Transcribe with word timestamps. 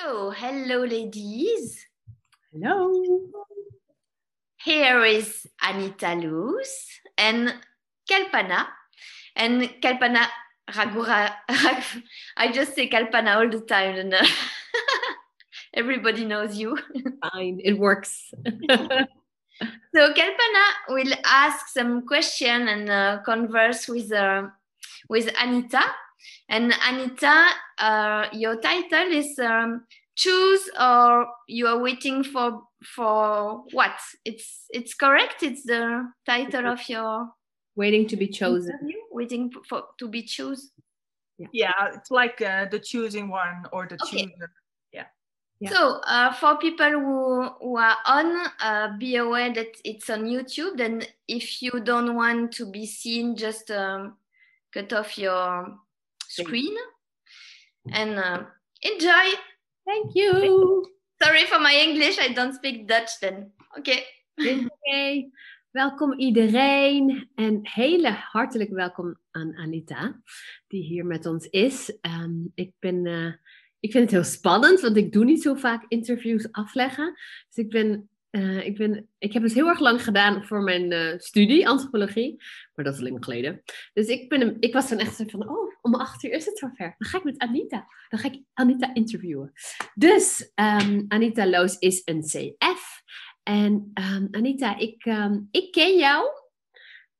So, 0.00 0.30
hello, 0.30 0.84
ladies. 0.84 1.84
Hello. 2.52 2.92
Here 4.62 5.04
is 5.04 5.46
Anita 5.60 6.14
Luz 6.14 6.70
and 7.16 7.54
Kalpana. 8.08 8.66
And 9.34 9.62
Kalpana 9.82 10.26
Ragura. 10.70 11.32
I 12.36 12.52
just 12.52 12.74
say 12.74 12.88
Kalpana 12.88 13.36
all 13.36 13.48
the 13.50 13.60
time, 13.60 13.96
and 13.96 14.14
uh, 14.14 14.24
everybody 15.74 16.24
knows 16.24 16.56
you. 16.56 16.78
Fine, 17.32 17.60
it 17.64 17.78
works. 17.78 18.32
So 19.92 20.12
Kalpana 20.14 20.64
will 20.90 21.12
ask 21.24 21.66
some 21.74 22.06
question 22.06 22.68
and 22.68 22.88
uh, 22.88 23.18
converse 23.24 23.88
with 23.88 24.12
uh, 24.12 24.46
with 25.08 25.34
Anita. 25.42 25.82
And 26.48 26.74
Anita, 26.86 27.46
uh, 27.78 28.26
your 28.32 28.60
title 28.60 29.12
is 29.12 29.38
um, 29.38 29.84
choose 30.16 30.68
or 30.78 31.26
you 31.46 31.66
are 31.66 31.78
waiting 31.78 32.24
for 32.24 32.62
for 32.96 33.64
what? 33.72 33.98
It's 34.24 34.66
it's 34.70 34.94
correct. 34.94 35.42
It's 35.42 35.64
the 35.64 36.10
title 36.26 36.66
of 36.66 36.88
your 36.88 37.30
Waiting 37.76 38.08
to 38.08 38.16
be 38.16 38.26
chosen. 38.26 38.74
interview. 38.74 38.96
Waiting 39.12 39.52
for 39.68 39.84
to 39.98 40.08
be 40.08 40.22
choose. 40.22 40.72
Yeah, 41.52 41.72
it's 41.94 42.10
like 42.10 42.40
uh, 42.40 42.66
the 42.70 42.80
choosing 42.80 43.28
one 43.28 43.64
or 43.72 43.86
the 43.86 43.96
Okay. 44.02 44.26
chooser. 44.26 44.50
Yeah. 45.60 45.70
So 45.70 46.00
uh, 46.06 46.32
for 46.34 46.56
people 46.58 46.88
who, 46.90 47.48
who 47.60 47.76
are 47.78 47.96
on, 48.06 48.46
uh, 48.60 48.96
be 48.96 49.16
aware 49.16 49.52
that 49.52 49.74
it's 49.84 50.08
on 50.08 50.24
YouTube. 50.24 50.76
Then 50.76 51.02
if 51.26 51.60
you 51.60 51.80
don't 51.82 52.14
want 52.14 52.52
to 52.52 52.70
be 52.70 52.86
seen, 52.86 53.34
just 53.34 53.68
um, 53.72 54.18
cut 54.72 54.92
off 54.92 55.18
your 55.18 55.76
screen 56.28 56.76
and 57.92 58.18
uh, 58.18 58.44
enjoy. 58.82 59.26
Thank 59.84 60.14
you. 60.14 60.84
Sorry 61.22 61.44
for 61.46 61.58
my 61.58 61.74
English. 61.74 62.18
I 62.20 62.32
don't 62.32 62.54
speak 62.54 62.86
Dutch 62.86 63.18
then. 63.20 63.52
Okay. 63.78 64.04
Oké. 64.36 65.30
Welkom 65.70 66.18
iedereen 66.18 67.30
en 67.34 67.58
hele 67.62 68.10
hartelijk 68.10 68.70
welkom 68.70 69.18
aan 69.30 69.56
Anita, 69.56 70.22
die 70.66 70.82
hier 70.82 71.06
met 71.06 71.26
ons 71.26 71.46
is. 71.46 71.98
Ehm, 72.00 72.44
ik, 72.54 72.72
ben, 72.78 73.06
eh, 73.06 73.32
ik 73.80 73.90
vind 73.90 74.04
het 74.04 74.10
heel 74.10 74.24
spannend, 74.24 74.80
want 74.80 74.96
ik 74.96 75.12
doe 75.12 75.24
niet 75.24 75.42
zo 75.42 75.54
vaak 75.54 75.84
interviews 75.88 76.52
afleggen. 76.52 77.14
Dus 77.48 77.64
ik 77.64 77.70
ben, 77.70 78.10
eh, 78.38 78.66
ik 78.66 78.76
ben, 78.76 79.08
ik 79.18 79.32
heb 79.32 79.42
het 79.42 79.54
heel 79.54 79.68
erg 79.68 79.78
lang 79.78 80.04
gedaan 80.04 80.44
voor 80.44 80.62
mijn 80.62 80.92
eh, 80.92 81.18
studie, 81.18 81.68
antropologie, 81.68 82.42
maar 82.74 82.84
dat 82.84 82.94
is 82.94 83.00
lang 83.00 83.24
geleden. 83.24 83.62
Dus 83.92 84.06
ik, 84.06 84.28
ben, 84.28 84.56
ik 84.60 84.72
was 84.72 84.88
dan 84.88 84.98
echt 84.98 85.16
zo 85.16 85.24
van, 85.26 85.48
oh, 85.48 85.74
om 85.80 85.94
acht 85.94 86.24
uur 86.24 86.32
is 86.32 86.46
het 86.46 86.58
zover. 86.58 86.94
Dan 86.98 87.08
ga 87.08 87.18
ik 87.18 87.24
met 87.24 87.38
Anita, 87.38 87.86
dan 88.08 88.20
ga 88.20 88.28
ik 88.28 88.42
Anita 88.54 88.94
interviewen. 88.94 89.52
Dus 89.94 90.52
ehm, 90.54 91.04
Anita 91.08 91.46
Loos 91.46 91.78
is 91.78 92.02
een 92.04 92.22
CF. 92.22 93.02
En 93.42 93.90
ehm, 93.94 94.26
Anita, 94.30 94.78
ik, 94.78 95.04
ehm, 95.04 95.40
ik 95.50 95.72
ken 95.72 95.98
jou. 95.98 96.26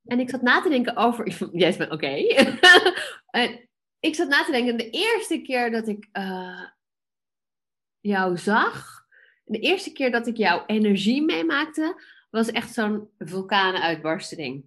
En 0.04 0.20
ik 0.20 0.30
zat 0.30 0.42
na 0.42 0.60
te 0.60 0.68
denken 0.68 0.96
over. 0.96 1.28
Jij 1.52 1.76
bent 1.76 1.92
oké. 1.92 2.16
Ik 4.00 4.14
zat 4.14 4.28
na 4.28 4.44
te 4.44 4.50
denken, 4.50 4.76
de 4.76 4.90
eerste 4.90 5.42
keer 5.42 5.70
dat 5.70 5.88
ik 5.88 6.08
eh, 6.12 6.64
jou 8.00 8.36
zag. 8.36 8.97
De 9.48 9.58
eerste 9.58 9.92
keer 9.92 10.10
dat 10.10 10.26
ik 10.26 10.36
jouw 10.36 10.62
energie 10.66 11.22
meemaakte, 11.22 12.02
was 12.30 12.50
echt 12.50 12.74
zo'n 12.74 13.08
vulkanenuitbarsting. 13.18 14.64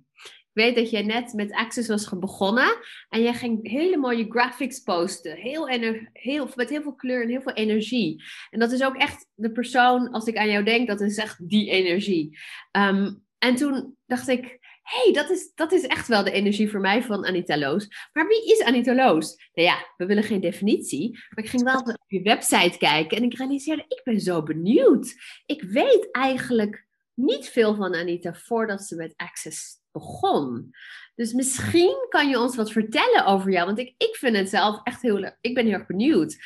Ik 0.54 0.64
weet 0.64 0.76
dat 0.76 0.90
jij 0.90 1.02
net 1.02 1.34
met 1.34 1.52
Access 1.52 1.88
was 1.88 2.06
begonnen. 2.20 2.78
En 3.10 3.22
jij 3.22 3.34
ging 3.34 3.70
hele 3.70 3.98
mooie 3.98 4.26
graphics 4.30 4.80
posten. 4.80 5.36
Heel 5.36 5.68
heel, 6.14 6.50
met 6.56 6.70
heel 6.70 6.82
veel 6.82 6.96
kleur 6.96 7.22
en 7.22 7.30
heel 7.30 7.42
veel 7.42 7.54
energie. 7.54 8.24
En 8.50 8.60
dat 8.60 8.72
is 8.72 8.84
ook 8.84 8.96
echt 8.96 9.28
de 9.34 9.52
persoon, 9.52 10.10
als 10.10 10.26
ik 10.26 10.38
aan 10.38 10.50
jou 10.50 10.64
denk, 10.64 10.88
dat 10.88 11.02
is 11.02 11.18
echt 11.18 11.50
die 11.50 11.70
energie. 11.70 12.40
Ehm, 12.72 13.14
en 13.38 13.56
toen 13.56 13.96
dacht 14.06 14.28
ik, 14.28 14.60
hey, 14.82 15.14
dat, 15.14 15.30
is, 15.30 15.52
dat 15.56 15.72
is 15.72 15.88
echt 15.88 16.08
wel 16.08 16.24
de 16.24 16.32
energie 16.32 16.70
voor 16.70 16.80
mij 16.80 17.04
van 17.04 17.26
Anita 17.26 17.58
Loos. 17.58 18.10
Maar 18.14 18.28
wie 18.28 18.52
is 18.52 18.64
Anita 18.64 18.96
Loos? 18.96 19.50
Nou 19.54 19.68
ja, 19.68 19.94
we 19.98 20.06
willen 20.06 20.24
geen 20.24 20.42
definitie. 20.42 21.12
Maar 21.12 21.44
ik 21.44 21.50
ging 21.50 21.64
wel 21.64 21.80
op 21.80 22.04
je 22.08 22.22
website 22.22 22.78
kijken 22.78 23.18
en 23.18 23.24
ik 23.24 23.38
realiseerde, 23.38 23.86
ik 23.88 24.02
ben 24.04 24.20
zo 24.20 24.44
benieuwd. 24.44 25.16
Ik 25.46 25.62
weet 25.62 26.12
eigenlijk 26.12 26.86
niet 27.14 27.50
veel 27.50 27.76
van 27.76 27.96
Anita 27.96 28.34
voordat 28.34 28.82
ze 28.82 28.96
met 28.96 29.14
Access 29.16 29.80
begon. 29.92 30.72
Dus 31.16 31.34
misschien 31.34 32.06
kan 32.10 32.30
je 32.30 32.40
ons 32.40 32.56
wat 32.56 32.72
vertellen 32.72 33.26
over 33.26 33.52
jou. 33.52 33.66
Want 33.66 33.80
ik, 33.80 33.94
ik 33.98 34.16
vind 34.16 34.36
het 34.36 34.50
zelf 34.50 34.80
echt 34.84 35.02
heel. 35.02 35.36
Ik 35.42 35.54
ben 35.54 35.66
heel 35.66 35.74
erg 35.74 35.86
benieuwd. 35.86 36.38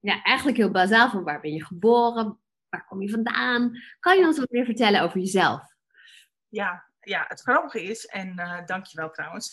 Ja, 0.00 0.22
eigenlijk 0.22 0.56
heel 0.56 0.70
bazaal 0.70 1.10
van 1.10 1.24
waar 1.24 1.40
ben 1.40 1.52
je 1.52 1.64
geboren? 1.64 2.38
Waar 2.68 2.86
kom 2.86 3.02
je 3.02 3.10
vandaan? 3.10 3.72
Kan 4.00 4.18
je 4.18 4.26
ons 4.26 4.38
wat 4.38 4.50
meer 4.50 4.64
vertellen 4.64 5.02
over 5.02 5.18
jezelf? 5.18 5.62
Ja, 6.48 6.89
ja, 7.10 7.24
het 7.28 7.40
grappige 7.40 7.82
is, 7.82 8.06
en 8.06 8.38
eh 8.38 8.66
dankjewel 8.66 9.10
trouwens. 9.10 9.52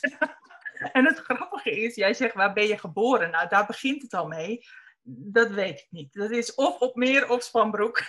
en 0.97 1.05
het 1.05 1.17
grappige 1.19 1.71
is, 1.71 1.95
jij 1.95 2.13
zegt 2.13 2.33
waar 2.33 2.53
ben 2.53 2.67
je 2.67 2.77
geboren? 2.77 3.31
Nou, 3.31 3.47
daar 3.47 3.65
begint 3.65 4.01
het 4.01 4.13
al 4.13 4.27
mee. 4.27 4.65
Dat 5.09 5.49
weet 5.49 5.79
ik 5.79 5.87
niet. 5.89 6.13
Dat 6.13 6.31
is 6.31 6.55
of 6.55 6.79
op 6.79 6.95
meer 6.95 7.29
of 7.29 7.43
Spanbroek. 7.43 8.01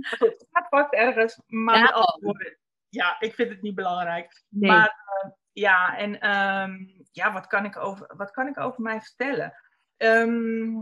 Het 0.00 0.46
gaat 0.50 0.68
vast 0.68 0.92
ergens, 0.92 1.40
maar 1.46 1.78
Ja. 1.78 1.86
antwoorden. 1.86 2.58
Ja, 2.88 3.20
ik 3.20 3.34
vind 3.34 3.50
het 3.50 3.62
niet 3.62 3.74
belangrijk. 3.74 4.42
Nee. 4.48 4.70
Maar 4.70 4.88
eh, 4.88 5.30
ja, 5.52 5.96
en 5.96 6.20
ehm, 6.20 6.76
ja, 7.12 7.32
wat 7.32 7.46
kan, 7.46 7.64
ik 7.64 7.76
over, 7.76 8.14
wat 8.16 8.30
kan 8.30 8.46
ik 8.46 8.58
over 8.58 8.82
mij 8.82 9.00
vertellen? 9.00 9.54
Ehm, 9.96 10.80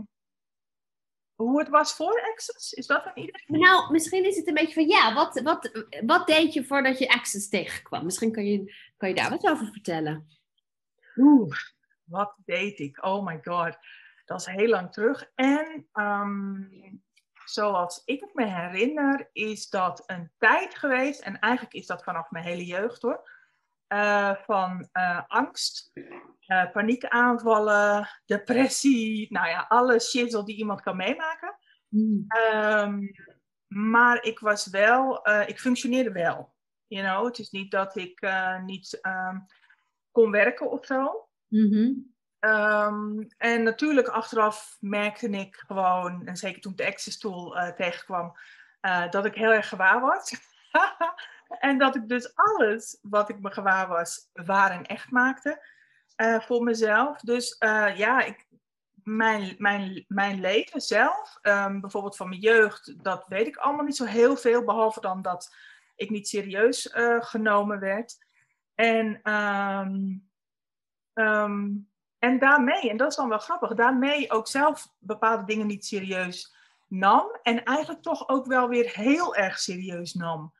hoe 1.43 1.59
het 1.59 1.69
was 1.69 1.93
voor 1.93 2.21
Access? 2.31 2.73
Is 2.73 2.87
dat 2.87 3.05
een 3.05 3.23
idee? 3.23 3.59
Nou, 3.59 3.91
misschien 3.91 4.25
is 4.25 4.35
het 4.35 4.47
een 4.47 4.53
beetje 4.53 4.73
van 4.73 4.87
ja, 4.87 5.13
wat, 5.13 5.39
wat, 5.39 5.85
wat 6.05 6.27
deed 6.27 6.53
je 6.53 6.65
voordat 6.65 6.99
je 6.99 7.09
Access 7.09 7.49
tegenkwam? 7.49 8.05
Misschien 8.05 8.31
kan 8.31 8.45
je, 8.45 8.73
kan 8.97 9.09
je 9.09 9.15
daar 9.15 9.29
wat 9.29 9.49
over 9.49 9.67
vertellen. 9.71 10.27
Oeh, 11.15 11.55
wat 12.03 12.33
deed 12.45 12.79
ik? 12.79 13.05
Oh 13.05 13.25
my 13.25 13.39
god. 13.43 13.77
Dat 14.25 14.39
is 14.39 14.45
heel 14.45 14.67
lang 14.67 14.91
terug. 14.91 15.31
En 15.35 15.87
ehm, 15.93 16.63
zoals 17.45 18.01
ik 18.05 18.19
het 18.19 18.33
me 18.33 18.45
herinner, 18.45 19.29
is 19.33 19.69
dat 19.69 20.03
een 20.05 20.31
tijd 20.37 20.75
geweest. 20.75 21.21
En 21.21 21.39
eigenlijk 21.39 21.73
is 21.73 21.87
dat 21.87 22.03
vanaf 22.03 22.31
mijn 22.31 22.45
hele 22.45 22.65
jeugd 22.65 23.01
hoor. 23.01 23.29
Eh, 23.89 24.35
van 24.35 24.89
eh, 24.91 25.21
angst, 25.27 25.91
eh, 26.45 26.71
paniekaanvallen, 26.71 28.09
depressie. 28.25 29.27
Nou 29.33 29.47
ja, 29.47 29.65
alle 29.67 29.99
shizzle 29.99 30.45
die 30.45 30.55
iemand 30.55 30.81
kan 30.81 30.95
meemaken. 30.95 31.57
Hmm. 31.87 32.25
Ehm, 32.27 32.99
maar 33.67 34.23
ik 34.23 34.39
was 34.39 34.67
wel, 34.67 35.27
ik 35.45 35.59
functioneerde 35.59 36.11
wel. 36.11 36.53
You 36.87 37.05
know, 37.05 37.25
het 37.25 37.39
is 37.39 37.49
niet 37.49 37.71
dat 37.71 37.95
ik 37.95 38.27
niet 38.65 38.99
ehm, 39.01 39.37
kon 40.11 40.31
werken 40.31 40.71
of 40.71 40.85
zo. 40.85 41.27
Mhm. 41.47 41.91
Ehm, 42.39 43.19
en 43.37 43.63
natuurlijk 43.63 44.07
achteraf 44.07 44.77
merkte 44.79 45.29
ik 45.29 45.55
gewoon, 45.67 46.27
en 46.27 46.37
zeker 46.37 46.61
toen 46.61 46.71
ik 46.71 46.77
de 46.77 46.87
access 46.87 47.17
tool 47.17 47.73
tegenkwam, 47.75 48.33
dat 49.09 49.25
ik 49.25 49.35
heel 49.35 49.51
erg 49.51 49.69
gewaar 49.69 50.01
was. 50.01 50.48
en 51.59 51.77
dat 51.77 51.95
ik 51.95 52.09
dus 52.09 52.35
alles 52.35 52.99
wat 53.01 53.29
ik 53.29 53.39
me 53.39 53.51
gewaar 53.51 53.87
was, 53.87 54.29
waar 54.33 54.71
en 54.71 54.85
echt 54.85 55.11
maakte 55.11 55.65
eh, 56.15 56.39
voor 56.39 56.63
mezelf. 56.63 57.19
Dus 57.19 57.57
eh, 57.57 57.97
ja, 57.97 58.21
ik, 58.21 58.47
mijn, 59.03 59.55
mijn, 59.57 60.05
mijn 60.07 60.39
leven 60.39 60.81
zelf, 60.81 61.37
ehm, 61.41 61.79
bijvoorbeeld 61.79 62.15
van 62.15 62.29
mijn 62.29 62.41
jeugd, 62.41 63.03
dat 63.03 63.25
weet 63.27 63.47
ik 63.47 63.57
allemaal 63.57 63.85
niet 63.85 63.95
zo 63.95 64.05
heel 64.05 64.37
veel, 64.37 64.63
behalve 64.63 65.01
dan 65.01 65.21
dat 65.21 65.55
ik 65.95 66.09
niet 66.09 66.27
serieus 66.27 66.89
eh, 66.89 67.21
genomen 67.21 67.79
werd. 67.79 68.25
En 68.75 69.19
ehm, 69.23 70.17
ehm, 71.13 71.67
en 72.19 72.39
daarmee, 72.39 72.89
en 72.89 72.97
dat 72.97 73.09
is 73.09 73.15
dan 73.15 73.29
wel 73.29 73.39
grappig, 73.39 73.73
daarmee 73.73 74.31
ook 74.31 74.47
zelf 74.47 74.87
bepaalde 74.97 75.43
dingen 75.43 75.67
niet 75.67 75.85
serieus 75.85 76.55
nam. 76.87 77.39
En 77.43 77.63
eigenlijk 77.63 78.01
toch 78.01 78.29
ook 78.29 78.45
wel 78.45 78.67
weer 78.67 78.91
heel 78.93 79.35
erg 79.35 79.59
serieus 79.59 80.13
nam. 80.13 80.53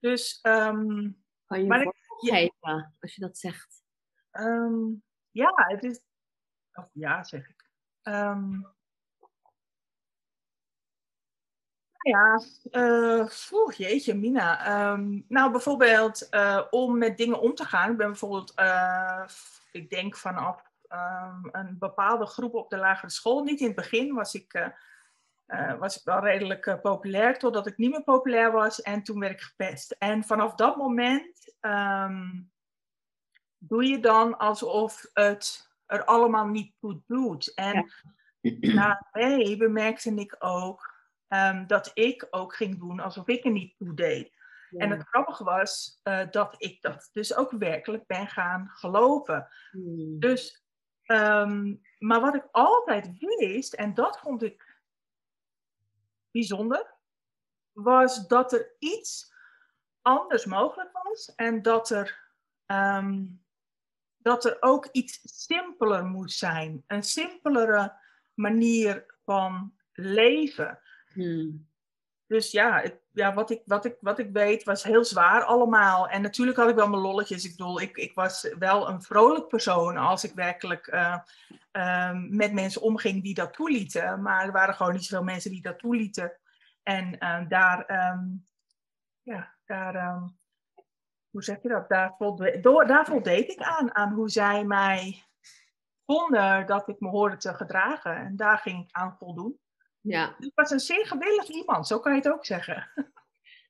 Dus 0.00 0.38
ehm, 0.42 1.10
Kan 1.46 1.60
je 1.62 1.66
Maar 1.66 1.82
ik- 1.82 1.94
geven 2.18 2.94
als 3.00 3.14
je 3.14 3.20
dat 3.20 3.38
zegt? 3.38 3.82
ehm, 4.30 4.74
ja, 5.30 5.52
het 5.56 5.84
is. 5.84 6.00
Oh, 6.72 6.84
ja, 6.92 7.24
zeg 7.24 7.48
ik. 7.48 7.70
Ehm, 8.02 8.50
nou 12.02 12.18
ja, 12.18 12.40
oeh, 13.52 13.74
jeetje, 13.74 14.14
Mina. 14.14 14.96
Nou, 15.28 15.50
bijvoorbeeld 15.52 16.28
eh, 16.28 16.66
om 16.70 16.98
met 16.98 17.16
dingen 17.16 17.40
om 17.40 17.54
te 17.54 17.64
gaan. 17.64 17.90
Ik 17.90 17.96
ben 17.96 18.06
bijvoorbeeld, 18.06 18.54
eh, 18.54 19.24
ik 19.72 19.90
denk 19.90 20.16
vanaf 20.16 20.62
een 21.52 21.76
bepaalde 21.78 22.26
groep 22.26 22.54
op 22.54 22.70
de 22.70 22.76
lagere 22.76 23.10
school. 23.10 23.42
Niet 23.42 23.60
in 23.60 23.66
het 23.66 23.76
begin 23.76 24.14
was 24.14 24.34
ik, 24.34 24.70
eh, 25.48 25.78
was 25.78 25.96
ik 25.96 26.04
wel 26.04 26.20
redelijk 26.20 26.66
eh, 26.66 26.80
populair, 26.80 27.38
totdat 27.38 27.66
ik 27.66 27.76
niet 27.76 27.90
meer 27.90 28.02
populair 28.02 28.52
was. 28.52 28.82
En 28.82 29.02
toen 29.02 29.20
werd 29.20 29.32
ik 29.32 29.40
gepest. 29.40 29.90
En 29.98 30.24
vanaf 30.24 30.54
dat 30.54 30.76
moment 30.76 31.54
ehm, 31.60 32.40
doe 33.58 33.84
je 33.84 34.00
dan 34.00 34.38
alsof 34.38 35.06
het 35.12 35.70
er 35.86 36.04
allemaal 36.04 36.46
niet 36.46 36.72
toe 36.80 37.00
doet. 37.06 37.54
En 37.54 37.92
Ja. 38.40 39.06
daarmee 39.12 39.56
bemerkte 39.56 40.14
ik 40.14 40.36
ook 40.38 40.96
ehm, 41.28 41.66
dat 41.66 41.90
ik 41.94 42.26
ook 42.30 42.54
ging 42.54 42.78
doen 42.78 43.00
alsof 43.00 43.26
ik 43.26 43.44
er 43.44 43.50
niet 43.50 43.76
toe 43.76 43.94
deed. 43.94 44.36
En 44.76 44.90
het 44.90 45.02
grappige 45.02 45.44
was 45.44 46.00
eh, 46.02 46.30
dat 46.30 46.54
ik 46.58 46.82
dat 46.82 47.10
dus 47.12 47.36
ook 47.36 47.50
werkelijk 47.50 48.06
ben 48.06 48.26
gaan 48.26 48.70
geloven. 48.74 49.48
Hmm. 49.70 50.18
Dus, 50.18 50.64
ehm, 51.02 51.74
maar 51.98 52.20
wat 52.20 52.34
ik 52.34 52.48
altijd 52.50 53.10
wist, 53.18 53.74
en 53.74 53.94
dat 53.94 54.18
vond 54.18 54.42
ik 54.42 54.67
bijzonder, 56.38 56.96
was 57.72 58.26
dat 58.26 58.52
er 58.52 58.76
iets 58.78 59.32
anders 60.02 60.44
mogelijk 60.44 60.90
was 60.92 61.34
en 61.34 61.62
dat 61.62 61.90
er, 61.90 62.32
ehm, 62.66 63.26
dat 64.16 64.44
er 64.44 64.56
ook 64.60 64.88
iets 64.92 65.20
simpeler 65.22 66.04
moest 66.04 66.38
zijn. 66.38 66.84
Een 66.86 67.02
simpelere 67.02 68.00
manier 68.34 69.14
van 69.24 69.74
leven. 69.92 70.80
Hmm. 71.12 71.67
Dus 72.28 72.50
ja, 72.50 72.80
het, 72.80 73.00
ja 73.12 73.34
wat, 73.34 73.50
ik, 73.50 73.62
wat, 73.64 73.84
ik, 73.84 73.96
wat 74.00 74.18
ik 74.18 74.30
weet 74.32 74.64
was 74.64 74.82
heel 74.82 75.04
zwaar 75.04 75.44
allemaal. 75.44 76.08
En 76.08 76.22
natuurlijk 76.22 76.58
had 76.58 76.68
ik 76.68 76.74
wel 76.74 76.88
mijn 76.88 77.02
lolletjes. 77.02 77.44
Ik 77.44 77.56
bedoel, 77.56 77.80
ik, 77.80 77.96
ik 77.96 78.14
was 78.14 78.54
wel 78.58 78.88
een 78.88 79.02
vrolijk 79.02 79.48
persoon 79.48 79.96
als 79.96 80.24
ik 80.24 80.34
werkelijk 80.34 80.86
eh, 80.86 81.18
ehm, 81.70 82.36
met 82.36 82.52
mensen 82.52 82.82
omging 82.82 83.22
die 83.22 83.34
dat 83.34 83.52
toelieten. 83.52 84.22
Maar 84.22 84.44
er 84.44 84.52
waren 84.52 84.74
gewoon 84.74 84.92
niet 84.92 85.04
zoveel 85.04 85.24
mensen 85.24 85.50
die 85.50 85.62
dat 85.62 85.78
toelieten. 85.78 86.38
En 86.82 87.18
eh, 87.18 87.48
daar, 87.48 87.84
ehm, 87.84 88.26
ja, 89.22 89.54
daar, 89.64 89.94
ehm, 89.94 90.22
hoe 91.30 91.42
zeg 91.44 91.62
je 91.62 91.68
dat? 91.68 91.88
Daar, 91.88 92.14
volde, 92.18 92.60
door, 92.60 92.86
daar 92.86 93.04
voldeed 93.04 93.50
ik 93.50 93.60
aan, 93.60 93.94
aan 93.94 94.12
hoe 94.12 94.30
zij 94.30 94.64
mij 94.64 95.24
vonden 96.06 96.66
dat 96.66 96.88
ik 96.88 97.00
me 97.00 97.08
hoorde 97.08 97.36
te 97.36 97.54
gedragen. 97.54 98.16
En 98.16 98.36
daar 98.36 98.58
ging 98.58 98.84
ik 98.84 98.96
aan 98.96 99.16
voldoen. 99.18 99.58
Ja. 100.00 100.36
Ik 100.38 100.52
was 100.54 100.70
een 100.70 100.80
zeer 100.80 101.06
gewillig 101.06 101.48
iemand, 101.48 101.86
zo 101.86 101.98
kan 101.98 102.12
je 102.12 102.18
het 102.18 102.32
ook 102.32 102.46
zeggen. 102.46 102.90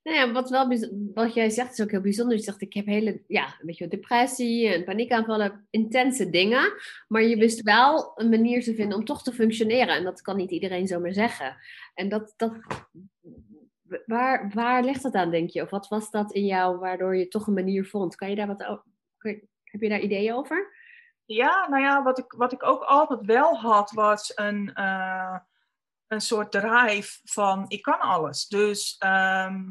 Nou 0.03 0.21
ja, 0.21 0.33
wat, 0.33 0.51
wel, 0.51 0.79
wat 1.15 1.35
jij 1.35 1.51
zegt 1.51 1.73
is 1.73 1.81
ook 1.81 1.91
heel 1.91 2.01
bijzonder. 2.01 2.37
Je 2.37 2.43
zegt, 2.43 2.61
ik 2.61 2.73
heb 2.73 2.87
hele, 2.87 3.23
ja, 3.27 3.47
een 3.47 3.67
beetje 3.67 3.89
depressie 3.89 4.69
en 4.69 4.85
paniekaanvallen, 4.85 5.67
intense 5.71 6.31
dingen. 6.31 6.73
Maar 7.09 7.23
je 7.23 7.37
wist 7.37 7.63
wel 7.63 8.13
een 8.15 8.29
manier 8.29 8.63
te 8.63 8.75
vinden 8.75 8.99
om 8.99 9.05
toch 9.05 9.23
te 9.23 9.33
functioneren. 9.33 9.97
En 9.97 10.05
dat 10.05 10.21
kan 10.21 10.37
niet 10.37 10.51
iedereen 10.51 10.87
zomaar 10.87 11.13
zeggen. 11.13 11.57
En 11.95 12.09
dat, 12.09 12.35
dat 12.37 12.53
waar, 14.07 14.51
waar 14.55 14.85
ligt 14.85 15.03
dat 15.03 15.15
aan, 15.15 15.31
denk 15.31 15.51
je? 15.51 15.63
Of 15.63 15.71
wat 15.71 15.89
was 15.89 16.11
dat 16.11 16.33
in 16.33 16.45
jou 16.45 16.79
waardoor 16.79 17.17
je 17.17 17.29
toch 17.29 17.47
een 17.47 17.55
manier 17.55 17.87
vond? 17.87 18.15
Kan 18.15 18.31
je 18.31 18.37
daar 18.37 18.47
wat 18.47 18.65
over, 18.65 18.85
heb 19.65 19.81
je 19.81 19.89
daar 19.89 20.01
ideeën 20.01 20.35
over? 20.35 20.77
Ja, 21.25 21.69
nou 21.69 21.83
ja, 21.83 22.03
wat 22.03 22.19
ik, 22.19 22.33
wat 22.33 22.53
ik 22.53 22.63
ook 22.63 22.83
altijd 22.83 23.21
wel 23.27 23.57
had, 23.57 23.91
was 23.91 24.33
een, 24.35 24.75
eh, 24.75 25.37
een 26.09 26.21
soort 26.21 26.51
drive 26.53 27.21
van 27.25 27.65
ik 27.69 27.83
kan 27.83 28.01
alles. 28.01 28.47
Dus, 28.47 28.97
ehm, 28.99 29.63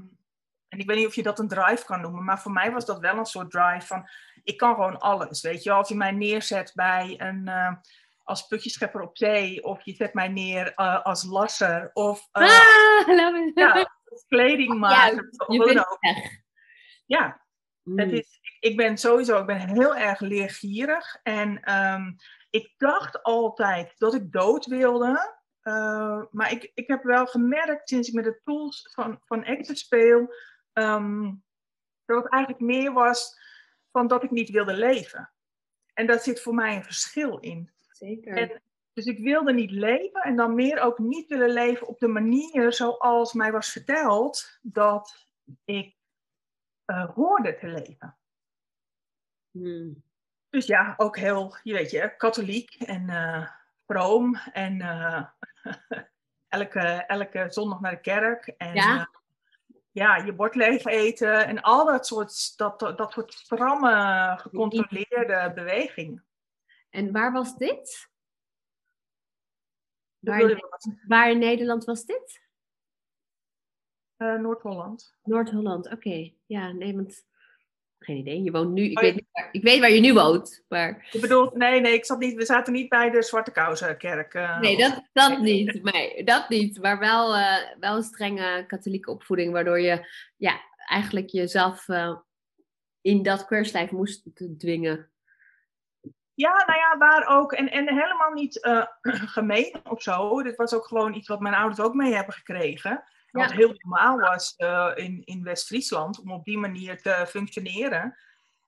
en 0.67 0.79
ik 0.79 0.87
weet 0.87 0.97
niet 0.97 1.07
of 1.07 1.15
je 1.15 1.23
dat 1.23 1.39
een 1.39 1.47
drive 1.47 1.85
kan 1.85 2.01
noemen, 2.01 2.23
maar 2.23 2.39
voor 2.41 2.51
mij 2.51 2.71
was 2.71 2.85
dat 2.85 2.99
wel 2.99 3.17
een 3.17 3.25
soort 3.25 3.51
drive 3.51 3.87
van 3.87 4.09
ik 4.43 4.57
kan 4.57 4.73
gewoon 4.75 4.99
alles. 4.99 5.41
Weet 5.41 5.63
je, 5.63 5.71
als 5.71 5.89
je 5.89 5.95
mij 5.95 6.11
neerzet 6.11 6.71
bij 6.75 7.15
een, 7.17 7.47
eh, 7.47 7.73
als 8.23 8.47
putjeschepper 8.47 9.01
op 9.01 9.17
zee, 9.17 9.63
of 9.63 9.81
je 9.85 9.93
zet 9.93 10.13
mij 10.13 10.27
neer 10.27 10.73
eh, 10.73 11.01
als 11.05 11.23
lasser, 11.23 11.89
of 11.93 12.27
eh, 12.31 12.43
ah, 12.43 13.07
ja, 13.55 13.89
kleding 14.27 14.79
maken. 14.79 15.29
of 15.37 15.47
ook. 15.79 15.99
Ja, 17.05 17.25
Het 17.83 18.07
Mm. 18.07 18.13
is, 18.13 18.39
ik 18.59 18.77
ben 18.77 18.97
sowieso 18.97 19.39
ik 19.39 19.45
ben 19.45 19.69
heel 19.69 19.95
erg 19.95 20.19
leergierig. 20.19 21.19
En 21.23 21.59
ehm, 21.63 22.11
ik 22.49 22.73
dacht 22.77 23.23
altijd 23.23 23.93
dat 23.97 24.13
ik 24.13 24.31
dood 24.31 24.65
wilde. 24.65 25.36
Eh, 25.67 26.23
maar 26.31 26.51
ik, 26.51 26.71
ik 26.73 26.87
heb 26.87 27.03
wel 27.03 27.25
gemerkt 27.25 27.89
sinds 27.89 28.07
ik 28.07 28.13
met 28.13 28.23
de 28.23 28.39
tools 28.43 28.89
van, 28.93 29.21
van 29.25 29.45
Access 29.45 29.83
speel. 29.83 30.33
ehm, 30.73 31.33
dat 32.05 32.23
het 32.23 32.31
eigenlijk 32.31 32.63
meer 32.63 32.93
was 32.93 33.39
van 33.91 34.07
dat 34.07 34.23
ik 34.23 34.31
niet 34.31 34.49
wilde 34.49 34.73
leven. 34.73 35.31
En 35.93 36.07
daar 36.07 36.19
zit 36.19 36.41
voor 36.41 36.53
mij 36.53 36.75
een 36.75 36.83
verschil 36.83 37.37
in. 37.37 37.71
Zeker. 37.91 38.37
En, 38.37 38.61
dus 38.93 39.05
ik 39.05 39.19
wilde 39.19 39.53
niet 39.53 39.71
leven 39.71 40.21
en 40.21 40.35
dan 40.35 40.55
meer 40.55 40.79
ook 40.79 40.99
niet 40.99 41.27
willen 41.27 41.49
leven 41.49 41.87
op 41.87 41.99
de 41.99 42.07
manier 42.07 42.73
zoals 42.73 43.33
mij 43.33 43.51
was 43.51 43.71
verteld 43.71 44.59
dat 44.61 45.27
ik 45.65 45.95
eh, 46.85 47.09
hoorde 47.09 47.55
te 47.55 47.67
leven. 47.67 48.17
Mm. 49.51 50.03
Dus 50.49 50.65
ja, 50.65 50.93
ook 50.97 51.17
heel, 51.17 51.55
je 51.63 51.73
weet 51.73 51.91
je, 51.91 52.15
katholiek 52.17 52.75
en 52.75 53.09
eh 53.09 53.56
vroom 53.87 54.35
en 54.35 54.81
eh, 54.81 55.23
elke, 56.47 56.79
elke 57.07 57.45
zondag 57.49 57.79
naar 57.79 57.91
de 57.91 57.99
kerk. 58.01 58.47
En, 58.47 58.73
Ja? 58.75 58.99
eh, 58.99 59.05
ja, 59.91 60.15
je 60.15 60.33
bord 60.33 60.55
leeg 60.55 60.85
eten 60.85 61.45
en 61.47 61.61
al 61.61 61.85
dat 61.85 62.07
soort, 62.07 62.57
dat, 62.57 62.79
dat 62.79 63.11
soort 63.11 63.33
stramme, 63.33 64.35
gecontroleerde 64.39 65.51
bewegingen. 65.55 66.25
En 66.89 67.11
waar 67.11 67.31
was 67.31 67.55
dit? 67.55 68.09
Waar, 70.19 70.41
in- 70.49 71.01
waar 71.07 71.37
Nederland 71.37 71.85
was 71.85 72.05
dit? 72.05 72.45
eh, 74.17 74.33
Noord-Holland. 74.35 75.17
Noord-Holland, 75.23 75.89
oké. 75.91 76.33
Ja, 76.45 76.71
nee, 76.71 76.95
want... 76.95 77.25
Geen 77.99 78.17
idee, 78.17 78.43
je 78.43 78.51
woont 78.51 78.73
nu... 78.73 78.83
Ik, 78.83 78.97
Oh, 78.97 79.03
weet, 79.03 79.23
waar, 79.31 79.49
ik 79.51 79.63
weet 79.63 79.79
waar 79.79 79.91
je 79.91 79.99
nu 79.99 80.13
woont, 80.13 80.63
maar... 80.67 81.07
Ik 81.11 81.21
bedoel, 81.21 81.51
nee, 81.53 81.79
nee, 81.79 81.93
ik 81.93 82.05
zat 82.05 82.19
niet, 82.19 82.35
we 82.35 82.45
zaten 82.45 82.73
niet 82.73 82.89
bij 82.89 83.09
de 83.09 83.23
Zwarte 83.23 83.51
Kousenkerk. 83.51 84.33
eh, 84.33 84.59
Nee, 84.59 84.77
dat, 84.77 85.03
dat 85.13 85.39
niet. 85.39 85.83
Nee, 85.83 86.23
dat 86.23 86.49
niet. 86.49 86.81
Maar 86.81 86.99
wel, 86.99 87.35
eh, 87.35 87.57
wel 87.79 87.95
een 87.95 88.03
strenge 88.03 88.63
katholieke 88.67 89.11
opvoeding, 89.11 89.51
waardoor 89.53 89.79
je 89.79 90.07
ja, 90.37 90.59
eigenlijk 90.89 91.29
jezelf 91.29 91.89
eh, 91.89 92.17
in 93.01 93.23
dat 93.23 93.45
keurslijf 93.45 93.91
moest 93.91 94.23
dwingen. 94.57 95.11
Ja, 96.33 96.63
nou 96.65 96.79
ja, 96.79 96.97
waar 96.97 97.27
ook. 97.37 97.53
En, 97.53 97.71
en 97.71 97.87
helemaal 97.89 98.31
niet 98.33 98.59
gemeen 99.35 99.75
of 99.83 100.01
zo. 100.01 100.43
Dit 100.43 100.55
was 100.55 100.73
ook 100.73 100.85
gewoon 100.87 101.13
iets 101.13 101.27
wat 101.27 101.39
mijn 101.39 101.55
ouders 101.55 101.79
ook 101.79 101.93
mee 101.93 102.13
hebben 102.13 102.33
gekregen. 102.33 103.03
Wat 103.31 103.51
heel 103.51 103.73
normaal 103.77 104.19
was 104.19 104.55
eh, 104.55 104.91
in, 104.95 105.21
in 105.23 105.43
West-Friesland 105.43 106.19
om 106.19 106.31
op 106.31 106.45
die 106.45 106.57
manier 106.57 107.01
te 107.01 107.25
functioneren. 107.27 108.17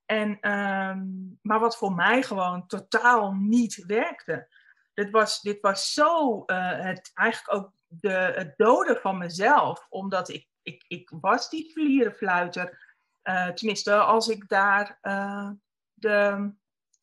En, 0.05 0.39
ehm, 0.39 1.03
maar 1.41 1.59
wat 1.59 1.77
voor 1.77 1.93
mij 1.93 2.23
gewoon 2.23 2.67
totaal 2.67 3.33
niet 3.33 3.83
werkte. 3.85 4.47
Dit 4.93 5.09
was, 5.09 5.41
dit 5.41 5.61
was 5.61 5.93
zo 5.93 6.43
eh, 6.45 6.79
het, 6.79 7.11
eigenlijk 7.13 7.57
ook 7.57 7.71
de, 7.87 8.33
het 8.35 8.53
doden 8.57 8.97
van 9.01 9.17
mezelf. 9.17 9.85
Omdat 9.89 10.29
ik, 10.29 10.47
ik, 10.61 10.83
ik 10.87 11.11
was 11.21 11.49
die 11.49 11.71
vlierenfluiter. 11.71 12.97
eh 13.21 13.47
tenminste, 13.47 13.95
als 13.95 14.27
ik 14.27 14.47
daar 14.47 14.99
de 15.93 16.51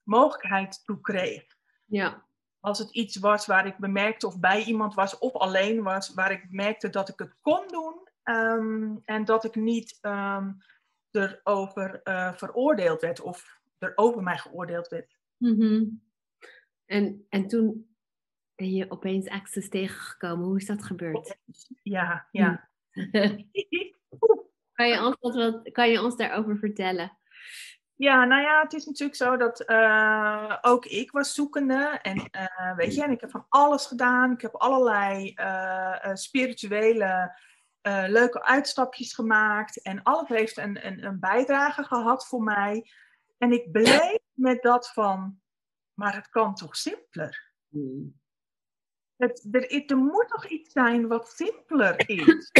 mogelijkheid 0.02 0.84
toe 0.84 1.00
kreeg. 1.00 1.44
Ja, 1.84 2.25
Als 2.66 2.78
het 2.78 2.90
iets 2.90 3.16
was 3.16 3.46
waar 3.46 3.66
ik 3.66 3.78
bemerkte 3.78 4.26
of 4.26 4.40
bij 4.40 4.64
iemand 4.64 4.94
was 4.94 5.18
of 5.18 5.32
alleen 5.32 5.82
was, 5.82 6.14
waar 6.14 6.30
ik 6.30 6.46
merkte 6.50 6.90
dat 6.90 7.08
ik 7.08 7.18
het 7.18 7.34
kon 7.40 7.68
doen 7.68 8.08
ehm, 8.22 8.96
en 9.04 9.24
dat 9.24 9.44
ik 9.44 9.54
niet 9.54 9.98
ehm, 10.00 10.52
erover 11.10 12.00
eh, 12.02 12.32
veroordeeld 12.32 13.00
werd 13.00 13.20
of 13.20 13.60
er 13.78 13.92
over 13.94 14.22
mij 14.22 14.38
geoordeeld 14.38 14.88
werd. 14.88 15.16
Mhm. 15.36 15.84
en, 16.84 17.26
en 17.28 17.46
toen 17.46 17.96
ben 18.54 18.72
je 18.72 18.90
opeens 18.90 19.28
Access 19.28 19.68
tegengekomen. 19.68 20.46
Hoe 20.46 20.56
is 20.56 20.66
dat 20.66 20.84
gebeurd? 20.84 21.36
Ja, 21.82 22.28
ja. 22.30 22.68
Kan 24.72 24.88
je 24.88 25.16
ons, 25.20 25.36
dat 25.36 25.72
kan 25.72 25.90
je 25.90 26.02
ons 26.02 26.16
daarover 26.16 26.58
vertellen? 26.58 27.18
Ja, 27.96 28.24
nou 28.24 28.42
ja, 28.42 28.62
het 28.62 28.72
is 28.72 28.84
natuurlijk 28.84 29.16
zo 29.16 29.36
dat 29.36 29.60
eh, 29.60 30.56
ook 30.60 30.84
ik 30.84 31.10
was 31.10 31.34
zoekende. 31.34 31.98
En 32.02 32.30
eh, 32.30 32.76
weet 32.76 32.94
je, 32.94 33.02
en 33.02 33.10
ik 33.10 33.20
heb 33.20 33.30
van 33.30 33.46
alles 33.48 33.86
gedaan. 33.86 34.32
Ik 34.32 34.40
heb 34.40 34.54
allerlei 34.54 35.32
eh, 35.34 36.14
spirituele 36.14 37.38
leuke 38.06 38.42
uitstapjes 38.42 39.14
gemaakt. 39.14 39.82
En 39.82 40.02
alles 40.02 40.28
heeft 40.28 40.56
een, 40.56 40.86
een, 40.86 41.04
een 41.04 41.20
bijdrage 41.20 41.84
gehad 41.84 42.26
voor 42.26 42.42
mij. 42.42 42.90
En 43.38 43.52
ik 43.52 43.72
bleef 43.72 44.18
met 44.32 44.62
dat 44.62 44.92
van, 44.92 45.40
maar 45.94 46.14
het 46.14 46.28
kan 46.28 46.54
toch 46.54 46.76
simpeler? 46.76 47.52
Het, 49.16 49.48
er, 49.50 49.84
er 49.86 49.96
moet 49.96 50.28
toch 50.28 50.46
iets 50.46 50.72
zijn 50.72 51.08
wat 51.08 51.28
simpeler 51.28 52.08
is? 52.08 52.50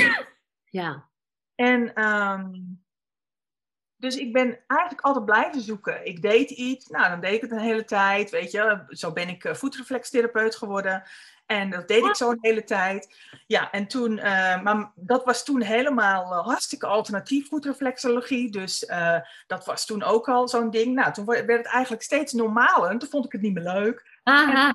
Ja, 0.64 1.08
En 1.54 1.94
ehm, 1.94 2.52
dus 3.96 4.16
ik 4.16 4.32
ben 4.32 4.58
eigenlijk 4.66 5.00
altijd 5.00 5.24
blijven 5.24 5.60
zoeken. 5.60 6.06
Ik 6.06 6.22
deed 6.22 6.50
iets, 6.50 6.88
nou 6.88 7.08
dan 7.08 7.20
deed 7.20 7.32
ik 7.32 7.40
het 7.40 7.50
een 7.50 7.58
hele 7.58 7.84
tijd, 7.84 8.30
weet 8.30 8.50
je. 8.50 8.84
Zo 8.88 9.12
ben 9.12 9.28
ik 9.28 9.44
eh, 9.44 9.54
voetreflextherapeut 9.54 10.56
geworden. 10.56 11.02
En 11.46 11.70
dat 11.70 11.88
deed 11.88 12.04
ik 12.04 12.14
zo 12.14 12.30
een 12.30 12.38
hele 12.40 12.64
tijd. 12.64 13.16
Ja, 13.46 13.70
en 13.70 13.86
toen, 13.86 14.18
eh, 14.18 14.62
maar 14.62 14.92
dat 14.94 15.24
was 15.24 15.44
toen 15.44 15.62
helemaal 15.62 16.32
eh, 16.32 16.46
hartstikke 16.46 16.86
alternatief 16.86 17.48
voetreflexologie. 17.48 18.50
Dus 18.50 18.90
dat 19.46 19.66
was 19.66 19.86
toen 19.86 20.02
ook 20.02 20.28
al 20.28 20.48
zo'n 20.48 20.70
ding. 20.70 20.94
Nou, 20.94 21.12
toen 21.12 21.24
werd 21.24 21.48
het 21.48 21.66
eigenlijk 21.66 22.02
steeds 22.02 22.32
normaler. 22.32 22.90
En 22.90 22.98
toen 22.98 23.08
vond 23.08 23.24
ik 23.24 23.32
het 23.32 23.40
niet 23.40 23.54
meer 23.54 23.72
leuk. 23.72 24.20
Ah, 24.22 24.70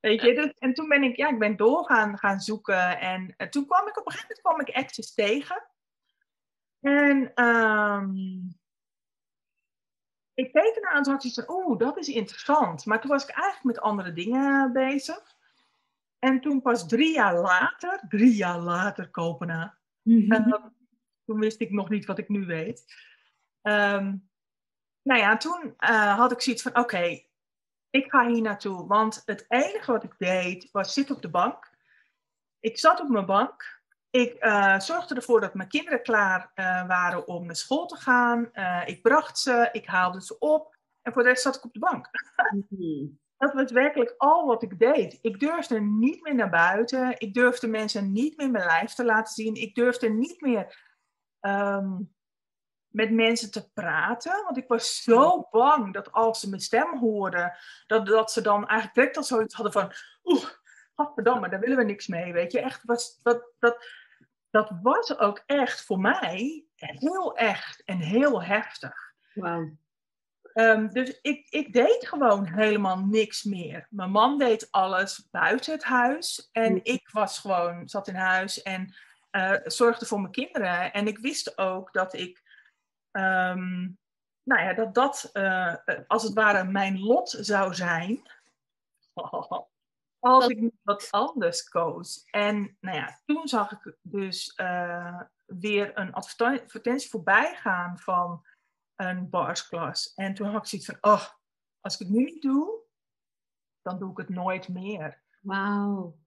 Weet 0.00 0.22
je, 0.22 0.34
dus, 0.34 0.52
en 0.58 0.74
toen 0.74 0.88
ben 0.88 1.02
ik, 1.02 1.16
ja, 1.16 1.28
ik 1.28 1.38
ben 1.38 1.56
doorgaan 1.56 2.18
gaan 2.18 2.40
zoeken. 2.40 3.00
En, 3.00 3.34
en 3.36 3.50
toen 3.50 3.66
kwam 3.66 3.88
ik 3.88 3.98
op 3.98 4.06
een 4.06 4.12
gegeven 4.12 4.36
moment 4.42 4.64
kwam 4.64 4.76
ik 4.76 4.84
Access 4.84 5.14
tegen. 5.14 5.62
En 6.82 7.34
ehm, 7.34 8.14
ik 10.34 10.52
keek 10.52 10.74
ernaar 10.74 10.96
en 10.96 11.02
toen 11.02 11.12
had 11.12 11.24
ik 11.24 11.34
van, 11.34 11.50
oeh, 11.50 11.78
dat 11.78 11.98
is 11.98 12.08
interessant. 12.08 12.86
Maar 12.86 13.00
toen 13.00 13.10
was 13.10 13.22
ik 13.22 13.30
eigenlijk 13.30 13.64
met 13.64 13.80
andere 13.80 14.12
dingen 14.12 14.72
bezig. 14.72 15.34
En 16.18 16.40
toen 16.40 16.62
pas 16.62 16.88
drie 16.88 17.14
jaar 17.14 17.40
later, 17.40 18.04
drie 18.08 18.34
jaar 18.34 18.58
later 18.58 19.10
Kopenhagen, 19.10 19.78
ehm, 20.04 20.50
toen 21.24 21.38
wist 21.38 21.60
ik 21.60 21.70
nog 21.70 21.88
niet 21.88 22.04
wat 22.04 22.18
ik 22.18 22.28
nu 22.28 22.46
weet. 22.46 22.84
Ehm, 23.62 24.16
nou 25.02 25.20
ja, 25.20 25.36
toen 25.36 25.74
eh, 25.76 26.16
had 26.16 26.32
ik 26.32 26.40
zoiets 26.40 26.62
van, 26.62 26.76
oké, 26.78 27.22
ik 27.90 28.10
ga 28.10 28.28
hier 28.28 28.42
naartoe. 28.42 28.86
Want 28.86 29.22
het 29.24 29.44
enige 29.48 29.92
wat 29.92 30.04
ik 30.04 30.14
deed, 30.18 30.68
was 30.70 30.92
zitten 30.92 31.14
op 31.14 31.22
de 31.22 31.30
bank. 31.30 31.70
Ik 32.60 32.78
zat 32.78 33.00
op 33.00 33.08
mijn 33.08 33.26
bank. 33.26 33.81
Ik 34.12 34.44
uh, 34.44 34.78
zorgde 34.78 35.14
ervoor 35.14 35.40
dat 35.40 35.54
mijn 35.54 35.68
kinderen 35.68 36.02
klaar 36.02 36.52
uh, 36.54 36.86
waren 36.86 37.26
om 37.26 37.46
naar 37.46 37.56
school 37.56 37.86
te 37.86 37.96
gaan. 37.96 38.50
Uh, 38.52 38.82
ik 38.86 39.02
bracht 39.02 39.38
ze, 39.38 39.68
ik 39.72 39.86
haalde 39.86 40.22
ze 40.22 40.38
op. 40.38 40.76
En 41.02 41.12
voor 41.12 41.22
de 41.22 41.28
rest 41.28 41.42
zat 41.42 41.56
ik 41.56 41.64
op 41.64 41.72
de 41.72 41.78
bank. 41.78 42.10
Mm-hmm. 42.52 43.20
Dat 43.42 43.52
was 43.52 43.72
werkelijk 43.72 44.14
al 44.16 44.46
wat 44.46 44.62
ik 44.62 44.78
deed. 44.78 45.18
Ik 45.20 45.40
durfde 45.40 45.80
niet 45.80 46.22
meer 46.22 46.34
naar 46.34 46.50
buiten. 46.50 47.14
Ik 47.18 47.34
durfde 47.34 47.66
mensen 47.66 48.12
niet 48.12 48.36
meer 48.36 48.50
mijn 48.50 48.66
lijf 48.66 48.94
te 48.94 49.04
laten 49.04 49.34
zien. 49.34 49.54
Ik 49.54 49.74
durfde 49.74 50.08
niet 50.08 50.40
meer 50.40 50.78
um, 51.40 52.14
met 52.88 53.10
mensen 53.10 53.50
te 53.50 53.72
praten. 53.72 54.44
Want 54.44 54.56
ik 54.56 54.68
was 54.68 55.02
zo 55.02 55.46
bang 55.50 55.92
dat 55.92 56.12
als 56.12 56.40
ze 56.40 56.48
mijn 56.48 56.60
stem 56.60 56.98
hoorden, 56.98 57.52
dat, 57.86 58.06
dat 58.06 58.32
ze 58.32 58.40
dan 58.40 58.66
eigenlijk 58.66 58.94
direct 58.94 59.16
al 59.16 59.22
zoiets 59.22 59.54
hadden 59.54 59.72
van, 59.72 59.92
oeh, 60.24 60.44
godverdamme, 60.94 61.48
daar 61.48 61.60
willen 61.60 61.76
we 61.76 61.84
niks 61.84 62.06
mee, 62.06 62.32
weet 62.32 62.52
je. 62.52 62.60
Echt, 62.60 62.84
was, 62.84 63.20
dat, 63.22 63.52
dat, 63.58 63.86
dat 64.52 64.70
was 64.82 65.18
ook 65.18 65.42
echt 65.46 65.84
voor 65.84 65.98
mij 65.98 66.64
heel 66.74 67.36
echt 67.36 67.84
en 67.84 67.98
heel 67.98 68.42
heftig. 68.42 69.14
Wow. 69.34 69.70
Um, 70.54 70.88
dus 70.88 71.20
ik, 71.20 71.46
ik 71.48 71.72
deed 71.72 72.08
gewoon 72.08 72.46
helemaal 72.46 72.98
niks 72.98 73.42
meer. 73.42 73.86
Mijn 73.90 74.10
man 74.10 74.38
deed 74.38 74.68
alles 74.70 75.28
buiten 75.30 75.72
het 75.72 75.84
huis. 75.84 76.48
En 76.52 76.84
ik 76.84 77.08
was 77.10 77.38
gewoon, 77.38 77.88
zat 77.88 78.08
in 78.08 78.14
huis 78.14 78.62
en 78.62 78.94
uh, 79.30 79.56
zorgde 79.64 80.06
voor 80.06 80.20
mijn 80.20 80.32
kinderen. 80.32 80.92
En 80.92 81.06
ik 81.06 81.18
wist 81.18 81.58
ook 81.58 81.92
dat 81.92 82.14
ik, 82.14 82.42
um, 83.12 83.98
nou 84.42 84.62
ja, 84.62 84.74
dat 84.74 84.94
dat 84.94 85.30
uh, 85.32 85.74
als 86.06 86.22
het 86.22 86.32
ware 86.32 86.64
mijn 86.64 86.98
lot 86.98 87.36
zou 87.40 87.74
zijn. 87.74 88.22
als 90.22 90.46
ik 90.46 90.70
wat 90.82 91.08
anders 91.10 91.68
koos. 91.68 92.24
En 92.30 92.76
nou 92.80 92.96
ja, 92.96 93.20
toen 93.24 93.48
zag 93.48 93.72
ik 93.72 93.96
dus 94.02 94.58
uh, 94.60 95.20
weer 95.46 95.98
een 95.98 96.12
advertentie 96.12 97.10
voorbij 97.10 97.54
gaan 97.54 97.98
van 97.98 98.46
een 98.96 99.30
barsklas. 99.30 100.12
En 100.14 100.34
toen 100.34 100.46
had 100.46 100.62
ik 100.62 100.68
zoiets 100.68 100.88
van, 100.88 101.12
oh, 101.12 101.28
als 101.80 101.94
ik 101.94 101.98
het 101.98 102.08
nu 102.08 102.24
niet 102.24 102.42
doe, 102.42 102.80
dan 103.82 103.98
doe 103.98 104.10
ik 104.10 104.16
het 104.16 104.28
nooit 104.28 104.68
meer. 104.68 105.22
Wauw. 105.40 106.18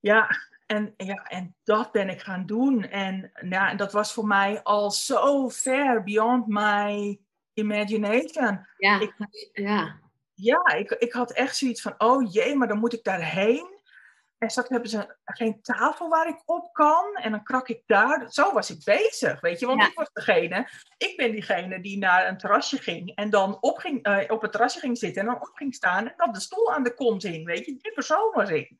Ja, 0.00 0.28
en, 0.66 0.94
ja, 0.96 1.24
en 1.24 1.56
dat 1.62 1.92
ben 1.92 2.08
ik 2.08 2.20
gaan 2.20 2.46
doen. 2.46 2.84
En, 2.84 3.30
ja, 3.48 3.70
en 3.70 3.76
dat 3.76 3.92
was 3.92 4.12
voor 4.12 4.26
mij 4.26 4.62
al 4.62 4.90
zo 4.90 5.48
ver 5.48 6.02
beyond 6.02 6.46
my 6.46 7.20
imagination. 7.52 8.66
Ja, 8.76 9.00
ik, 9.00 9.14
ja. 9.52 10.00
Ja, 10.34 10.66
ik, 10.74 10.90
ik 10.90 11.12
had 11.12 11.32
echt 11.32 11.56
zoiets 11.56 11.82
van, 11.82 11.94
oh 11.98 12.32
jee, 12.32 12.56
maar 12.56 12.68
dan 12.68 12.78
moet 12.78 12.92
ik 12.92 13.04
daarheen. 13.04 13.80
En 14.42 14.50
straks 14.50 14.68
hebben 14.68 14.88
ze 14.88 15.16
geen 15.24 15.62
tafel 15.62 16.08
waar 16.08 16.28
ik 16.28 16.42
op 16.44 16.72
kan. 16.72 17.14
En 17.14 17.30
dan 17.30 17.42
krak 17.42 17.68
ik 17.68 17.82
daar. 17.86 18.24
Zo 18.28 18.52
was 18.52 18.70
ik 18.70 18.84
bezig, 18.84 19.40
weet 19.40 19.60
je. 19.60 19.66
Want 19.66 19.80
ja. 19.80 19.88
ik 19.88 19.94
was 19.94 20.10
degene, 20.12 20.68
ik 20.96 21.16
ben 21.16 21.32
diegene 21.32 21.80
die 21.80 21.98
naar 21.98 22.28
een 22.28 22.38
terrasje 22.38 22.78
ging. 22.78 23.14
En 23.14 23.30
dan 23.30 23.58
op, 23.60 23.78
ging, 23.78 24.08
uh, 24.08 24.18
op 24.28 24.42
het 24.42 24.52
terrasje 24.52 24.78
ging 24.78 24.98
zitten 24.98 25.22
en 25.22 25.28
dan 25.28 25.40
op 25.40 25.50
ging 25.54 25.74
staan. 25.74 26.08
En 26.08 26.14
dan 26.16 26.32
de 26.32 26.40
stoel 26.40 26.72
aan 26.72 26.82
de 26.82 26.94
kont 26.94 27.22
hing, 27.22 27.46
weet 27.46 27.66
je. 27.66 27.76
Die 27.76 27.92
persoon 27.92 28.32
was 28.34 28.50
ik. 28.50 28.72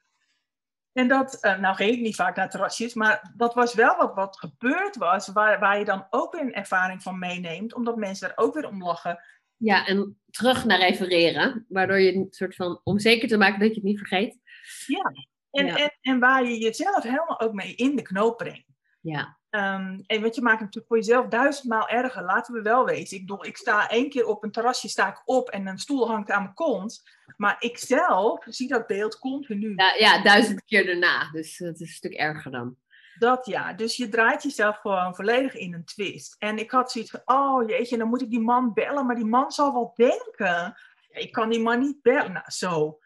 En 0.92 1.08
dat, 1.08 1.38
uh, 1.40 1.58
nou 1.58 1.76
ging 1.76 1.90
ik 1.90 2.00
niet 2.00 2.16
vaak 2.16 2.36
naar 2.36 2.50
terrasjes, 2.50 2.94
maar 2.94 3.32
dat 3.36 3.54
was 3.54 3.74
wel 3.74 3.96
wat, 3.96 4.14
wat 4.14 4.38
gebeurd 4.38 4.96
was. 4.96 5.28
Waar, 5.28 5.58
waar 5.58 5.78
je 5.78 5.84
dan 5.84 6.06
ook 6.10 6.32
weer 6.32 6.42
een 6.42 6.54
ervaring 6.54 7.02
van 7.02 7.18
meeneemt. 7.18 7.74
Omdat 7.74 7.96
mensen 7.96 8.28
er 8.28 8.36
ook 8.36 8.54
weer 8.54 8.68
om 8.68 8.82
lachen. 8.82 9.22
Ja, 9.62 9.86
en 9.86 10.20
terug 10.30 10.64
naar 10.64 10.78
refereren. 10.78 11.66
Waardoor 11.68 12.00
je 12.00 12.14
een 12.14 12.26
soort 12.30 12.54
van, 12.54 12.80
om 12.84 12.98
zeker 12.98 13.28
te 13.28 13.36
maken 13.36 13.60
dat 13.60 13.68
je 13.68 13.74
het 13.74 13.84
niet 13.84 13.98
vergeet. 13.98 14.38
Ja, 14.86 15.12
en, 15.50 15.66
ja. 15.66 15.76
en, 15.76 15.98
en 16.00 16.18
waar 16.18 16.44
je 16.44 16.58
jezelf 16.58 17.02
helemaal 17.02 17.40
ook 17.40 17.52
mee 17.52 17.74
in 17.74 17.96
de 17.96 18.02
knoop 18.02 18.36
brengt. 18.36 18.66
Ja. 19.00 19.38
Um, 19.50 20.02
en 20.06 20.22
wat 20.22 20.34
je 20.34 20.42
maakt 20.42 20.60
natuurlijk 20.60 20.86
voor 20.86 20.96
jezelf 20.96 21.26
duizendmaal 21.26 21.88
erger, 21.88 22.24
laten 22.24 22.54
we 22.54 22.62
wel 22.62 22.84
wezen. 22.84 23.16
Ik 23.16 23.26
bedoel, 23.26 23.46
ik 23.46 23.56
sta 23.56 23.88
één 23.88 24.08
keer 24.08 24.26
op 24.26 24.44
een 24.44 24.50
terrasje, 24.50 24.88
sta 24.88 25.08
ik 25.08 25.22
op 25.24 25.48
en 25.48 25.66
een 25.66 25.78
stoel 25.78 26.08
hangt 26.08 26.30
aan 26.30 26.42
mijn 26.42 26.54
kont. 26.54 27.02
Maar 27.36 27.56
ik 27.58 27.78
zelf 27.78 28.44
zie 28.48 28.68
dat 28.68 28.86
beeld 28.86 29.18
continu. 29.18 29.72
Ja, 29.76 29.94
ja 29.98 30.22
duizend 30.22 30.64
keer 30.64 30.86
daarna. 30.86 31.30
Dus 31.30 31.58
dat 31.58 31.74
is 31.74 31.80
een 31.80 31.86
stuk 31.86 32.12
erger 32.12 32.50
dan. 32.50 32.76
Dat 33.22 33.46
ja, 33.46 33.72
dus 33.72 33.96
je 33.96 34.08
draait 34.08 34.42
jezelf 34.42 34.76
gewoon 34.76 35.14
volledig 35.14 35.54
in 35.54 35.74
een 35.74 35.84
twist. 35.84 36.36
En 36.38 36.58
ik 36.58 36.70
had 36.70 36.90
zoiets 36.90 37.10
van, 37.10 37.20
oh 37.24 37.68
jeetje, 37.68 37.96
dan 37.96 38.08
moet 38.08 38.22
ik 38.22 38.30
die 38.30 38.40
man 38.40 38.72
bellen, 38.72 39.06
maar 39.06 39.16
die 39.16 39.24
man 39.24 39.50
zal 39.50 39.72
wel 39.72 39.92
denken. 39.94 40.76
Ik 41.08 41.32
kan 41.32 41.48
die 41.50 41.60
man 41.60 41.78
niet 41.78 42.02
bellen. 42.02 42.32
Nou, 42.32 42.50
zo. 42.50 42.98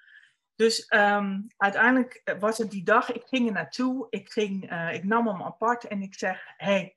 Dus 0.55 0.87
um, 0.95 1.47
uiteindelijk 1.57 2.37
was 2.39 2.59
het 2.59 2.71
die 2.71 2.85
dag, 2.85 3.13
ik 3.13 3.23
ging 3.27 3.47
er 3.47 3.53
naartoe, 3.53 4.07
ik, 4.11 4.33
ging, 4.33 4.73
uh, 4.73 4.95
ik 4.95 5.05
nam 5.05 5.27
hem 5.27 5.43
apart 5.43 5.85
en 5.85 6.03
ik 6.03 6.15
zeg, 6.15 6.45
hé, 6.57 6.95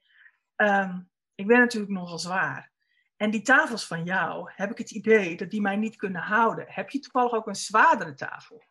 hey, 0.55 0.81
um, 0.83 1.09
ik 1.35 1.47
ben 1.47 1.59
natuurlijk 1.59 1.91
nogal 1.91 2.19
zwaar. 2.19 2.71
En 3.17 3.29
die 3.29 3.41
tafels 3.41 3.87
van 3.87 4.03
jou, 4.03 4.51
heb 4.55 4.71
ik 4.71 4.77
het 4.77 4.91
idee 4.91 5.37
dat 5.37 5.49
die 5.49 5.61
mij 5.61 5.75
niet 5.75 5.95
kunnen 5.95 6.21
houden. 6.21 6.65
Heb 6.67 6.89
je 6.89 6.99
toevallig 6.99 7.33
ook 7.33 7.47
een 7.47 7.55
zwaardere 7.55 8.13
tafel? 8.13 8.63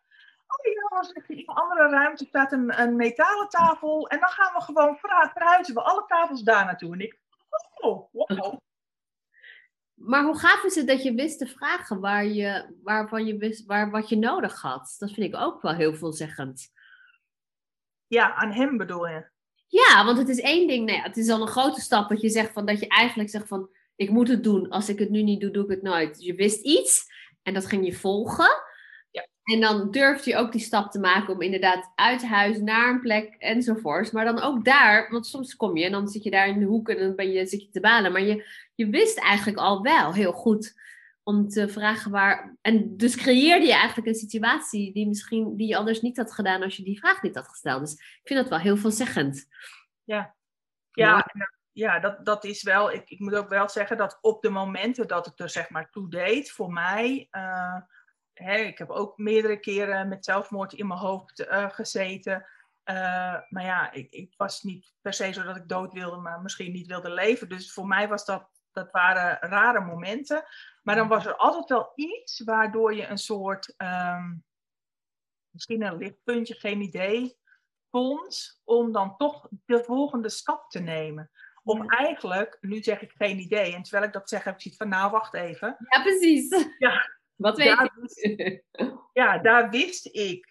Oh 0.49 0.73
ja, 0.73 1.09
ik 1.13 1.27
in 1.27 1.37
een 1.37 1.45
andere 1.47 1.89
ruimte 1.89 2.25
staat 2.25 2.51
een, 2.51 2.81
een 2.81 2.95
metalen 2.95 3.49
tafel 3.49 4.07
en 4.07 4.19
dan 4.19 4.29
gaan 4.29 4.53
we 4.53 4.61
gewoon 4.61 4.97
verhuizen 4.97 5.73
we 5.73 5.81
alle 5.81 6.05
tafels 6.07 6.43
daar 6.43 6.65
naartoe. 6.65 6.93
En 6.93 6.99
ik, 6.99 7.19
oh, 7.75 8.13
wow. 8.13 8.59
Maar 9.93 10.23
hoe 10.23 10.39
gaaf 10.39 10.63
is 10.63 10.75
het 10.75 10.87
dat 10.87 11.03
je 11.03 11.13
wist 11.13 11.37
te 11.37 11.47
vragen 11.47 11.99
waar 11.99 12.25
je, 12.25 12.75
waarvan 12.83 13.25
je 13.25 13.37
wist 13.37 13.65
waar, 13.65 13.91
wat 13.91 14.09
je 14.09 14.17
nodig 14.17 14.61
had? 14.61 14.95
Dat 14.97 15.11
vind 15.11 15.33
ik 15.33 15.39
ook 15.39 15.61
wel 15.61 15.73
heel 15.73 15.93
veelzeggend. 15.93 16.71
Ja, 18.07 18.33
aan 18.35 18.51
hem 18.51 18.77
bedoel 18.77 19.07
je? 19.07 19.29
Ja, 19.67 20.05
want 20.05 20.17
het 20.17 20.29
is 20.29 20.39
één 20.39 20.67
ding. 20.67 20.85
Nou 20.85 20.97
ja, 20.97 21.03
het 21.03 21.17
is 21.17 21.29
al 21.29 21.41
een 21.41 21.47
grote 21.47 21.81
stap 21.81 22.09
dat 22.09 22.21
je 22.21 22.29
zegt 22.29 22.53
van 22.53 22.65
dat 22.65 22.79
je 22.79 22.87
eigenlijk 22.87 23.29
zegt 23.29 23.47
van 23.47 23.69
ik 23.95 24.09
moet 24.09 24.27
het 24.27 24.43
doen. 24.43 24.69
Als 24.69 24.89
ik 24.89 24.99
het 24.99 25.09
nu 25.09 25.21
niet 25.21 25.41
doe, 25.41 25.51
doe 25.51 25.63
ik 25.63 25.69
het 25.69 25.81
nooit. 25.81 26.23
je 26.23 26.35
wist 26.35 26.63
iets 26.63 27.05
en 27.43 27.53
dat 27.53 27.65
ging 27.65 27.85
je 27.85 27.93
volgen. 27.93 28.49
En 29.49 29.59
dan 29.59 29.91
durfde 29.91 30.29
je 30.29 30.37
ook 30.37 30.51
die 30.51 30.61
stap 30.61 30.91
te 30.91 30.99
maken 30.99 31.33
om 31.33 31.41
inderdaad 31.41 31.91
uit 31.95 32.25
huis 32.25 32.59
naar 32.59 32.89
een 32.89 32.99
plek 32.99 33.35
enzovoorts. 33.37 34.11
Maar 34.11 34.25
dan 34.25 34.41
ook 34.41 34.65
daar, 34.65 35.11
want 35.11 35.27
soms 35.27 35.55
kom 35.55 35.77
je 35.77 35.85
en 35.85 35.91
dan 35.91 36.07
zit 36.07 36.23
je 36.23 36.31
daar 36.31 36.47
in 36.47 36.59
de 36.59 36.65
hoek 36.65 36.89
en 36.89 36.97
dan 36.97 37.15
ben 37.15 37.31
je, 37.31 37.45
zit 37.45 37.61
je 37.61 37.69
te 37.69 37.79
balen. 37.79 38.11
Maar 38.11 38.21
je, 38.21 38.45
je 38.75 38.89
wist 38.89 39.19
eigenlijk 39.19 39.57
al 39.57 39.81
wel 39.81 40.13
heel 40.13 40.31
goed 40.31 40.79
om 41.23 41.47
te 41.47 41.69
vragen 41.69 42.11
waar. 42.11 42.57
En 42.61 42.97
dus 42.97 43.15
creëerde 43.15 43.65
je 43.65 43.73
eigenlijk 43.73 44.07
een 44.07 44.15
situatie 44.15 44.93
die, 44.93 45.07
misschien, 45.07 45.55
die 45.55 45.67
je 45.67 45.77
anders 45.77 46.01
niet 46.01 46.17
had 46.17 46.33
gedaan 46.33 46.63
als 46.63 46.77
je 46.77 46.83
die 46.83 46.99
vraag 46.99 47.21
niet 47.21 47.35
had 47.35 47.47
gesteld. 47.47 47.79
Dus 47.79 47.93
ik 47.93 48.21
vind 48.23 48.39
dat 48.39 48.49
wel 48.49 48.59
heel 48.59 48.77
veelzeggend. 48.77 49.47
Ja, 50.03 50.35
ja, 50.91 51.25
ja 51.71 51.99
dat, 51.99 52.25
dat 52.25 52.43
is 52.43 52.63
wel. 52.63 52.91
Ik, 52.91 53.09
ik 53.09 53.19
moet 53.19 53.35
ook 53.35 53.49
wel 53.49 53.69
zeggen 53.69 53.97
dat 53.97 54.17
op 54.21 54.41
de 54.41 54.49
momenten 54.49 55.07
dat 55.07 55.27
ik 55.27 55.39
er 55.39 55.49
zeg 55.49 55.69
maar 55.69 55.89
toe 55.89 56.09
deed, 56.09 56.51
voor 56.51 56.71
mij. 56.71 57.27
Uh, 57.31 57.77
hè, 58.43 58.55
ik 58.55 58.77
heb 58.77 58.89
ook 58.89 59.17
meerdere 59.17 59.59
keren 59.59 60.07
met 60.07 60.25
zelfmoord 60.25 60.73
in 60.73 60.87
mijn 60.87 60.99
hoofd 60.99 61.39
uh, 61.39 61.69
gezeten. 61.69 62.45
Uh, 62.85 62.95
maar 63.49 63.63
ja, 63.63 63.91
ik, 63.91 64.11
ik, 64.11 64.33
was 64.37 64.63
niet 64.63 64.93
per 65.01 65.13
se 65.13 65.31
zo 65.31 65.43
dat 65.43 65.55
ik 65.55 65.67
dood 65.67 65.93
wilde, 65.93 66.17
maar 66.17 66.41
misschien 66.41 66.71
niet 66.71 66.87
wilde 66.87 67.09
leven. 67.09 67.49
Dus 67.49 67.73
voor 67.73 67.87
mij 67.87 68.07
was 68.07 68.25
dat, 68.25 68.49
dat 68.71 68.91
waren 68.91 69.37
rare 69.49 69.79
momenten. 69.79 70.43
Maar 70.83 70.95
dan 70.95 71.07
was 71.07 71.25
er 71.25 71.35
altijd 71.35 71.69
wel 71.69 71.91
iets 71.95 72.43
waardoor 72.43 72.95
je 72.95 73.07
een 73.07 73.17
soort, 73.17 73.73
um, 73.77 74.43
misschien 75.49 75.81
een 75.81 75.97
lichtpuntje, 75.97 76.53
geen 76.53 76.81
idee, 76.81 77.37
vond 77.91 78.61
om 78.63 78.91
dan 78.91 79.17
toch 79.17 79.47
de 79.65 79.83
volgende 79.83 80.29
stap 80.29 80.69
te 80.69 80.79
nemen. 80.79 81.31
Om 81.63 81.89
eigenlijk, 81.89 82.57
nu 82.61 82.83
zeg 82.83 83.01
ik 83.01 83.11
geen 83.11 83.39
idee, 83.39 83.75
en 83.75 83.83
terwijl 83.83 84.03
ik 84.03 84.13
dat 84.13 84.29
zeg, 84.29 84.43
heb 84.43 84.53
ik 84.53 84.61
zoiets 84.61 84.79
van, 84.79 84.89
nou 84.89 85.11
wacht 85.11 85.33
even. 85.33 85.75
Ja, 85.89 86.01
precies. 86.01 86.73
Ja, 86.77 87.18
Wat 87.39 87.57
weet 87.57 87.67
daar 87.67 87.91
je? 87.95 88.01
wist, 88.01 88.63
ja, 89.13 89.37
daar 89.37 89.69
wist 89.69 90.05
ik 90.05 90.47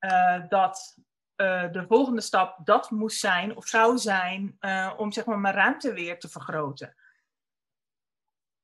uh, 0.00 0.48
dat 0.48 0.96
uh, 1.36 1.72
de 1.72 1.84
volgende 1.88 2.20
stap 2.20 2.58
dat 2.64 2.90
moest 2.90 3.20
zijn 3.20 3.56
of 3.56 3.66
zou 3.66 3.98
zijn 3.98 4.56
uh, 4.60 4.92
om 4.96 5.12
zeg 5.12 5.24
maar 5.24 5.38
mijn 5.38 5.54
ruimte 5.54 5.92
weer 5.92 6.18
te 6.18 6.28
vergroten. 6.28 6.94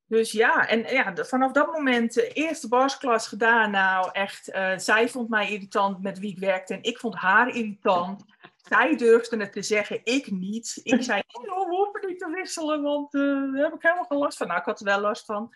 Dus 0.07 0.31
ja, 0.31 0.67
en 0.67 0.93
ja, 0.93 1.15
vanaf 1.15 1.51
dat 1.51 1.71
moment 1.71 2.13
de 2.13 2.27
eerste 2.27 2.67
barsklas 2.67 3.27
gedaan. 3.27 3.71
Nou, 3.71 4.09
echt, 4.11 4.51
eh, 4.51 4.77
zij 4.77 5.09
vond 5.09 5.29
mij 5.29 5.51
irritant 5.51 6.01
met 6.01 6.19
wie 6.19 6.31
ik 6.31 6.39
werkte 6.39 6.73
en 6.73 6.83
ik 6.83 6.99
vond 6.99 7.15
haar 7.15 7.47
irritant. 7.47 8.23
Zij 8.55 8.95
durfde 8.95 9.37
het 9.37 9.51
te 9.51 9.61
zeggen, 9.61 9.99
ik 10.03 10.31
niet. 10.31 10.79
Ik 10.83 11.03
zei, 11.09 11.21
oh, 11.31 11.69
we 11.69 11.75
hoeven 11.75 12.07
niet 12.07 12.19
te 12.19 12.29
wisselen, 12.29 12.81
want 12.81 13.13
eh, 13.13 13.21
daar 13.21 13.63
heb 13.63 13.73
ik 13.73 13.81
helemaal 13.81 14.05
geen 14.05 14.17
last 14.17 14.37
van. 14.37 14.47
Nou, 14.47 14.59
ik 14.59 14.65
had 14.65 14.79
er 14.79 14.85
wel 14.85 14.99
last 14.99 15.25
van. 15.25 15.55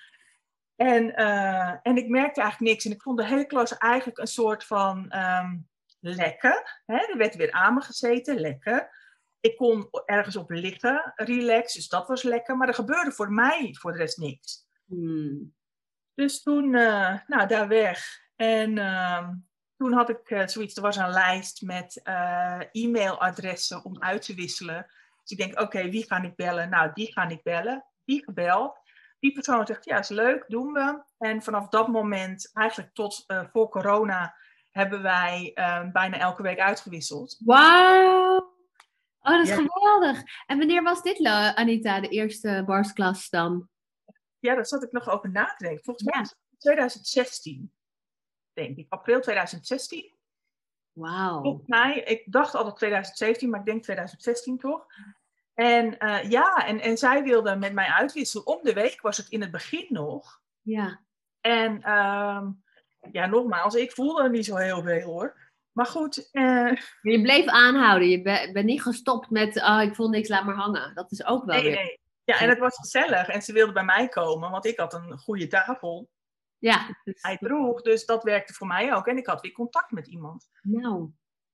En, 0.81 1.15
eh, 1.15 1.75
en 1.83 1.97
ik 1.97 2.07
merkte 2.07 2.41
eigenlijk 2.41 2.71
niks. 2.71 2.85
En 2.85 2.91
ik 2.91 3.01
vond 3.01 3.17
de 3.17 3.25
hele 3.25 3.45
klas 3.45 3.77
eigenlijk 3.77 4.19
een 4.19 4.27
soort 4.27 4.63
van 4.63 5.09
ehm, 5.09 5.57
lekker. 5.99 6.81
Hè? 6.85 6.95
Er 6.95 7.17
werd 7.17 7.35
weer 7.35 7.51
aan 7.51 7.73
me 7.73 7.81
gezeten, 7.81 8.39
lekker. 8.39 8.89
Ik 9.39 9.55
kon 9.55 9.89
ergens 10.05 10.35
op 10.35 10.49
liggen, 10.49 11.13
relax, 11.15 11.73
dus 11.73 11.87
dat 11.87 12.07
was 12.07 12.23
lekker. 12.23 12.57
Maar 12.57 12.67
er 12.67 12.73
gebeurde 12.73 13.11
voor 13.11 13.31
mij 13.31 13.75
voor 13.79 13.91
de 13.91 13.97
rest 13.97 14.17
niks. 14.17 14.65
Hmm. 14.85 15.53
Dus 16.13 16.41
toen, 16.41 16.75
eh, 16.75 17.19
nou, 17.27 17.47
daar 17.47 17.67
weg. 17.67 18.19
En 18.35 18.77
ehm, 18.77 19.33
toen 19.77 19.93
had 19.93 20.09
ik 20.09 20.29
eh, 20.29 20.47
zoiets, 20.47 20.75
er 20.75 20.81
was 20.81 20.97
een 20.97 21.09
lijst 21.11 21.61
met 21.61 22.01
e-mailadressen 22.71 23.83
om 23.83 24.01
uit 24.01 24.21
te 24.21 24.33
wisselen. 24.33 24.85
Dus 25.21 25.31
ik 25.31 25.37
denk, 25.37 25.59
oké, 25.59 25.89
wie 25.89 26.05
ga 26.05 26.21
ik 26.21 26.35
bellen? 26.35 26.69
Nou, 26.69 26.91
die 26.93 27.11
ga 27.11 27.27
ik 27.27 27.43
bellen. 27.43 27.85
Die 28.05 28.23
gebeld. 28.23 28.80
Die 29.21 29.31
persoon 29.33 29.65
zegt, 29.67 29.85
ja, 29.85 29.97
is 29.99 30.09
leuk, 30.09 30.43
doen 30.47 30.73
we. 30.73 31.03
En 31.17 31.41
vanaf 31.41 31.67
dat 31.67 31.87
moment, 31.87 32.49
eigenlijk 32.53 32.93
tot 32.93 33.23
eh, 33.27 33.43
voor 33.51 33.69
corona, 33.69 34.35
hebben 34.71 35.01
wij 35.01 35.51
eh, 35.53 35.91
bijna 35.91 36.17
elke 36.17 36.41
week 36.41 36.59
uitgewisseld. 36.59 37.37
Wauw! 37.45 38.37
Oh, 39.19 39.31
dat 39.31 39.41
is 39.41 39.49
Ja. 39.49 39.55
geweldig. 39.55 40.21
En 40.45 40.57
wanneer 40.57 40.83
was 40.83 41.01
dit, 41.01 41.19
La- 41.19 41.55
Anita, 41.55 41.99
de 41.99 42.07
eerste 42.07 42.63
barsklas 42.65 43.29
dan? 43.29 43.69
Ja, 44.39 44.55
daar 44.55 44.65
zat 44.65 44.83
ik 44.83 44.91
nog 44.91 45.09
over 45.09 45.29
na 45.31 45.45
te 45.57 45.63
denken. 45.65 45.83
Volgens 45.83 46.05
mij 46.05 46.13
Ja. 46.15 46.21
was 46.21 46.29
het 46.49 46.59
2016, 46.59 47.73
denk 48.53 48.77
ik. 48.77 48.85
April 48.89 49.21
2016. 49.21 50.15
Wauw. 50.91 51.41
Volgens 51.41 51.67
mij, 51.67 51.99
ik 51.99 52.31
dacht 52.31 52.55
altijd 52.55 52.75
2017, 52.75 53.49
maar 53.49 53.59
ik 53.59 53.65
denk 53.65 53.83
2016 53.83 54.57
toch. 54.57 54.85
En 55.53 55.97
eh, 55.97 56.29
ja, 56.29 56.67
en, 56.67 56.79
en 56.79 56.97
zij 56.97 57.23
wilde 57.23 57.55
met 57.55 57.73
mij 57.73 57.87
uitwisselen. 57.87 58.47
Om 58.47 58.59
de 58.63 58.73
week 58.73 59.01
was 59.01 59.17
het 59.17 59.29
in 59.29 59.41
het 59.41 59.51
begin 59.51 59.85
nog. 59.89 60.41
Ja. 60.61 61.01
En 61.41 61.81
ehm, 61.83 62.49
ja, 63.11 63.25
nogmaals, 63.25 63.75
ik 63.75 63.91
voelde 63.91 64.23
er 64.23 64.29
niet 64.29 64.45
zo 64.45 64.55
heel 64.55 64.81
veel 64.81 65.01
hoor. 65.01 65.39
Maar 65.71 65.85
goed, 65.85 66.29
eh, 66.31 66.71
je 67.01 67.21
bleef 67.21 67.45
aanhouden. 67.47 68.09
Je 68.09 68.21
be- 68.21 68.49
bent 68.53 68.65
niet 68.65 68.81
gestopt 68.81 69.29
met, 69.29 69.61
oh, 69.61 69.81
ik 69.81 69.95
voel 69.95 70.09
niks, 70.09 70.29
laat 70.29 70.45
maar 70.45 70.55
hangen. 70.55 70.95
Dat 70.95 71.11
is 71.11 71.25
ook 71.25 71.45
wel 71.45 71.55
nee, 71.55 71.63
weer. 71.63 71.75
nee. 71.75 71.99
Ja, 72.23 72.39
en 72.39 72.49
het 72.49 72.59
was 72.59 72.75
gezellig. 72.75 73.27
En 73.27 73.41
ze 73.41 73.53
wilde 73.53 73.71
bij 73.73 73.83
mij 73.83 74.07
komen, 74.07 74.51
want 74.51 74.65
ik 74.65 74.79
had 74.79 74.93
een 74.93 75.17
goede 75.17 75.47
tafel. 75.47 76.09
Ja. 76.57 76.97
dus- 77.03 77.21
Hij 77.21 77.37
droeg, 77.37 77.81
dus 77.81 78.05
dat 78.05 78.23
werkte 78.23 78.53
voor 78.53 78.67
mij 78.67 78.93
ook. 78.93 79.07
En 79.07 79.17
ik 79.17 79.25
had 79.25 79.41
weer 79.41 79.51
contact 79.51 79.91
met 79.91 80.07
iemand. 80.07 80.49
nou. 80.61 81.09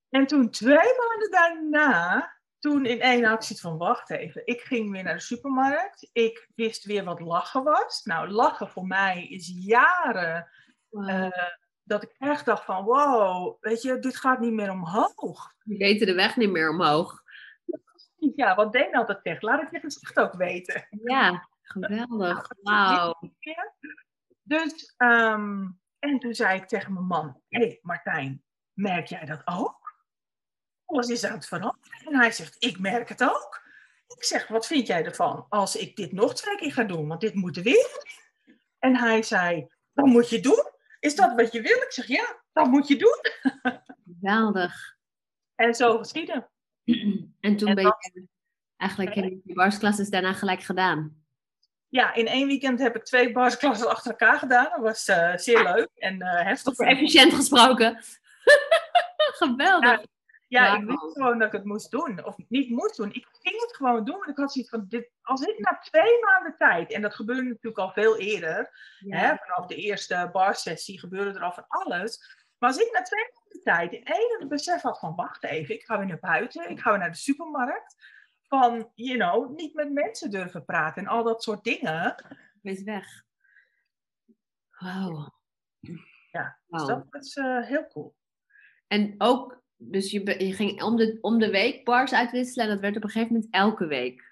En 0.09 0.27
toen 0.27 0.49
twee 0.49 0.75
maanden 0.75 1.31
daarna, 1.31 2.37
toen 2.67 2.86
in 2.86 3.01
één 3.01 3.25
actie 3.25 3.59
van 3.59 3.77
wacht 3.77 4.09
even. 4.09 4.41
Ik 4.45 4.62
ging 4.62 4.91
weer 4.91 5.03
naar 5.03 5.13
de 5.13 5.19
supermarkt. 5.19 6.09
Ik 6.13 6.50
wist 6.55 6.86
weer 6.86 7.03
wat 7.03 7.19
lachen 7.19 7.63
was. 7.63 8.03
Nou, 8.03 8.29
lachen 8.29 8.69
voor 8.69 8.88
mij 8.88 9.27
is 9.27 9.53
jaren 9.59 10.50
eh, 10.89 11.47
dat 11.83 12.03
ik 12.03 12.15
echt 12.17 12.45
dacht 12.45 12.65
van 12.65 12.83
wow, 12.83 13.57
weet 13.59 13.81
je, 13.81 14.00
dit 14.00 14.17
gaat 14.17 14.39
niet 14.39 14.53
meer 14.53 14.71
omhoog. 14.71 15.53
Je 15.63 15.77
weet 15.77 16.00
de 16.00 16.13
weg 16.13 16.36
niet 16.36 16.50
meer 16.50 16.69
omhoog. 16.69 17.24
Ja, 18.36 18.55
wat 18.55 18.71
Deen 18.71 18.95
altijd 18.95 19.19
zegt, 19.24 19.41
laat 19.41 19.62
het 19.62 19.71
je 19.71 19.79
gezicht 19.79 20.19
ook 20.19 20.33
weten. 20.33 20.88
Ja, 21.03 21.47
geweldig. 21.62 22.51
Wauw. 22.62 23.19
Dus, 24.43 24.93
ehm, 24.97 25.67
en 26.00 26.19
toen 26.19 26.33
zei 26.33 26.59
ik 26.59 26.67
tegen 26.67 26.93
mijn 26.93 27.05
man, 27.05 27.41
hé 27.47 27.59
hey, 27.59 27.79
Martijn, 27.81 28.43
merk 28.74 29.07
jij 29.07 29.25
dat 29.25 29.41
ook? 29.45 29.76
Alles 30.88 31.08
is 31.08 31.25
aan 31.25 31.34
het 31.34 31.48
veranderen. 31.48 32.06
En 32.06 32.15
hij 32.15 32.32
zegt, 32.32 32.56
ik 32.60 32.80
merk 32.80 33.10
het 33.10 33.23
ook. 33.23 33.65
Ik 34.08 34.23
zeg, 34.23 34.47
wat 34.47 34.67
vind 34.67 34.88
jij 34.88 35.06
ervan 35.06 35.45
als 35.50 35.76
ik 35.76 35.95
dit 35.95 36.12
nog 36.12 36.36
twee 36.36 36.56
keer 36.56 36.71
ga 36.71 36.84
doen? 36.84 37.08
Want 37.08 37.21
dit 37.21 37.34
moet 37.34 37.58
er 37.58 37.63
weer. 37.63 38.06
En 38.80 38.95
hij 38.95 39.23
zei, 39.23 39.67
dat 39.93 40.06
moet 40.06 40.30
je 40.30 40.39
doen. 40.39 40.71
Is 41.00 41.15
dat 41.15 41.36
wat 41.36 41.52
je 41.52 41.62
wil? 41.62 41.78
Ik 41.78 41.91
zeg, 41.91 42.08
ja, 42.08 42.41
dat 42.54 42.67
moet 42.67 42.88
je 42.88 42.95
doen. 42.95 43.19
Geweldig. 44.06 44.95
En 45.56 45.73
zo 45.73 45.97
geschieden. 45.97 46.50
En 47.39 47.58
toen 47.58 47.67
En 47.67 47.76
ben 47.76 47.84
je 47.84 48.28
eigenlijk 48.78 49.15
in 49.15 49.41
je 49.43 49.54
barsklasses 49.54 50.10
daarna 50.10 50.34
gelijk 50.34 50.62
gedaan. 50.62 51.26
Ja, 51.89 52.13
in 52.13 52.28
één 52.28 52.47
weekend 52.47 52.80
heb 52.80 52.95
ik 52.95 53.04
twee 53.04 53.32
barsklassen 53.32 53.89
achter 53.89 54.12
elkaar 54.12 54.39
gedaan. 54.39 54.69
Dat 54.69 54.80
was 54.80 55.08
eh, 55.08 55.36
zeer 55.36 55.63
leuk 55.63 55.89
en 55.95 56.21
eh, 56.21 56.45
heftig. 56.45 56.78
Efficiënt 56.78 57.34
gesproken. 57.34 58.04
Geweldig. 59.41 59.89
Ja, 59.89 60.04
Wauw. 60.47 60.75
ik 60.81 60.86
wist 60.88 61.12
gewoon 61.12 61.38
dat 61.39 61.47
ik 61.47 61.53
het 61.53 61.63
moest 61.65 61.91
doen. 61.91 62.25
Of 62.25 62.36
niet 62.47 62.69
moest 62.69 62.95
doen. 62.97 63.13
Ik 63.13 63.27
ging 63.41 63.62
het 63.62 63.75
gewoon 63.75 64.05
doen. 64.05 64.15
Want 64.15 64.27
ik 64.29 64.38
had 64.38 64.51
zoiets 64.51 64.71
van, 64.71 64.86
dit, 64.88 65.10
als 65.21 65.41
ik 65.41 65.60
na 65.60 65.77
twee 65.77 66.19
maanden 66.23 66.55
tijd, 66.57 66.91
en 66.91 67.01
dat 67.01 67.15
gebeurde 67.15 67.41
natuurlijk 67.43 67.77
al 67.77 67.91
veel 67.91 68.17
eerder, 68.17 68.69
Ja. 68.99 69.17
hè, 69.17 69.36
vanaf 69.38 69.65
de 69.67 69.75
eerste 69.75 70.29
barsessie 70.31 70.99
gebeurde 70.99 71.39
er 71.39 71.45
al 71.45 71.53
van 71.53 71.65
alles. 71.67 72.36
Maar 72.57 72.69
als 72.69 72.79
ik 72.79 72.91
na 72.91 73.01
twee 73.01 73.23
maanden 73.33 73.63
tijd 73.63 73.91
in 73.91 74.03
één 74.03 74.39
het 74.39 74.49
besef 74.49 74.81
had 74.81 74.99
van, 74.99 75.15
wacht 75.15 75.43
even, 75.43 75.75
ik 75.75 75.83
ga 75.83 75.97
weer 75.97 76.07
naar 76.07 76.19
buiten, 76.19 76.69
ik 76.69 76.79
ga 76.79 76.89
weer 76.89 76.99
naar 76.99 77.12
de 77.12 77.17
supermarkt. 77.17 78.15
Van, 78.47 78.91
you 78.95 79.17
know, 79.17 79.55
niet 79.57 79.73
met 79.73 79.91
mensen 79.91 80.31
durven 80.31 80.65
praten 80.65 81.01
en 81.03 81.10
al 81.10 81.23
dat 81.23 81.43
soort 81.43 81.63
dingen. 81.63 82.15
Wees 82.62 82.83
weg. 82.83 83.23
Wauw. 84.79 85.36
Ja, 86.31 86.60
Dus 86.67 86.86
dat 86.86 87.05
was 87.10 87.33
eh, 87.33 87.62
heel 87.65 87.88
cool. 87.88 88.15
En 88.88 89.15
ook, 89.17 89.63
dus 89.77 90.11
je, 90.11 90.53
ging 90.53 90.81
om 90.81 90.95
de, 90.95 91.17
om 91.21 91.39
de 91.39 91.49
week 91.49 91.85
bars 91.85 92.13
uitwisselen 92.13 92.65
en 92.65 92.71
dat 92.71 92.81
werd 92.81 92.95
op 92.95 93.03
een 93.03 93.09
gegeven 93.09 93.33
moment 93.33 93.53
elke 93.53 93.85
week. 93.85 94.27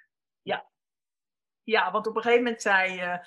Ja, 1.65 1.91
want 1.91 2.08
op 2.08 2.15
een 2.15 2.21
gegeven 2.21 2.43
moment 2.43 2.62
zei, 2.62 2.99
eh, 2.99 3.17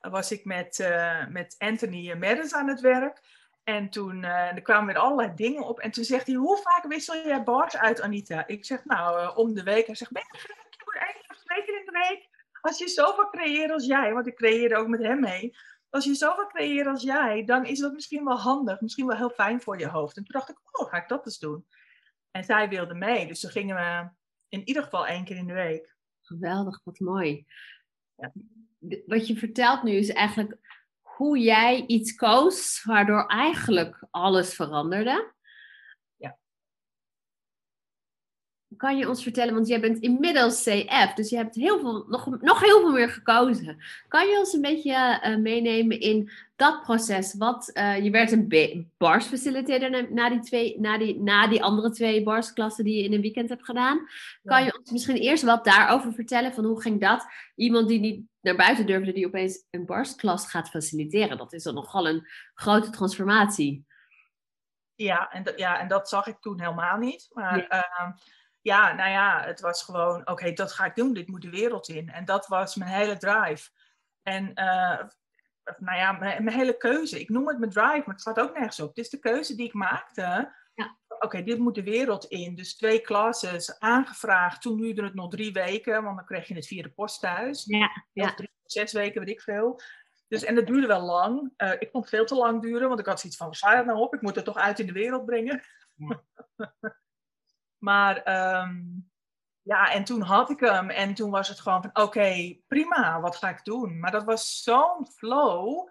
was 0.00 0.32
ik 0.32 0.44
met, 0.44 0.80
eh, 0.80 1.26
met 1.26 1.54
Anthony 1.58 2.14
Meddens 2.14 2.54
aan 2.54 2.68
het 2.68 2.80
werk. 2.80 3.20
En 3.64 3.90
toen 3.90 4.24
eh, 4.24 4.56
er 4.56 4.62
kwamen 4.62 4.86
weer 4.86 5.02
allerlei 5.02 5.34
dingen 5.34 5.62
op. 5.62 5.80
En 5.80 5.90
toen 5.90 6.04
zegt 6.04 6.26
hij, 6.26 6.36
hoe 6.36 6.56
vaak 6.56 6.84
wissel 6.84 7.14
jij 7.14 7.42
bars 7.42 7.76
uit, 7.76 8.00
Anita? 8.00 8.46
Ik 8.46 8.64
zeg, 8.64 8.84
nou, 8.84 9.36
om 9.36 9.54
de 9.54 9.62
week. 9.62 9.86
Hij 9.86 9.94
zegt, 9.94 10.12
ben 10.12 10.22
je 10.32 10.38
gek? 10.38 10.56
Moet 10.84 11.64
keer 11.64 11.78
in 11.78 11.84
de 11.84 12.06
week. 12.08 12.28
Als 12.60 12.78
je 12.78 12.88
zoveel 12.88 13.28
creëert 13.30 13.70
als 13.70 13.86
jij, 13.86 14.12
want 14.12 14.26
ik 14.26 14.36
creëerde 14.36 14.76
ook 14.76 14.88
met 14.88 15.02
hem 15.02 15.20
mee. 15.20 15.56
Als 15.90 16.04
je 16.04 16.14
zoveel 16.14 16.46
creëert 16.46 16.86
als 16.86 17.02
jij, 17.02 17.44
dan 17.44 17.64
is 17.64 17.78
dat 17.78 17.92
misschien 17.92 18.24
wel 18.24 18.38
handig. 18.38 18.80
Misschien 18.80 19.06
wel 19.06 19.16
heel 19.16 19.30
fijn 19.30 19.60
voor 19.60 19.78
je 19.78 19.88
hoofd. 19.88 20.16
En 20.16 20.24
toen 20.24 20.40
dacht 20.40 20.48
ik, 20.48 20.58
oh, 20.80 20.88
ga 20.88 21.02
ik 21.02 21.08
dat 21.08 21.26
eens 21.26 21.38
doen. 21.38 21.66
En 22.30 22.44
zij 22.44 22.68
wilde 22.68 22.94
mee. 22.94 23.26
Dus 23.26 23.40
toen 23.40 23.50
gingen 23.50 23.76
we 23.76 24.10
in 24.48 24.68
ieder 24.68 24.82
geval 24.82 25.06
één 25.06 25.24
keer 25.24 25.36
in 25.36 25.46
de 25.46 25.52
week. 25.52 25.96
Geweldig, 26.20 26.80
wat 26.84 26.98
mooi. 26.98 27.46
Ja. 28.14 28.32
Wat 29.06 29.26
je 29.26 29.36
vertelt 29.36 29.82
nu 29.82 29.92
is 29.92 30.08
eigenlijk 30.08 30.58
hoe 31.00 31.38
jij 31.38 31.86
iets 31.86 32.14
koos 32.14 32.84
waardoor 32.84 33.26
eigenlijk 33.26 34.06
alles 34.10 34.54
veranderde. 34.54 35.34
Ja. 36.16 36.38
Kan 38.76 38.96
je 38.96 39.08
ons 39.08 39.22
vertellen, 39.22 39.54
want 39.54 39.68
jij 39.68 39.80
bent 39.80 39.98
inmiddels 39.98 40.62
CF, 40.62 41.12
dus 41.14 41.30
je 41.30 41.36
hebt 41.36 41.54
heel 41.54 41.80
veel, 41.80 42.04
nog, 42.08 42.40
nog 42.40 42.60
heel 42.60 42.80
veel 42.80 42.92
meer 42.92 43.08
gekozen. 43.08 43.82
Kan 44.08 44.28
je 44.28 44.38
ons 44.38 44.52
een 44.52 44.60
beetje 44.60 44.92
eh, 44.94 45.36
meenemen 45.36 46.00
in 46.00 46.30
dat 46.56 46.82
proces? 46.82 47.34
Wat, 47.34 47.68
eh, 47.68 48.04
je 48.04 48.10
werd 48.10 48.32
een 48.32 48.90
bars 48.96 49.26
facilitator 49.26 49.90
na, 49.90 50.06
na 50.10 50.28
die 50.28 50.40
twee, 50.40 50.80
na, 50.80 50.98
die, 50.98 51.20
na 51.20 51.46
die 51.46 51.62
andere 51.62 51.90
twee 51.90 52.22
barsklassen 52.22 52.84
die 52.84 52.96
je 52.96 53.02
in 53.04 53.12
een 53.12 53.20
weekend 53.20 53.48
hebt 53.48 53.64
gedaan. 53.64 54.08
Kan 54.44 54.64
je 54.64 54.78
ons 54.78 54.90
misschien 54.90 55.16
eerst 55.16 55.42
wat 55.42 55.64
daarover 55.64 56.12
vertellen? 56.12 56.54
Van 56.54 56.64
hoe 56.64 56.80
ging 56.82 57.00
dat? 57.00 57.26
Iemand 57.54 57.88
die 57.88 58.00
niet 58.00 58.20
naar 58.40 58.56
buiten 58.56 58.86
durfde, 58.86 59.12
die 59.12 59.26
opeens 59.26 59.64
een 59.70 59.86
barstklas 59.86 60.50
gaat 60.50 60.68
faciliteren. 60.70 61.38
Dat 61.38 61.52
is 61.52 61.62
dan 61.62 61.74
nogal 61.74 62.08
een 62.08 62.26
grote 62.54 62.90
transformatie. 62.90 63.86
Ja, 64.94 65.30
en, 65.30 65.42
dat- 65.42 65.58
ja, 65.58 65.80
en 65.80 65.88
dat 65.88 66.08
zag 66.08 66.26
ik 66.26 66.36
toen 66.40 66.60
helemaal 66.60 66.96
niet. 66.98 67.28
Maar 67.32 67.56
Ja. 67.56 67.66
ja, 67.68 68.18
ja 68.68 68.92
nou 68.92 69.10
ja, 69.10 69.42
het 69.44 69.60
was 69.60 69.82
gewoon, 69.82 70.28
oké, 70.28 70.52
dat 70.52 70.72
ga 70.72 70.84
ik 70.84 70.94
doen, 70.94 71.12
dit 71.12 71.28
moet 71.28 71.42
de 71.42 71.50
wereld 71.50 71.88
in. 71.88 72.08
En 72.08 72.24
dat 72.24 72.46
was 72.46 72.74
mijn 72.74 72.90
hele 72.90 73.16
drive. 73.16 73.70
En 74.22 74.54
eh, 74.54 75.04
nou 75.78 75.98
ja, 75.98 76.12
mijn, 76.12 76.44
mijn 76.44 76.56
hele 76.56 76.76
keuze. 76.76 77.20
Ik 77.20 77.28
noem 77.28 77.48
het 77.48 77.58
mijn 77.58 77.70
drive, 77.70 78.02
maar 78.04 78.14
het 78.14 78.20
staat 78.20 78.40
ook 78.40 78.54
nergens 78.54 78.80
op. 78.80 78.88
Het 78.88 78.98
is 78.98 79.10
de 79.10 79.18
keuze 79.18 79.56
die 79.56 79.66
ik 79.66 79.72
maakte. 79.72 80.52
Ja. 80.74 80.98
Oké, 81.18 81.42
dit 81.42 81.58
moet 81.58 81.74
de 81.74 81.82
wereld 81.82 82.24
in. 82.24 82.54
Dus 82.54 82.76
twee 82.76 83.00
classes 83.00 83.78
aangevraagd. 83.78 84.62
Toen 84.62 84.76
duurde 84.76 85.02
het 85.02 85.14
nog 85.14 85.30
drie 85.30 85.52
weken, 85.52 86.02
want 86.02 86.16
dan 86.16 86.26
kreeg 86.26 86.48
je 86.48 86.54
het 86.54 86.66
via 86.66 86.82
de 86.82 86.90
post 86.90 87.20
thuis. 87.20 87.64
Ja, 87.64 88.04
ja. 88.12 88.24
Of 88.24 88.34
drie, 88.34 88.50
zes 88.64 88.92
weken, 88.92 89.20
weet 89.20 89.34
ik 89.34 89.40
veel. 89.40 89.80
Dus, 90.28 90.44
en 90.44 90.54
dat 90.54 90.66
duurde 90.66 90.86
wel 90.86 91.02
lang. 91.02 91.52
Eh, 91.56 91.72
ik 91.72 91.90
vond 91.90 92.04
het 92.04 92.14
veel 92.14 92.24
te 92.24 92.34
lang 92.34 92.62
duren, 92.62 92.88
want 92.88 93.00
ik 93.00 93.06
had 93.06 93.20
zoiets 93.20 93.38
van, 93.38 93.54
waar 93.60 93.70
je 93.70 93.76
dat 93.76 93.86
nou 93.86 93.98
op? 93.98 94.14
Ik 94.14 94.22
moet 94.22 94.34
het 94.34 94.44
toch 94.44 94.56
uit 94.56 94.78
in 94.78 94.86
de 94.86 94.92
wereld 94.92 95.24
brengen. 95.24 95.62
Ja. 95.94 96.22
maar 97.78 98.22
ehm, 98.22 98.74
ja, 99.68 99.92
en 99.92 100.04
toen 100.04 100.22
had 100.22 100.50
ik 100.50 100.60
hem. 100.60 100.90
En 100.90 101.14
toen 101.14 101.30
was 101.30 101.48
het 101.48 101.60
gewoon 101.60 101.82
van, 101.82 102.04
oké, 102.04 102.58
prima, 102.66 103.20
wat 103.20 103.36
ga 103.36 103.48
ik 103.48 103.64
doen? 103.64 103.98
Maar 104.00 104.10
dat 104.10 104.24
was 104.24 104.62
zo'n 104.62 105.06
flow. 105.06 105.88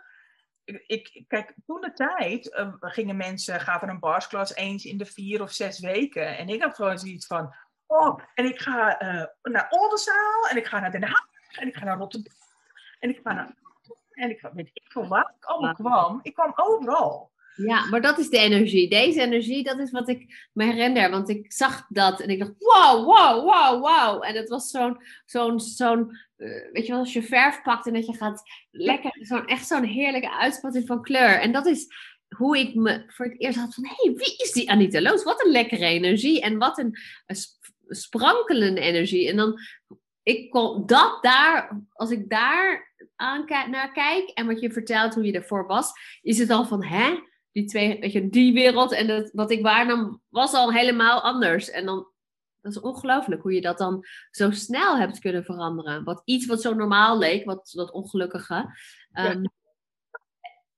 Ik, 0.63 0.88
ik, 0.88 1.23
kijk, 1.28 1.54
toen 1.65 1.82
de 1.82 1.93
tijd 1.93 2.56
uh, 2.60 2.73
gingen 2.80 3.17
mensen, 3.17 3.60
gaven 3.60 3.89
een 3.89 4.00
barsklas 4.00 4.56
eens 4.56 4.86
in 4.86 4.97
de 4.97 5.06
vier 5.06 5.41
of 5.41 5.52
zes 5.52 5.80
weken. 5.80 6.38
En 6.38 6.50
ik 6.50 6.62
had 6.62 6.76
gewoon 6.76 6.97
zoiets 6.97 7.26
van, 7.26 7.56
oh, 7.86 8.19
en 8.34 8.45
ik 8.45 8.62
ga 8.62 9.02
uh, 9.02 9.26
naar 9.41 9.67
Oldenzaal, 9.69 10.47
en 10.50 10.58
ik 10.58 10.67
ga 10.67 10.80
naar 10.80 10.91
Den 10.91 11.04
Haag, 11.04 11.28
en 11.60 11.67
ik 11.67 11.76
ga 11.76 11.86
naar 11.86 11.97
Rotterdam, 11.97 12.34
en 13.00 13.10
ik 13.10 13.19
ga 13.23 13.34
naar... 13.34 13.56
En 14.12 14.30
ik 14.30 14.50
weet 14.54 14.69
ik 14.73 14.91
veel 14.91 15.08
waar 15.08 15.34
ik 15.38 15.45
allemaal 15.45 15.73
kwam. 15.73 16.19
Ik 16.21 16.34
kwam 16.34 16.52
overal. 16.56 17.32
Ja, 17.58 17.86
maar 17.86 18.02
dat 18.02 18.17
is 18.17 18.30
de 18.30 18.38
energie. 18.38 18.89
Deze 18.89 19.22
energie, 19.22 19.63
dat 19.63 19.80
is 19.80 19.91
wat 19.91 20.10
ik 20.10 20.50
me 20.54 20.63
herinner. 20.63 21.10
Want 21.10 21.30
ik 21.30 21.52
zag 21.52 21.86
dat 21.89 22.22
en 22.22 22.30
ik 22.30 22.39
dacht, 22.39 22.54
wow, 22.58 23.06
wow, 23.06 23.43
wow, 23.43 23.82
wow. 23.82 24.26
En 24.26 24.36
het 24.36 24.50
was 24.50 24.70
zo'n, 24.70 24.98
zo'n, 25.26 25.60
zo'n 25.60 26.17
uh, 26.38 26.72
weet 26.72 26.86
je 26.86 26.91
wel, 26.91 27.00
als 27.00 27.13
je 27.13 27.24
verf 27.24 27.62
pakt 27.62 27.88
en 27.88 27.93
dat 27.93 28.06
je 28.06 28.13
gaat 28.13 28.41
lekker, 28.72 29.17
zo'n, 29.22 29.48
echt 29.48 29.67
zo'n 29.67 29.84
heerlijke 29.84 30.32
uitspatting 30.32 30.88
van 30.88 31.02
kleur. 31.02 31.39
En 31.39 31.52
dat 31.52 31.65
is 31.65 31.88
hoe 32.36 32.58
ik 32.58 32.76
me 32.76 33.04
voor 33.08 33.26
het 33.26 33.41
eerst 33.41 33.58
had 33.58 33.74
van, 33.74 33.86
hé, 33.86 33.93
hey, 33.96 34.13
wie 34.13 34.38
is 34.38 34.52
die 34.52 34.72
Anita 34.72 35.02
Loos? 35.02 35.24
Wat 35.24 35.46
een 35.46 35.52
lekkere 35.52 35.86
energie 35.86 36.41
en 36.41 36.58
wat 36.58 36.78
een, 36.78 36.98
een 37.26 37.36
sprankelende 37.88 38.82
energie. 38.82 39.30
En 39.30 39.36
dan, 39.36 39.60
ik 40.24 40.50
kon 40.50 40.86
dat 40.86 41.17
daar, 41.22 41.82
als 41.93 42.12
ik 42.12 42.30
daar 42.30 42.93
aan, 43.15 43.46
naar 43.48 43.91
kijk 43.91 44.30
en 44.30 44.46
wat 44.46 44.60
je 44.60 44.72
vertelt 44.72 45.13
hoe 45.13 45.26
je 45.26 45.32
ervoor 45.32 45.67
was, 45.67 45.91
is 46.22 46.38
het 46.38 46.50
al 46.50 46.65
van, 46.65 46.84
hè? 46.84 47.20
Die 47.58 47.67
twee, 47.67 48.00
weet 48.00 48.12
je, 48.12 48.30
die 48.30 48.54
wereld 48.54 48.91
en 48.91 49.08
dat, 49.08 49.30
wat 49.34 49.52
ik 49.52 49.62
waarnam 49.62 50.22
was 50.30 50.54
al 50.54 50.74
helemaal 50.74 51.22
anders. 51.22 51.70
En 51.70 51.86
dan, 51.86 52.08
dat 52.62 52.72
is 52.72 52.80
ongelooflijk 52.80 53.41
hoe 53.41 53.54
je 53.54 53.62
dat 53.62 53.78
dan 53.78 54.06
zo 54.32 54.52
snel 54.52 54.98
hebt 54.98 55.20
kunnen 55.20 55.43
veranderen. 55.43 56.04
Wat 56.04 56.22
iets 56.26 56.46
wat 56.46 56.62
zo 56.62 56.74
normaal 56.74 57.17
leek, 57.17 57.46
wat 57.46 57.72
dat 57.74 57.91
ongelukkige. 57.91 58.78
Um, 59.13 59.52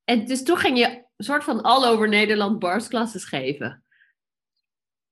En 0.04 0.26
dus 0.26 0.44
toen 0.44 0.58
ging 0.58 0.78
je 0.78 0.88
een 0.88 1.26
soort 1.26 1.44
van 1.44 1.62
all 1.62 1.86
over 1.86 2.10
Nederland 2.10 2.60
barsklasses 2.60 3.26
geven. 3.26 3.84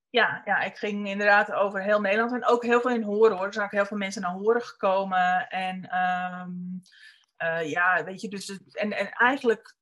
Ja, 0.09 0.41
ja, 0.45 0.61
ik 0.61 0.77
ging 0.77 1.07
inderdaad 1.07 1.51
over 1.51 1.81
heel 1.81 2.01
Nederland 2.01 2.33
en 2.33 2.45
ook 2.45 2.63
heel 2.63 2.81
veel 2.81 2.91
in 2.91 3.03
horen 3.03 3.37
hoor. 3.37 3.45
Er 3.45 3.53
zijn 3.53 3.65
ook 3.65 3.71
heel 3.71 3.85
veel 3.85 3.97
mensen 3.97 4.21
naar 4.21 4.31
horen 4.31 4.61
gekomen. 4.61 5.47
En 5.49 5.97
um, 5.97 6.81
uh, 7.37 7.69
ja, 7.69 8.03
weet 8.03 8.21
je, 8.21 8.29
dus 8.29 8.49
en, 8.71 8.91
en 8.91 9.11
eigenlijk 9.11 9.76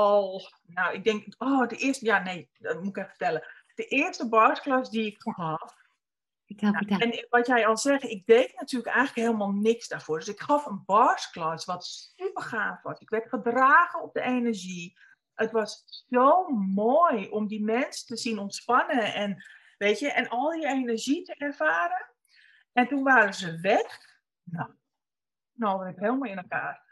al, 0.00 0.50
nou, 0.66 0.94
ik 0.94 1.04
denk, 1.04 1.34
oh, 1.38 1.68
de 1.68 1.76
eerste, 1.76 2.04
ja, 2.04 2.22
nee, 2.22 2.50
dat 2.58 2.76
moet 2.76 2.88
ik 2.88 2.96
even 2.96 3.08
vertellen. 3.08 3.46
De 3.74 3.86
eerste 3.86 4.28
barsklas 4.28 4.90
die 4.90 5.06
ik 5.06 5.16
gaf. 5.18 5.78
Ik 6.44 6.60
nou, 6.60 6.86
en 6.86 7.26
wat 7.28 7.46
jij 7.46 7.66
al 7.66 7.76
zegt, 7.76 8.02
ik 8.02 8.26
deed 8.26 8.54
natuurlijk 8.60 8.94
eigenlijk 8.94 9.26
helemaal 9.26 9.52
niks 9.52 9.88
daarvoor. 9.88 10.18
Dus 10.18 10.28
ik 10.28 10.40
gaf 10.40 10.66
een 10.66 10.82
barsklas 10.86 11.64
wat 11.64 11.84
super 11.84 12.42
gaaf 12.42 12.82
was. 12.82 13.00
Ik 13.00 13.10
werd 13.10 13.28
gedragen 13.28 14.02
op 14.02 14.12
de 14.12 14.20
energie. 14.20 14.98
Het 15.34 15.50
was 15.50 16.04
zo 16.10 16.48
mooi 16.48 17.28
om 17.28 17.46
die 17.46 17.64
mensen 17.64 18.06
te 18.06 18.16
zien 18.16 18.38
ontspannen 18.38 19.14
en, 19.14 19.44
weet 19.78 19.98
je, 19.98 20.12
en 20.12 20.28
al 20.28 20.50
die 20.50 20.66
energie 20.66 21.22
te 21.22 21.34
ervaren. 21.34 22.06
En 22.72 22.88
toen 22.88 23.02
waren 23.02 23.34
ze 23.34 23.60
weg. 23.60 24.18
Nou, 24.42 24.70
nou, 25.52 25.88
ik 25.88 25.98
helemaal 25.98 26.30
in 26.30 26.38
elkaar 26.38 26.89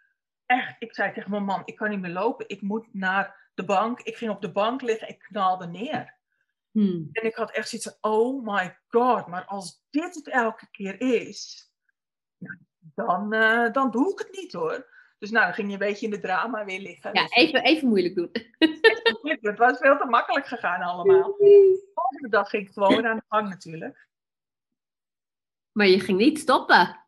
echt, 0.49 0.77
ik 0.79 0.95
zei 0.95 1.13
tegen 1.13 1.31
mijn 1.31 1.45
man, 1.45 1.63
ik 1.65 1.77
kan 1.77 1.91
niet 1.91 2.01
meer 2.01 2.11
lopen, 2.11 2.49
ik 2.49 2.61
moet 2.61 2.95
naar 2.95 3.51
de 3.55 3.65
bank. 3.65 4.01
Ik 4.01 4.17
ging 4.17 4.31
op 4.31 4.41
de 4.41 4.53
bank 4.53 4.83
liggen, 4.83 5.09
ik 5.09 5.19
knalde 5.19 5.67
neer. 5.67 6.17
Hmm. 6.71 7.09
En 7.13 7.25
ik 7.25 7.35
had 7.35 7.51
echt 7.51 7.69
zoiets 7.69 7.97
van, 8.01 8.13
oh 8.13 8.45
my 8.45 8.79
god, 8.89 9.27
maar 9.27 9.45
als 9.45 9.85
dit 9.91 10.15
het 10.15 10.29
elke 10.29 10.69
keer 10.71 11.01
is, 11.01 11.71
nou, 12.39 12.59
dan, 12.79 13.35
uh, 13.35 13.73
dan 13.73 13.91
doe 13.91 14.13
ik 14.13 14.19
het 14.19 14.33
niet 14.33 14.53
hoor. 14.53 14.97
Dus 15.19 15.31
nou, 15.31 15.45
dan 15.45 15.55
ging 15.55 15.67
je 15.67 15.73
een 15.73 15.79
beetje 15.79 16.07
in 16.07 16.13
de 16.13 16.21
drama 16.21 16.65
weer 16.65 16.81
liggen. 16.81 17.11
Ja, 17.15 17.23
dus, 17.23 17.33
even, 17.33 17.63
even 17.63 17.89
moeilijk 17.89 18.15
doen. 18.15 18.31
het 19.41 19.59
was 19.59 19.79
veel 19.79 19.99
te 19.99 20.07
makkelijk 20.07 20.47
gegaan 20.47 20.81
allemaal. 20.81 21.37
De 21.37 21.91
volgende 21.95 22.29
dag 22.29 22.51
ging 22.51 22.67
ik 22.67 22.73
gewoon 22.73 23.07
aan 23.07 23.17
de 23.17 23.25
gang 23.29 23.49
natuurlijk. 23.49 24.09
Maar 25.73 25.87
je 25.87 26.01
ging 26.01 26.19
niet 26.19 26.39
stoppen. 26.39 27.08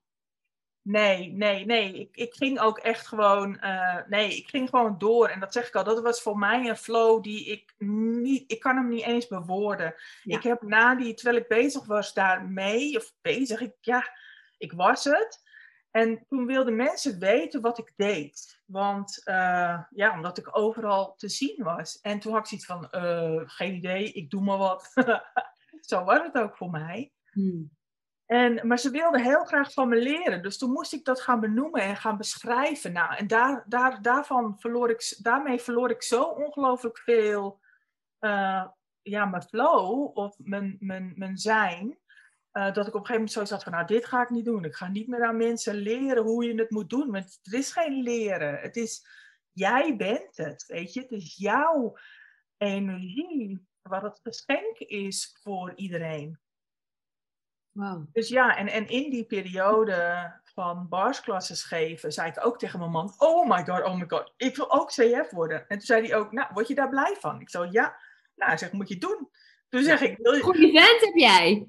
Nee, 0.83 1.33
nee, 1.33 1.65
nee. 1.65 1.93
Ik, 1.93 2.17
ik 2.17 2.35
ging 2.35 2.61
ook 2.61 2.79
echt 2.79 3.07
gewoon. 3.07 3.59
Uh, 3.61 3.97
nee, 4.09 4.37
ik 4.37 4.49
ging 4.49 4.69
gewoon 4.69 4.99
door. 4.99 5.29
En 5.29 5.41
dat 5.41 5.53
zeg 5.53 5.69
ik 5.69 5.75
al. 5.75 5.85
Dat 5.85 6.03
was 6.03 6.23
voor 6.23 6.39
mij 6.39 6.69
een 6.69 6.77
flow 6.77 7.23
die 7.23 7.47
ik 7.47 7.75
niet. 7.79 8.53
Ik 8.53 8.61
kan 8.61 8.77
hem 8.77 8.89
niet 8.89 9.05
eens 9.05 9.27
bewoorden. 9.27 9.95
Ik 10.23 10.43
heb 10.43 10.63
na 10.63 10.95
die. 10.95 11.15
Terwijl 11.15 11.37
ik 11.37 11.49
bezig 11.49 11.87
was 11.87 12.13
daarmee. 12.13 12.97
Of 12.97 13.13
bezig. 13.21 13.61
Ik, 13.61 13.75
ja, 13.81 14.17
ik 14.59 14.73
was 14.73 15.05
het. 15.05 15.49
En 15.91 16.25
toen 16.29 16.47
wilden 16.47 16.77
mensen 16.77 17.19
weten 17.19 17.61
wat 17.61 17.79
ik 17.79 17.93
deed. 17.97 18.61
Want 18.67 19.23
uh, 19.25 19.83
ja, 19.91 20.15
omdat 20.15 20.39
ik 20.39 20.57
overal 20.57 21.15
te 21.17 21.29
zien 21.29 21.63
was. 21.63 22.01
En 22.01 22.21
toen 22.21 22.33
had 22.33 22.41
ik 22.41 22.47
zoiets 22.47 22.67
van: 22.67 22.89
uh, 23.05 23.41
geen 23.45 23.75
idee, 23.75 24.13
ik 24.13 24.31
doe 24.31 24.43
maar 24.43 24.59
wat. 24.59 24.93
Zo 25.81 26.05
was 26.05 26.23
het 26.23 26.35
ook 26.35 26.57
voor 26.57 26.71
mij. 26.71 27.13
Hmm. 27.31 27.71
En, 28.31 28.67
maar 28.67 28.79
ze 28.79 28.91
wilden 28.91 29.23
heel 29.23 29.45
graag 29.45 29.73
van 29.73 29.89
me 29.89 29.97
leren. 29.97 30.43
Dus 30.43 30.59
toen 30.59 30.71
moest 30.71 30.93
ik 30.93 31.05
dat 31.05 31.21
gaan 31.21 31.41
benoemen 31.41 31.83
en 31.83 31.97
gaan 31.97 32.17
beschrijven. 32.17 32.93
Nou, 32.93 33.15
en 33.15 33.27
daar, 33.27 33.65
daar, 33.67 34.03
daarvan 34.03 34.57
verloor 34.59 34.91
ik, 34.91 35.17
daarmee 35.19 35.59
verloor 35.59 35.91
ik 35.91 36.03
zo 36.03 36.23
ongelooflijk 36.23 36.99
veel 36.99 37.61
uh, 38.21 38.67
ja, 39.03 39.25
mijn 39.25 39.43
flow 39.43 40.17
of 40.17 40.35
mijn, 40.39 40.77
mijn, 40.81 41.13
mijn 41.17 41.37
zijn. 41.37 41.99
Uh, 42.53 42.73
dat 42.73 42.87
ik 42.87 42.95
op 42.95 43.01
een 43.01 43.07
gegeven 43.07 43.13
moment 43.15 43.33
zo 43.33 43.45
zat 43.45 43.63
van, 43.63 43.73
nou, 43.73 43.87
dit 43.87 44.07
ga 44.07 44.23
ik 44.23 44.31
niet 44.31 44.45
doen. 44.45 44.65
Ik 44.65 44.75
ga 44.75 44.89
niet 44.89 45.09
meer 45.09 45.25
aan 45.25 45.37
mensen 45.37 45.75
leren 45.75 46.23
hoe 46.23 46.45
je 46.45 46.55
het 46.55 46.71
moet 46.71 46.91
doen. 46.91 47.11
Want 47.11 47.39
er 47.43 47.59
is 47.59 47.73
geen 47.73 48.03
leren. 48.03 48.61
Het 48.61 48.77
is, 48.77 49.07
jij 49.53 49.97
bent 49.97 50.37
het, 50.37 50.65
weet 50.67 50.93
je. 50.93 51.01
Het 51.01 51.11
is 51.11 51.37
jouw 51.37 51.97
energie 52.57 53.67
wat 53.83 54.03
het 54.03 54.21
geschenk 54.23 54.79
is 54.79 55.39
voor 55.43 55.73
iedereen. 55.75 56.39
Dus 58.13 58.29
ja, 58.29 58.57
en, 58.57 58.69
en 58.69 58.89
in 58.89 59.11
die 59.11 59.25
periode 59.25 60.31
van 60.45 60.89
barsklasses 60.89 61.63
geven, 61.63 62.13
zei 62.13 62.29
ik 62.29 62.47
ook 62.47 62.59
tegen 62.59 62.79
mijn 62.79 62.91
man: 62.91 63.15
Oh 63.19 63.49
my 63.49 63.65
god, 63.65 63.83
oh 63.83 63.99
my 63.99 64.05
god, 64.09 64.33
ik 64.37 64.57
wil 64.57 64.71
ook 64.71 64.89
CF 64.89 65.31
worden. 65.31 65.69
En 65.69 65.79
toen 65.79 65.87
zei 65.87 66.07
hij 66.07 66.17
ook: 66.17 66.33
Nou, 66.33 66.49
word 66.53 66.69
je 66.69 66.75
daar 66.75 66.89
blij 66.89 67.17
van? 67.21 67.41
Ik 67.41 67.51
zei: 67.51 67.69
Ja. 67.71 67.99
Nou, 68.35 68.51
hij 68.51 68.59
zegt: 68.59 68.73
Moet 68.73 68.89
je 68.89 68.99
doen. 68.99 69.31
Toen 69.69 69.83
zeg 69.83 70.01
ik: 70.01 70.17
wil 70.17 70.33
je... 70.33 70.43
Goeie 70.43 70.73
vent 70.73 71.01
heb 71.01 71.15
jij. 71.15 71.69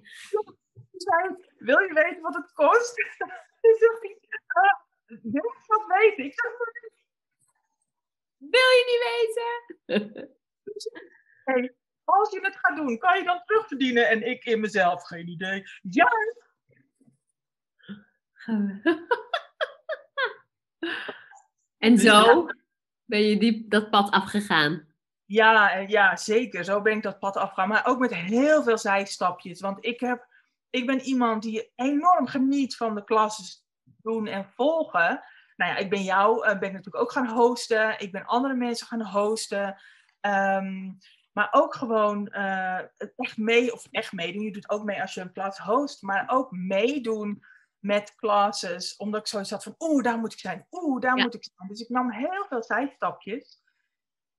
Zei, 0.91 1.35
wil 1.57 1.79
je 1.79 1.93
weten 1.93 2.21
wat 2.21 2.35
het 2.35 2.51
kost? 2.53 2.95
Toen 3.61 3.75
zegt 3.79 4.01
hij: 4.01 4.17
uh, 4.29 5.19
Wil 5.21 5.43
je 5.43 5.63
wat 5.67 5.85
weten? 5.87 6.25
Ik 6.25 6.33
zeg: 6.33 6.51
Wil 8.37 8.69
je 8.77 8.83
niet 8.91 9.03
weten? 9.11 10.39
hey, 11.45 11.75
als 12.11 12.31
je 12.31 12.39
het 12.41 12.57
gaat 12.57 12.75
doen, 12.75 12.97
kan 12.97 13.17
je 13.17 13.23
dan 13.23 13.41
terugverdienen? 13.45 14.09
En 14.09 14.29
ik 14.29 14.45
in 14.45 14.59
mezelf, 14.59 15.03
geen 15.03 15.27
idee. 15.27 15.63
Ja! 15.81 16.09
en 21.77 21.97
zo 21.97 22.47
ben 23.05 23.21
je 23.21 23.37
die, 23.37 23.67
dat 23.67 23.89
pad 23.89 24.11
afgegaan? 24.11 24.89
Ja, 25.25 25.77
ja, 25.77 26.15
zeker. 26.15 26.63
Zo 26.63 26.81
ben 26.81 26.95
ik 26.95 27.03
dat 27.03 27.19
pad 27.19 27.37
afgegaan. 27.37 27.67
Maar 27.67 27.85
ook 27.85 27.99
met 27.99 28.13
heel 28.13 28.63
veel 28.63 28.77
zijstapjes. 28.77 29.61
Want 29.61 29.85
ik, 29.85 29.99
heb, 29.99 30.27
ik 30.69 30.85
ben 30.85 30.99
iemand 30.99 31.43
die 31.43 31.71
enorm 31.75 32.27
geniet 32.27 32.75
van 32.75 32.95
de 32.95 33.03
klassen 33.03 33.63
doen 33.83 34.27
en 34.27 34.45
volgen. 34.55 35.23
Nou 35.55 35.71
ja, 35.71 35.77
ik 35.77 35.89
ben 35.89 36.03
jou, 36.03 36.37
uh, 36.37 36.59
ben 36.59 36.69
ik 36.69 36.75
natuurlijk 36.75 37.03
ook 37.03 37.11
gaan 37.11 37.27
hosten. 37.27 37.99
Ik 37.99 38.11
ben 38.11 38.25
andere 38.25 38.53
mensen 38.53 38.87
gaan 38.87 39.05
hosten. 39.05 39.81
Um, 40.21 40.97
maar 41.31 41.47
ook 41.51 41.75
gewoon 41.75 42.29
uh, 42.31 42.79
echt 43.15 43.37
mee, 43.37 43.73
of 43.73 43.87
echt 43.91 44.11
meedoen. 44.11 44.43
Je 44.43 44.51
doet 44.51 44.69
ook 44.69 44.83
mee 44.83 45.01
als 45.01 45.13
je 45.13 45.21
een 45.21 45.31
plaats 45.31 45.59
host, 45.59 46.01
maar 46.01 46.29
ook 46.29 46.51
meedoen 46.51 47.43
met 47.79 48.15
classes. 48.15 48.95
Omdat 48.95 49.19
ik 49.19 49.27
zoiets 49.27 49.49
had 49.49 49.63
van, 49.63 49.75
oeh, 49.79 50.03
daar 50.03 50.17
moet 50.17 50.33
ik 50.33 50.39
zijn, 50.39 50.67
oeh, 50.71 51.01
daar 51.01 51.15
moet 51.15 51.33
ik 51.33 51.43
zijn. 51.43 51.69
Dus 51.69 51.81
ik 51.81 51.89
nam 51.89 52.11
heel 52.11 52.45
veel 52.49 52.63
zijstapjes. 52.63 53.61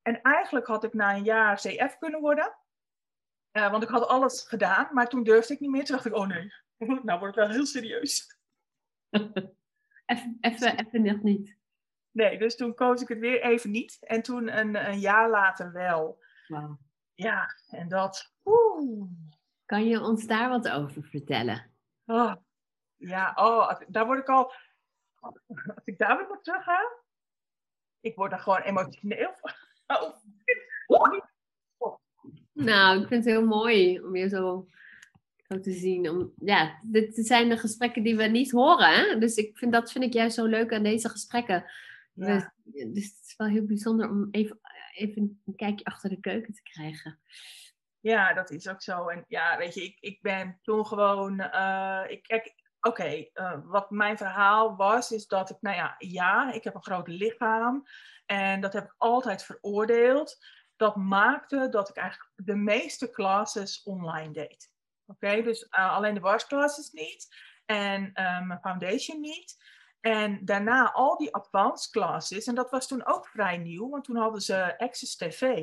En 0.02 0.20
eigenlijk 0.20 0.66
had 0.66 0.84
ik 0.84 0.92
na 0.92 1.14
een 1.14 1.24
jaar 1.24 1.56
CF 1.56 1.98
kunnen 1.98 2.20
worden. 2.20 2.56
Uh, 3.52 3.70
want 3.70 3.82
ik 3.82 3.88
had 3.88 4.06
alles 4.06 4.42
gedaan, 4.48 4.88
maar 4.92 5.08
toen 5.08 5.22
durfde 5.22 5.54
ik 5.54 5.60
niet 5.60 5.70
meer. 5.70 5.84
Toen 5.84 5.94
dacht 5.94 6.06
ik, 6.06 6.14
oh 6.14 6.26
nee, 6.26 6.52
nou 7.02 7.18
wordt 7.18 7.36
het 7.36 7.46
wel 7.46 7.54
heel 7.54 7.66
serieus. 7.66 8.38
even, 10.06 10.36
even, 10.40 10.78
even 10.78 11.02
nog 11.02 11.22
niet. 11.22 11.56
Nee, 12.10 12.38
dus 12.38 12.56
toen 12.56 12.74
koos 12.74 13.02
ik 13.02 13.08
het 13.08 13.18
weer 13.18 13.42
even 13.42 13.70
niet. 13.70 13.98
En 14.00 14.22
toen 14.22 14.58
een, 14.58 14.88
een 14.88 15.00
jaar 15.00 15.30
later 15.30 15.72
wel. 15.72 16.20
Ja, 17.14 17.54
en 17.68 17.88
dat. 17.88 18.32
Oeh. 18.44 19.10
Kan 19.64 19.86
je 19.86 20.00
ons 20.00 20.26
daar 20.26 20.48
wat 20.48 20.68
over 20.68 21.02
vertellen? 21.02 21.70
Oh, 22.06 22.34
ja, 22.96 23.32
oh, 23.34 23.80
daar 23.88 24.06
word 24.06 24.18
ik 24.18 24.28
al. 24.28 24.52
Als 25.20 25.84
ik 25.84 25.98
daar 25.98 26.16
weer 26.16 26.30
op 26.30 26.42
terug 26.42 26.64
ga, 26.64 26.80
ik 28.00 28.14
word 28.14 28.32
er 28.32 28.38
gewoon 28.38 28.60
emotioneel 28.60 29.34
Oh. 30.86 31.18
Nou, 32.52 33.00
ik 33.00 33.08
vind 33.08 33.24
het 33.24 33.34
heel 33.34 33.46
mooi 33.46 34.00
om 34.00 34.16
je 34.16 34.28
zo. 34.28 34.68
zo 35.48 35.60
te 35.60 35.72
zien. 35.72 36.10
Om, 36.10 36.32
ja, 36.36 36.78
dit 36.82 37.14
zijn 37.14 37.48
de 37.48 37.56
gesprekken 37.56 38.02
die 38.02 38.16
we 38.16 38.24
niet 38.24 38.50
horen. 38.50 38.88
Hè? 38.88 39.18
Dus 39.18 39.36
ik 39.36 39.58
vind, 39.58 39.72
dat 39.72 39.92
vind 39.92 40.04
ik 40.04 40.12
juist 40.12 40.34
zo 40.34 40.44
leuk 40.44 40.72
aan 40.72 40.82
deze 40.82 41.08
gesprekken. 41.08 41.64
Ja. 42.14 42.52
Dus, 42.64 42.84
dus 42.92 43.04
het 43.04 43.26
is 43.26 43.34
wel 43.36 43.48
heel 43.48 43.66
bijzonder 43.66 44.10
om 44.10 44.28
even, 44.30 44.58
even 44.92 45.42
een 45.46 45.56
kijkje 45.56 45.84
achter 45.84 46.10
de 46.10 46.20
keuken 46.20 46.52
te 46.52 46.62
krijgen. 46.62 47.20
Ja, 48.00 48.32
dat 48.32 48.50
is 48.50 48.68
ook 48.68 48.82
zo. 48.82 49.08
En 49.08 49.24
ja, 49.28 49.56
weet 49.56 49.74
je, 49.74 49.82
ik, 49.82 49.96
ik 50.00 50.22
ben 50.22 50.58
toen 50.62 50.86
gewoon. 50.86 51.40
eh, 51.40 52.04
ik, 52.08 52.54
oké, 52.80 53.26
eh, 53.32 53.58
wat 53.64 53.90
mijn 53.90 54.16
verhaal 54.16 54.76
was, 54.76 55.10
is 55.10 55.26
dat 55.26 55.50
ik, 55.50 55.56
nou 55.60 55.76
ja, 55.76 55.94
ja, 55.98 56.52
ik 56.52 56.64
heb 56.64 56.74
een 56.74 56.82
groot 56.82 57.08
lichaam. 57.08 57.86
En 58.26 58.60
dat 58.60 58.72
heb 58.72 58.84
ik 58.84 58.94
altijd 58.98 59.44
veroordeeld. 59.44 60.44
Dat 60.76 60.96
maakte 60.96 61.68
dat 61.68 61.88
ik 61.88 61.96
eigenlijk 61.96 62.32
de 62.36 62.56
meeste 62.56 63.10
classes 63.10 63.82
online 63.82 64.32
deed. 64.32 64.72
Oké, 65.06 65.42
dus 65.42 65.68
eh, 65.68 65.94
alleen 65.94 66.14
de 66.14 66.20
barsclasses 66.20 66.90
niet. 66.90 67.36
En 67.64 68.10
mijn 68.46 68.60
foundation 68.60 69.20
niet. 69.20 69.56
En 70.02 70.44
daarna 70.44 70.92
al 70.92 71.16
die 71.16 71.34
advanced 71.34 71.90
classes. 71.90 72.46
En 72.46 72.54
dat 72.54 72.70
was 72.70 72.88
toen 72.88 73.06
ook 73.06 73.26
vrij 73.26 73.58
nieuw, 73.58 73.88
want 73.88 74.04
toen 74.04 74.16
hadden 74.16 74.40
ze 74.40 74.78
Access 74.78 75.16
TV. 75.16 75.58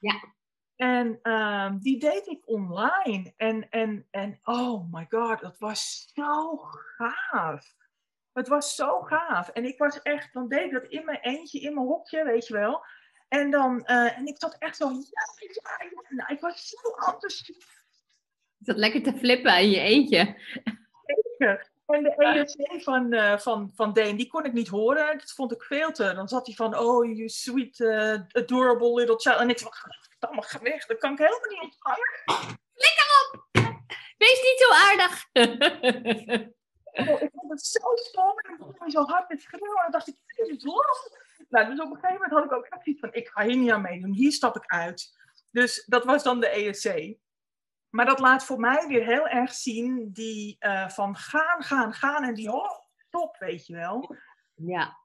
Ja. 0.00 0.34
En 0.76 1.18
ehm, 1.22 1.78
die 1.78 1.98
deed 1.98 2.26
ik 2.26 2.48
online. 2.48 3.32
En, 3.36 3.68
en, 3.68 4.06
en 4.10 4.40
oh 4.42 4.92
my 4.92 5.06
god, 5.08 5.40
dat 5.40 5.58
was 5.58 6.10
zo 6.14 6.56
gaaf. 6.96 7.74
Het 8.32 8.48
was 8.48 8.74
zo 8.74 9.00
gaaf. 9.02 9.48
En 9.48 9.64
ik 9.64 9.78
was 9.78 10.02
echt, 10.02 10.32
dan 10.32 10.48
deed 10.48 10.64
ik 10.64 10.72
dat 10.72 10.86
in 10.86 11.04
mijn 11.04 11.20
eentje, 11.20 11.60
in 11.60 11.74
mijn 11.74 11.86
hokje, 11.86 12.24
weet 12.24 12.46
je 12.46 12.54
wel. 12.54 12.84
En 13.28 13.50
dan, 13.50 13.84
eh, 13.84 14.18
en 14.18 14.26
ik 14.26 14.38
zat 14.38 14.56
echt 14.58 14.76
zo, 14.76 14.88
ja, 14.88 15.48
ja, 15.48 15.84
ja. 15.90 16.02
Nou, 16.08 16.32
ik 16.32 16.40
was 16.40 16.68
zo 16.68 17.10
enthousiast. 17.12 17.82
Je 18.56 18.64
zat 18.64 18.76
lekker 18.76 19.02
te 19.02 19.12
flippen 19.12 19.58
in 19.58 19.70
je 19.70 19.80
eentje. 19.80 20.40
Zeker. 21.36 21.72
En 21.86 22.02
de 22.02 22.14
ESC 22.14 22.82
van, 22.82 23.12
eh, 23.12 23.38
van, 23.38 23.72
van 23.74 23.92
Deen, 23.92 24.16
die 24.16 24.26
kon 24.26 24.44
ik 24.44 24.52
niet 24.52 24.68
horen. 24.68 25.18
Dat 25.18 25.32
vond 25.32 25.52
ik 25.52 25.62
veel 25.62 25.92
te. 25.92 26.14
Dan 26.14 26.28
zat 26.28 26.46
hij 26.46 26.54
van, 26.54 26.78
oh, 26.78 27.04
you 27.04 27.28
sweet, 27.28 27.80
eh, 27.80 28.20
adorable 28.32 28.94
little 28.94 29.18
child. 29.18 29.38
En 29.38 29.48
ik 29.48 29.58
zei, 29.58 29.70
allemaal 30.18 30.42
ga 30.42 30.58
weg. 30.60 30.86
Dat 30.86 30.98
kan 30.98 31.12
ik 31.12 31.18
helemaal 31.18 31.48
niet 31.48 31.60
ontvangen. 31.60 32.22
Wees 34.18 34.42
niet 34.42 34.64
zo 34.66 34.72
aardig. 34.72 35.28
Oh, 36.94 37.22
ik 37.22 37.30
vond 37.32 37.50
het 37.50 37.66
zo 37.66 37.80
stom. 37.94 38.38
En 38.38 38.52
ik 38.52 38.58
begon 38.58 38.90
zo 38.90 39.04
hard 39.04 39.28
met 39.28 39.42
schreeuwen. 39.42 39.76
En 39.76 39.82
dan 39.82 39.90
dacht 39.90 40.08
ik, 40.08 40.16
dit 40.26 40.48
is 40.48 40.64
los. 40.64 41.10
Nou, 41.48 41.66
dus 41.66 41.80
op 41.80 41.90
een 41.90 41.94
gegeven 41.94 42.12
moment 42.12 42.32
had 42.32 42.44
ik 42.44 42.52
ook 42.52 42.64
echt 42.64 42.86
iets 42.86 43.00
van, 43.00 43.12
ik 43.12 43.28
ga 43.28 43.44
hier 43.44 43.56
niet 43.56 43.70
aan 43.70 43.82
meedoen. 43.82 44.12
Hier 44.12 44.32
stap 44.32 44.56
ik 44.56 44.66
uit. 44.66 45.18
Dus 45.50 45.84
dat 45.86 46.04
was 46.04 46.22
dan 46.22 46.40
de 46.40 46.48
ESC. 46.48 47.16
Maar 47.94 48.06
dat 48.06 48.18
laat 48.18 48.44
voor 48.44 48.60
mij 48.60 48.86
weer 48.86 49.04
heel 49.04 49.28
erg 49.28 49.52
zien 49.52 50.10
die 50.12 50.56
eh, 50.58 50.88
van 50.88 51.16
gaan, 51.16 51.62
gaan, 51.62 51.92
gaan. 51.92 52.24
En 52.24 52.34
die, 52.34 52.52
oh, 52.52 52.70
stop, 52.96 53.36
weet 53.38 53.66
je 53.66 53.74
wel. 53.74 54.16
ja, 54.54 54.98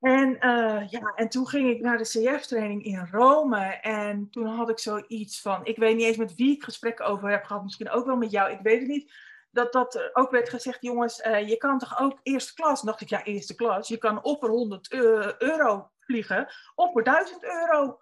En, 0.00 0.38
eh, 0.38 0.88
ja, 0.88 1.12
en 1.14 1.28
toen 1.28 1.48
ging 1.48 1.70
ik 1.70 1.80
naar 1.80 1.98
de 1.98 2.04
CF-training 2.04 2.84
in 2.84 3.08
Rome. 3.10 3.64
En 3.80 4.30
toen 4.30 4.46
had 4.46 4.68
ik 4.68 4.78
zoiets 4.78 5.40
van, 5.40 5.64
ik 5.64 5.76
weet 5.76 5.96
niet 5.96 6.04
eens 6.04 6.16
met 6.16 6.34
wie 6.34 6.54
ik 6.54 6.64
gesprekken 6.64 7.06
over 7.06 7.30
heb 7.30 7.44
gehad. 7.44 7.62
Misschien 7.62 7.90
ook 7.90 8.06
wel 8.06 8.16
met 8.16 8.30
jou, 8.30 8.50
ik 8.50 8.60
weet 8.62 8.78
het 8.78 8.88
niet. 8.88 9.12
Dat, 9.50 9.72
dat 9.72 9.94
er 9.94 10.10
ook 10.12 10.30
werd 10.30 10.48
gezegd, 10.48 10.82
jongens, 10.82 11.20
eh, 11.20 11.48
je 11.48 11.56
kan 11.56 11.78
toch 11.78 12.00
ook 12.00 12.20
eerste 12.22 12.54
klas? 12.54 12.80
Dan 12.80 12.90
dacht 12.90 13.00
ik, 13.00 13.08
ja, 13.08 13.24
eerste 13.24 13.54
klas. 13.54 13.88
Je 13.88 13.98
kan 13.98 14.22
of 14.22 14.38
voor 14.38 14.48
100 14.48 14.92
eu- 14.92 15.34
euro 15.38 15.90
vliegen, 16.00 16.52
of 16.74 16.92
voor 16.92 17.04
1000 17.04 17.44
euro. 17.44 18.00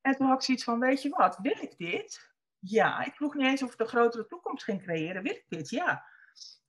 En 0.00 0.16
toen 0.16 0.26
had 0.26 0.36
ik 0.36 0.42
zoiets 0.42 0.64
van, 0.64 0.80
weet 0.80 1.02
je 1.02 1.08
wat, 1.08 1.38
wil 1.42 1.56
ik 1.60 1.78
dit? 1.78 2.33
Ja, 2.66 3.04
ik 3.04 3.14
vroeg 3.14 3.34
niet 3.34 3.46
eens 3.46 3.62
of 3.62 3.72
ik 3.72 3.80
een 3.80 3.86
grotere 3.86 4.26
toekomst 4.26 4.64
ging 4.64 4.82
creëren. 4.82 5.22
Wil 5.22 5.32
ik 5.32 5.44
dit? 5.48 5.70
Ja. 5.70 6.04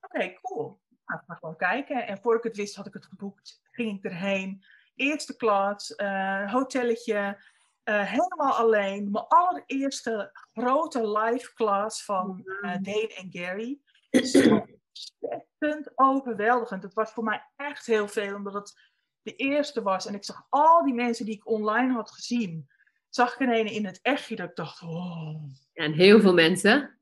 Oké, 0.02 0.34
cool. 0.42 0.82
Nou, 1.06 1.20
ik 1.20 1.26
ga 1.28 1.34
gewoon 1.36 1.56
kijken. 1.56 2.08
En 2.08 2.20
voor 2.22 2.36
ik 2.36 2.44
het 2.44 2.56
wist, 2.56 2.76
had 2.76 2.88
ik 2.88 2.94
het 2.94 3.06
geboekt. 3.06 3.62
Ging 3.72 3.98
ik 3.98 4.04
erheen. 4.04 4.66
Eerste 4.96 5.36
klas, 5.36 5.96
eh, 5.96 6.52
hotelletje. 6.52 7.44
eh, 7.84 8.04
helemaal 8.04 8.54
alleen. 8.54 9.12
Mijn 9.12 9.26
allereerste 9.28 10.30
grote 10.54 11.08
live 11.20 11.54
class 11.54 12.06
van 12.06 12.42
eh 12.46 12.62
Dane 12.62 13.14
en 13.16 13.28
Gary. 13.32 13.80
Ontzettend 14.10 15.92
overweldigend. 15.96 16.84
Het 16.84 16.94
was 16.94 17.12
voor 17.12 17.24
mij 17.24 17.52
echt 17.56 17.86
heel 17.86 18.08
veel, 18.08 18.36
omdat 18.36 18.54
het 18.54 18.74
de 19.22 19.36
eerste 19.36 19.82
was. 19.82 20.06
En 20.06 20.14
ik 20.14 20.24
zag 20.24 20.46
al 20.50 20.84
die 20.84 20.94
mensen 20.94 21.26
die 21.26 21.36
ik 21.36 21.48
online 21.48 21.94
had 21.94 22.12
gezien. 22.12 22.70
Zag 23.16 23.34
ik 23.34 23.40
ineens 23.40 23.72
in 23.72 23.86
het 23.86 24.00
echtje 24.02 24.36
dat 24.36 24.50
ik 24.50 24.56
dacht, 24.56 24.82
oh, 24.82 25.44
en 25.74 25.94
heel 25.94 26.20
veel 26.20 26.34
mensen. 26.34 27.00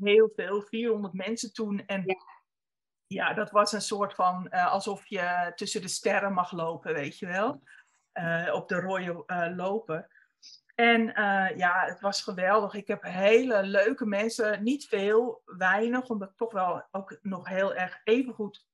heel 0.00 0.32
veel, 0.36 0.62
400 0.62 1.14
mensen 1.14 1.52
toen. 1.52 1.86
En 1.86 2.02
Ja. 2.06 2.16
ja, 3.06 3.34
dat 3.34 3.50
was 3.50 3.72
een 3.72 3.82
soort 3.82 4.14
van 4.14 4.48
eh, 4.48 4.72
alsof 4.72 5.06
je 5.06 5.52
tussen 5.54 5.80
de 5.80 5.88
sterren 5.88 6.32
mag 6.32 6.52
lopen, 6.52 6.94
weet 6.94 7.18
je 7.18 7.26
wel. 7.26 7.62
Eh, 8.12 8.50
op 8.52 8.68
de 8.68 8.80
rode 8.80 9.22
eh, 9.26 9.56
lopen. 9.56 10.08
En 10.74 11.02
ja, 11.56 11.84
het 11.86 12.00
was 12.00 12.22
geweldig. 12.22 12.74
Ik 12.74 12.86
heb 12.86 13.02
hele 13.02 13.62
leuke 13.62 14.06
mensen, 14.06 14.62
niet 14.62 14.84
veel, 14.84 15.42
weinig, 15.44 16.08
omdat 16.08 16.30
ik 16.30 16.36
toch 16.36 16.52
wel 16.52 16.86
ook 16.90 17.18
nog 17.22 17.48
heel 17.48 17.74
erg 17.74 18.00
evengoed, 18.04 18.66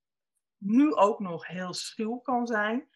nu 0.57 0.95
ook 0.95 1.19
nog 1.19 1.47
heel 1.47 1.73
schuw 1.75 2.17
kan 2.17 2.47
zijn. 2.47 2.89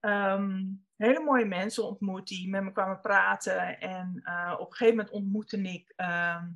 Ehm, 0.00 0.62
hele 1.06 1.20
mooie 1.20 1.44
mensen 1.44 1.84
ontmoet 1.84 2.28
die 2.28 2.48
met 2.48 2.62
me 2.62 2.72
kwamen 2.72 3.00
praten. 3.00 3.80
En 3.80 4.20
eh, 4.24 4.54
op 4.58 4.66
een 4.70 4.76
gegeven 4.76 4.96
moment 4.96 5.14
ontmoette 5.14 5.62
ik. 5.62 5.92
ehm, 5.96 6.48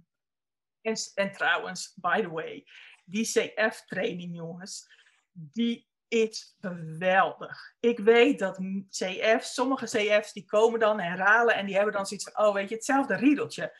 en, 0.81 0.95
en 1.15 1.33
trouwens, 1.33 1.95
by 2.01 2.21
the 2.21 2.31
way, 2.31 2.67
die 3.05 3.25
CF-training, 3.27 4.37
jongens, 4.37 4.91
die 5.33 5.89
is 6.09 6.57
geweldig. 6.61 7.75
Ik 7.81 7.99
weet 7.99 8.39
dat 8.39 8.59
CF, 8.91 9.43
sommige 9.45 9.85
CF's 9.85 10.33
die 10.33 10.45
komen 10.45 10.81
dan 10.81 11.01
herhalen 11.01 11.55
en 11.55 11.67
die 11.67 11.75
hebben 11.75 11.93
dan 11.95 12.07
zoiets 12.07 12.31
van, 12.31 12.47
oh 12.47 12.55
weet 12.55 12.69
je, 12.69 12.75
hetzelfde 12.75 13.15
riedeltje. 13.17 13.79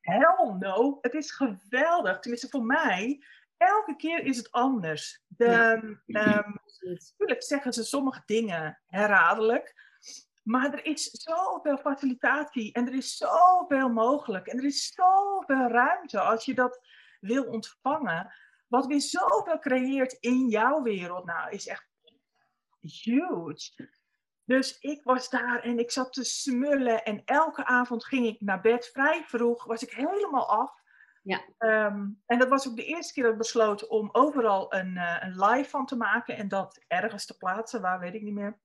Hell 0.00 0.54
no, 0.58 0.98
het 1.00 1.14
is 1.14 1.30
geweldig. 1.32 2.18
Tenminste 2.18 2.48
voor 2.48 2.64
mij, 2.64 3.24
elke 3.56 3.96
keer 3.96 4.24
is 4.24 4.36
het 4.36 4.50
anders. 4.52 5.22
De, 5.26 5.44
Ja. 6.06 6.36
ehm, 6.36 6.50
Natuurlijk 6.80 7.42
zeggen 7.42 7.72
ze 7.72 7.84
sommige 7.84 8.22
dingen 8.26 8.80
herhaaldelijk. 8.86 9.87
Maar 10.48 10.72
er 10.72 10.84
is 10.84 11.10
zoveel 11.10 11.76
facilitatie 11.76 12.72
en 12.72 12.86
er 12.86 12.94
is 12.94 13.16
zoveel 13.16 13.88
mogelijk. 13.88 14.46
En 14.46 14.58
er 14.58 14.64
is 14.64 14.92
zoveel 14.94 15.68
ruimte 15.68 16.20
als 16.20 16.44
je 16.44 16.54
dat 16.54 16.80
wil 17.20 17.44
ontvangen. 17.44 18.34
Wat 18.66 18.86
weer 18.86 19.00
zoveel 19.00 19.58
creëert 19.58 20.12
in 20.12 20.48
jouw 20.48 20.82
wereld. 20.82 21.24
Nou, 21.24 21.50
is 21.50 21.66
echt 21.66 21.88
huge. 22.80 23.88
Dus 24.44 24.78
ik 24.78 25.04
was 25.04 25.30
daar 25.30 25.60
en 25.62 25.78
ik 25.78 25.90
zat 25.90 26.12
te 26.12 26.24
smullen. 26.24 27.04
En 27.04 27.22
elke 27.24 27.64
avond 27.64 28.04
ging 28.04 28.26
ik 28.26 28.40
naar 28.40 28.60
bed 28.60 28.86
vrij 28.92 29.24
vroeg. 29.24 29.64
Was 29.64 29.82
ik 29.82 29.92
helemaal 29.92 30.48
af. 30.48 30.72
Ja. 31.22 31.44
Ehm, 31.58 32.08
en 32.26 32.38
dat 32.38 32.48
was 32.48 32.68
ook 32.68 32.76
de 32.76 32.84
eerste 32.84 33.12
keer 33.12 33.22
dat 33.22 33.32
ik 33.32 33.38
besloot 33.38 33.86
om 33.86 34.08
overal 34.12 34.74
een, 34.74 34.96
eh, 34.96 35.16
een 35.20 35.44
live 35.44 35.70
van 35.70 35.86
te 35.86 35.96
maken. 35.96 36.36
En 36.36 36.48
dat 36.48 36.84
ergens 36.86 37.26
te 37.26 37.36
plaatsen, 37.36 37.80
waar 37.80 38.00
weet 38.00 38.14
ik 38.14 38.22
niet 38.22 38.34
meer. 38.34 38.58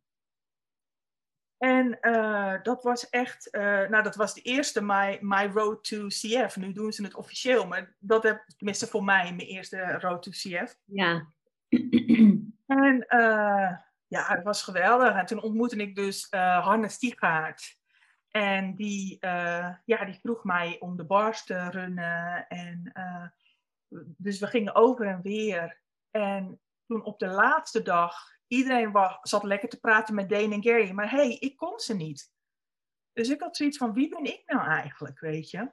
En 1.64 2.00
eh, 2.00 2.54
dat 2.64 2.84
was 2.84 3.10
echt, 3.10 3.50
eh, 3.50 3.62
nou 3.64 4.04
dat 4.04 4.16
was 4.16 4.34
de 4.34 4.42
eerste 4.42 4.82
My, 4.82 5.18
My 5.22 5.46
Road 5.54 5.84
to 5.84 6.08
CF. 6.08 6.56
Nu 6.56 6.72
doen 6.72 6.92
ze 6.92 7.04
het 7.04 7.16
officieel, 7.16 7.68
maar 7.68 7.96
dat 8.00 8.24
heb 8.24 8.44
tenminste 8.58 8.88
voor 8.88 9.04
mij 9.04 9.24
mijn 9.24 9.48
eerste 9.48 9.98
Road 10.00 10.24
to 10.24 10.32
CF. 10.32 10.78
Ja. 10.86 11.28
En 12.66 13.06
eh, 13.08 13.78
ja, 14.08 14.28
het 14.28 14.44
was 14.44 14.64
geweldig. 14.64 15.16
En 15.16 15.26
toen 15.26 15.42
ontmoette 15.42 15.76
ik 15.76 15.96
dus 15.96 16.28
Hanne 16.30 16.90
Stiegaard. 16.90 17.78
En 18.32 18.76
die, 18.76 19.18
ja, 19.86 20.06
die 20.06 20.20
vroeg 20.22 20.44
mij 20.44 20.76
om 20.80 20.98
de 20.98 21.06
bars 21.06 21.44
te 21.44 21.70
runnen. 21.70 22.48
En, 22.48 22.92
dus 24.18 24.40
we 24.40 24.48
gingen 24.48 24.76
over 24.76 25.08
en 25.08 25.22
weer. 25.22 25.82
En 26.12 26.60
toen 26.86 27.04
op 27.04 27.20
de 27.20 27.28
laatste 27.28 27.82
dag, 27.82 28.32
iedereen 28.48 29.18
zat 29.22 29.44
lekker 29.44 29.70
te 29.70 29.80
praten 29.80 30.16
met 30.16 30.30
Dane 30.30 30.54
en 30.54 30.64
Gary. 30.64 30.92
Maar 30.92 31.10
hé, 31.10 31.18
hey, 31.18 31.38
ik 31.40 31.58
kon 31.58 31.80
ze 31.80 31.96
niet. 31.96 32.32
Dus 33.14 33.30
ik 33.30 33.42
had 33.42 33.58
zoiets 33.58 33.78
van, 33.78 33.94
wie 33.94 34.10
ben 34.10 34.26
ik 34.26 34.44
nou 34.46 34.68
eigenlijk, 34.68 35.20
weet 35.20 35.50
je? 35.50 35.72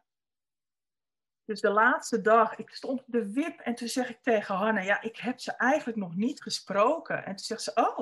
Dus 1.44 1.60
de 1.60 1.70
laatste 1.70 2.20
dag, 2.20 2.56
ik 2.56 2.70
stond 2.70 3.00
op 3.00 3.06
de 3.06 3.32
wip 3.32 3.60
en 3.60 3.74
toen 3.74 3.88
zeg 3.88 4.10
ik 4.10 4.22
tegen 4.22 4.54
Hanne, 4.54 4.82
ja, 4.82 5.00
ik 5.02 5.16
heb 5.16 5.40
ze 5.40 5.52
eigenlijk 5.52 5.98
nog 5.98 6.16
niet 6.16 6.42
gesproken. 6.42 7.24
En 7.24 7.36
toen 7.36 7.44
zegt 7.44 7.62
ze, 7.62 7.70
oh, 7.74 7.96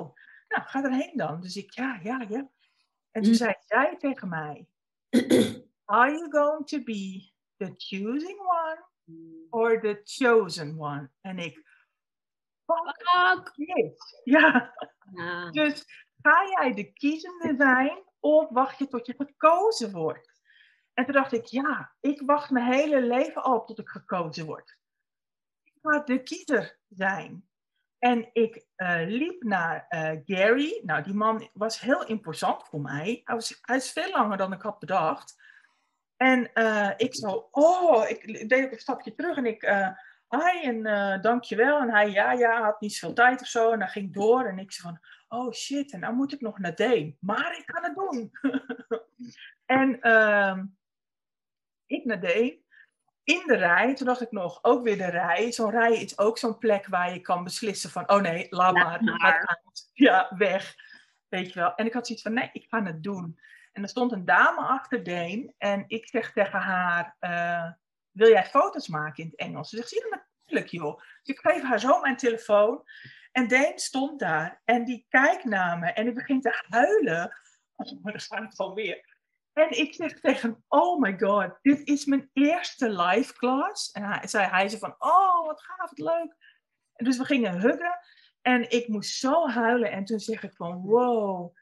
nou, 0.47 0.63
ga 0.67 0.83
erheen 0.83 1.17
dan. 1.17 1.41
Dus 1.41 1.55
ik, 1.55 1.71
ja, 1.71 1.99
ja, 2.03 2.25
ja. 2.29 2.49
En 3.11 3.21
toen 3.21 3.31
Mm. 3.31 3.37
zei 3.37 3.53
zij 3.65 3.97
tegen 3.97 4.29
mij, 4.29 4.67
are 5.85 6.11
you 6.11 6.31
going 6.31 6.67
to 6.67 6.83
be 6.83 7.31
the 7.57 7.73
choosing 7.77 8.39
one 8.39 8.85
or 9.49 9.79
the 9.81 10.01
chosen 10.03 10.79
one? 10.79 11.09
En 11.21 11.39
ik, 11.39 11.68
fuck. 12.69 13.51
Ja, 14.23 14.73
Ja. 15.13 15.49
dus 15.49 15.85
ga 16.21 16.47
jij 16.49 16.73
de 16.73 16.93
kiezende 16.93 17.55
zijn 17.57 18.03
of 18.19 18.49
wacht 18.49 18.77
je 18.77 18.87
tot 18.87 19.05
je 19.05 19.13
gekozen 19.17 19.91
wordt? 19.91 20.37
En 20.93 21.05
toen 21.05 21.13
dacht 21.13 21.31
ik, 21.31 21.45
ja, 21.45 21.95
ik 21.99 22.21
wacht 22.25 22.49
mijn 22.49 22.73
hele 22.73 23.01
leven 23.01 23.43
al 23.43 23.55
op 23.55 23.67
tot 23.67 23.79
ik 23.79 23.89
gekozen 23.89 24.45
word. 24.45 24.77
Ik 25.63 25.73
ga 25.81 25.99
de 25.99 26.23
kiezer 26.23 26.79
zijn. 26.87 27.49
En 27.99 28.29
ik 28.33 28.65
eh, 28.75 29.01
liep 29.05 29.43
naar 29.43 29.85
eh, 29.89 30.11
Gary. 30.25 30.81
Nou, 30.83 31.03
die 31.03 31.13
man 31.13 31.49
was 31.53 31.79
heel 31.79 32.05
imposant 32.05 32.67
voor 32.67 32.81
mij. 32.81 33.21
Hij, 33.23 33.35
was, 33.35 33.59
hij 33.61 33.75
is 33.75 33.91
veel 33.91 34.11
langer 34.11 34.37
dan 34.37 34.53
ik 34.53 34.61
had 34.61 34.79
bedacht. 34.79 35.37
En 36.15 36.51
uh, 36.53 36.91
ik 36.97 37.15
zo, 37.15 37.47
oh, 37.51 38.09
ik 38.09 38.49
deed 38.49 38.65
ook 38.65 38.71
een 38.71 38.79
stapje 38.79 39.15
terug 39.15 39.37
en 39.37 39.45
ik, 39.45 39.63
hi 40.29 40.63
en 40.63 40.83
dankjewel. 41.21 41.79
En 41.79 41.89
hij, 41.89 42.09
ja, 42.09 42.31
ja, 42.31 42.61
had 42.61 42.81
niet 42.81 42.93
zoveel 42.93 43.15
tijd 43.15 43.41
of 43.41 43.47
zo. 43.47 43.71
En 43.71 43.79
hij 43.79 43.89
ging 43.89 44.13
door 44.13 44.45
en 44.45 44.59
ik 44.59 44.71
zei 44.71 44.87
van, 44.87 44.99
oh 45.39 45.53
shit, 45.53 45.91
en 45.91 45.99
nou 45.99 46.13
moet 46.13 46.33
ik 46.33 46.41
nog 46.41 46.59
naar 46.59 46.75
Deen. 46.75 47.17
Maar 47.19 47.57
ik 47.57 47.65
kan 47.65 47.83
het 47.83 47.95
doen. 47.95 48.31
en 49.79 50.01
ehm, 50.01 50.65
ik 51.85 52.05
naar 52.05 52.19
Deen 52.19 52.63
in 53.29 53.43
de 53.47 53.55
rij, 53.55 53.95
toen 53.95 54.05
dacht 54.05 54.21
ik 54.21 54.31
nog, 54.31 54.59
ook 54.61 54.83
weer 54.83 54.97
de 54.97 55.09
rij. 55.09 55.51
Zo'n 55.51 55.71
rij 55.71 55.93
is 55.93 56.17
ook 56.17 56.37
zo'n 56.37 56.57
plek 56.57 56.87
waar 56.87 57.13
je 57.13 57.19
kan 57.19 57.43
beslissen 57.43 57.89
van, 57.89 58.09
oh 58.09 58.21
nee, 58.21 58.47
laat 58.49 58.73
maar, 58.73 58.99
ja, 59.93 60.31
weg. 60.37 60.75
Weet 61.27 61.53
je 61.53 61.59
wel. 61.59 61.75
En 61.75 61.85
ik 61.85 61.93
had 61.93 62.05
zoiets 62.05 62.23
van, 62.23 62.33
nee, 62.33 62.49
ik 62.53 62.65
ga 62.69 62.83
het 62.83 63.03
doen. 63.03 63.39
En 63.71 63.83
er 63.83 63.89
stond 63.89 64.11
een 64.11 64.25
dame 64.25 64.61
achter 64.61 65.03
Deen 65.03 65.53
en 65.57 65.83
ik 65.87 66.07
zeg 66.07 66.31
tegen 66.31 66.59
haar, 66.59 67.15
uh, 67.19 67.71
wil 68.11 68.29
jij 68.29 68.45
foto's 68.45 68.87
maken 68.87 69.23
in 69.23 69.29
het 69.29 69.39
Engels? 69.39 69.69
Ze 69.69 69.75
zegt, 69.75 69.89
zie 69.89 70.05
natuurlijk 70.09 70.69
joh. 70.69 70.97
Dus 70.97 71.35
ik 71.35 71.39
geef 71.39 71.61
haar 71.61 71.79
zo 71.79 71.99
mijn 71.99 72.17
telefoon. 72.17 72.83
En 73.31 73.47
Deen 73.47 73.79
stond 73.79 74.19
daar 74.19 74.61
en 74.65 74.85
die 74.85 75.05
kijkt 75.09 75.43
naar 75.43 75.79
me 75.79 75.87
en 75.87 76.03
die 76.03 76.13
begint 76.13 76.43
te 76.43 76.63
huilen. 76.69 77.31
Oh, 77.79 78.03
dan 78.03 78.19
staat 78.19 78.43
het 78.43 78.57
alweer. 78.57 79.17
En 79.53 79.77
ik 79.77 79.93
zeg 79.93 80.19
tegen 80.19 80.63
oh 80.67 80.99
my 80.99 81.19
god, 81.19 81.57
dit 81.61 81.87
is 81.87 82.05
mijn 82.05 82.29
eerste 82.33 82.89
live 82.89 83.33
class. 83.33 83.91
En 83.91 84.03
hij 84.03 84.27
zei, 84.27 84.47
hij 84.47 84.67
zei 84.67 84.79
van, 84.79 84.95
oh 84.97 85.45
wat 85.45 85.61
gaaf, 85.61 85.89
wat 85.89 85.99
leuk. 85.99 86.35
Dus 86.95 87.17
we 87.17 87.25
gingen 87.25 87.59
huggen 87.59 87.99
en 88.41 88.71
ik 88.71 88.87
moest 88.87 89.17
zo 89.17 89.47
huilen. 89.47 89.91
En 89.91 90.05
toen 90.05 90.19
zeg 90.19 90.43
ik 90.43 90.55
van, 90.55 90.81
wow, 90.81 91.55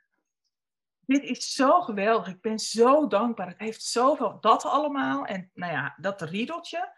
dit 1.08 1.24
is 1.24 1.54
zo 1.54 1.82
geweldig. 1.82 2.28
Ik 2.28 2.42
ben 2.42 2.60
zo 2.60 3.08
dankbaar. 3.08 3.48
Het 3.48 3.60
heeft 3.60 3.84
zoveel, 3.84 4.38
dat 4.42 4.66
allemaal. 4.66 5.26
En 5.26 5.52
nou 5.54 5.72
ja, 5.72 5.96
dat 5.98 6.22
riedeltje. 6.22 6.96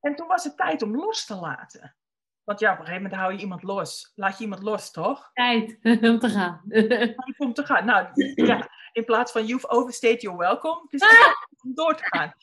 En 0.00 0.14
toen 0.14 0.26
was 0.26 0.44
het 0.44 0.56
tijd 0.56 0.82
om 0.82 0.96
los 0.96 1.24
te 1.24 1.34
laten. 1.34 1.96
Want 2.44 2.60
ja, 2.60 2.72
op 2.72 2.78
een 2.78 2.84
gegeven 2.84 3.02
moment 3.02 3.20
hou 3.20 3.32
je 3.32 3.40
iemand 3.40 3.62
los. 3.62 4.12
Laat 4.14 4.36
je 4.38 4.44
iemand 4.44 4.62
los, 4.62 4.90
toch? 4.90 5.30
Tijd 5.32 5.78
om 6.10 6.18
te 6.18 6.28
gaan. 6.28 6.62
Tijd 6.68 7.38
om 7.38 7.52
te 7.52 7.64
gaan. 7.64 7.84
Nou, 7.84 8.08
ja, 8.34 8.68
in 8.92 9.04
plaats 9.04 9.32
van 9.32 9.46
you've 9.46 9.68
overstayed 9.68 10.22
your 10.22 10.38
welcome. 10.38 10.86
Dus 10.88 11.02
ah! 11.02 11.32
om 11.64 11.74
door 11.74 11.96
te 11.96 12.04
gaan. 12.04 12.34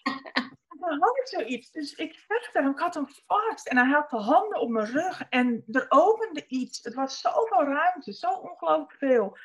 dan 0.80 1.00
had 1.00 1.18
ik 1.18 1.28
zoiets. 1.28 1.72
Dus 1.72 1.94
ik 1.94 2.24
vechte 2.28 2.60
hem, 2.60 2.72
ik 2.72 2.80
had 2.80 2.94
hem 2.94 3.08
vast. 3.26 3.68
En 3.68 3.78
hij 3.78 3.88
had 3.88 4.10
de 4.10 4.18
handen 4.18 4.60
op 4.60 4.70
mijn 4.70 4.92
rug. 4.92 5.22
En 5.30 5.64
er 5.72 5.86
opende 5.90 6.46
iets. 6.48 6.84
Het 6.84 6.94
was 6.94 7.20
zoveel 7.22 7.64
ruimte, 7.64 8.14
zo 8.14 8.30
ongelooflijk 8.30 8.96
veel. 8.98 9.38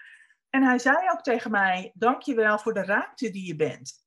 En 0.55 0.63
hij 0.63 0.79
zei 0.79 1.11
ook 1.11 1.23
tegen 1.23 1.51
mij, 1.51 1.93
dankjewel 1.95 2.59
voor 2.59 2.75
de 2.75 2.85
ruimte 2.85 3.31
die 3.31 3.47
je 3.47 3.57
bent. 3.57 4.07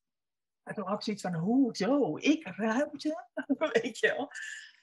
En 0.63 0.73
toen 0.73 0.88
had 0.88 0.95
ik 0.95 1.03
zoiets 1.03 1.21
van, 1.21 1.34
hoezo? 1.34 2.17
Ik 2.17 2.47
ruimte? 2.47 3.25
Weet 3.81 3.99
je 3.99 4.08
wel. 4.08 4.31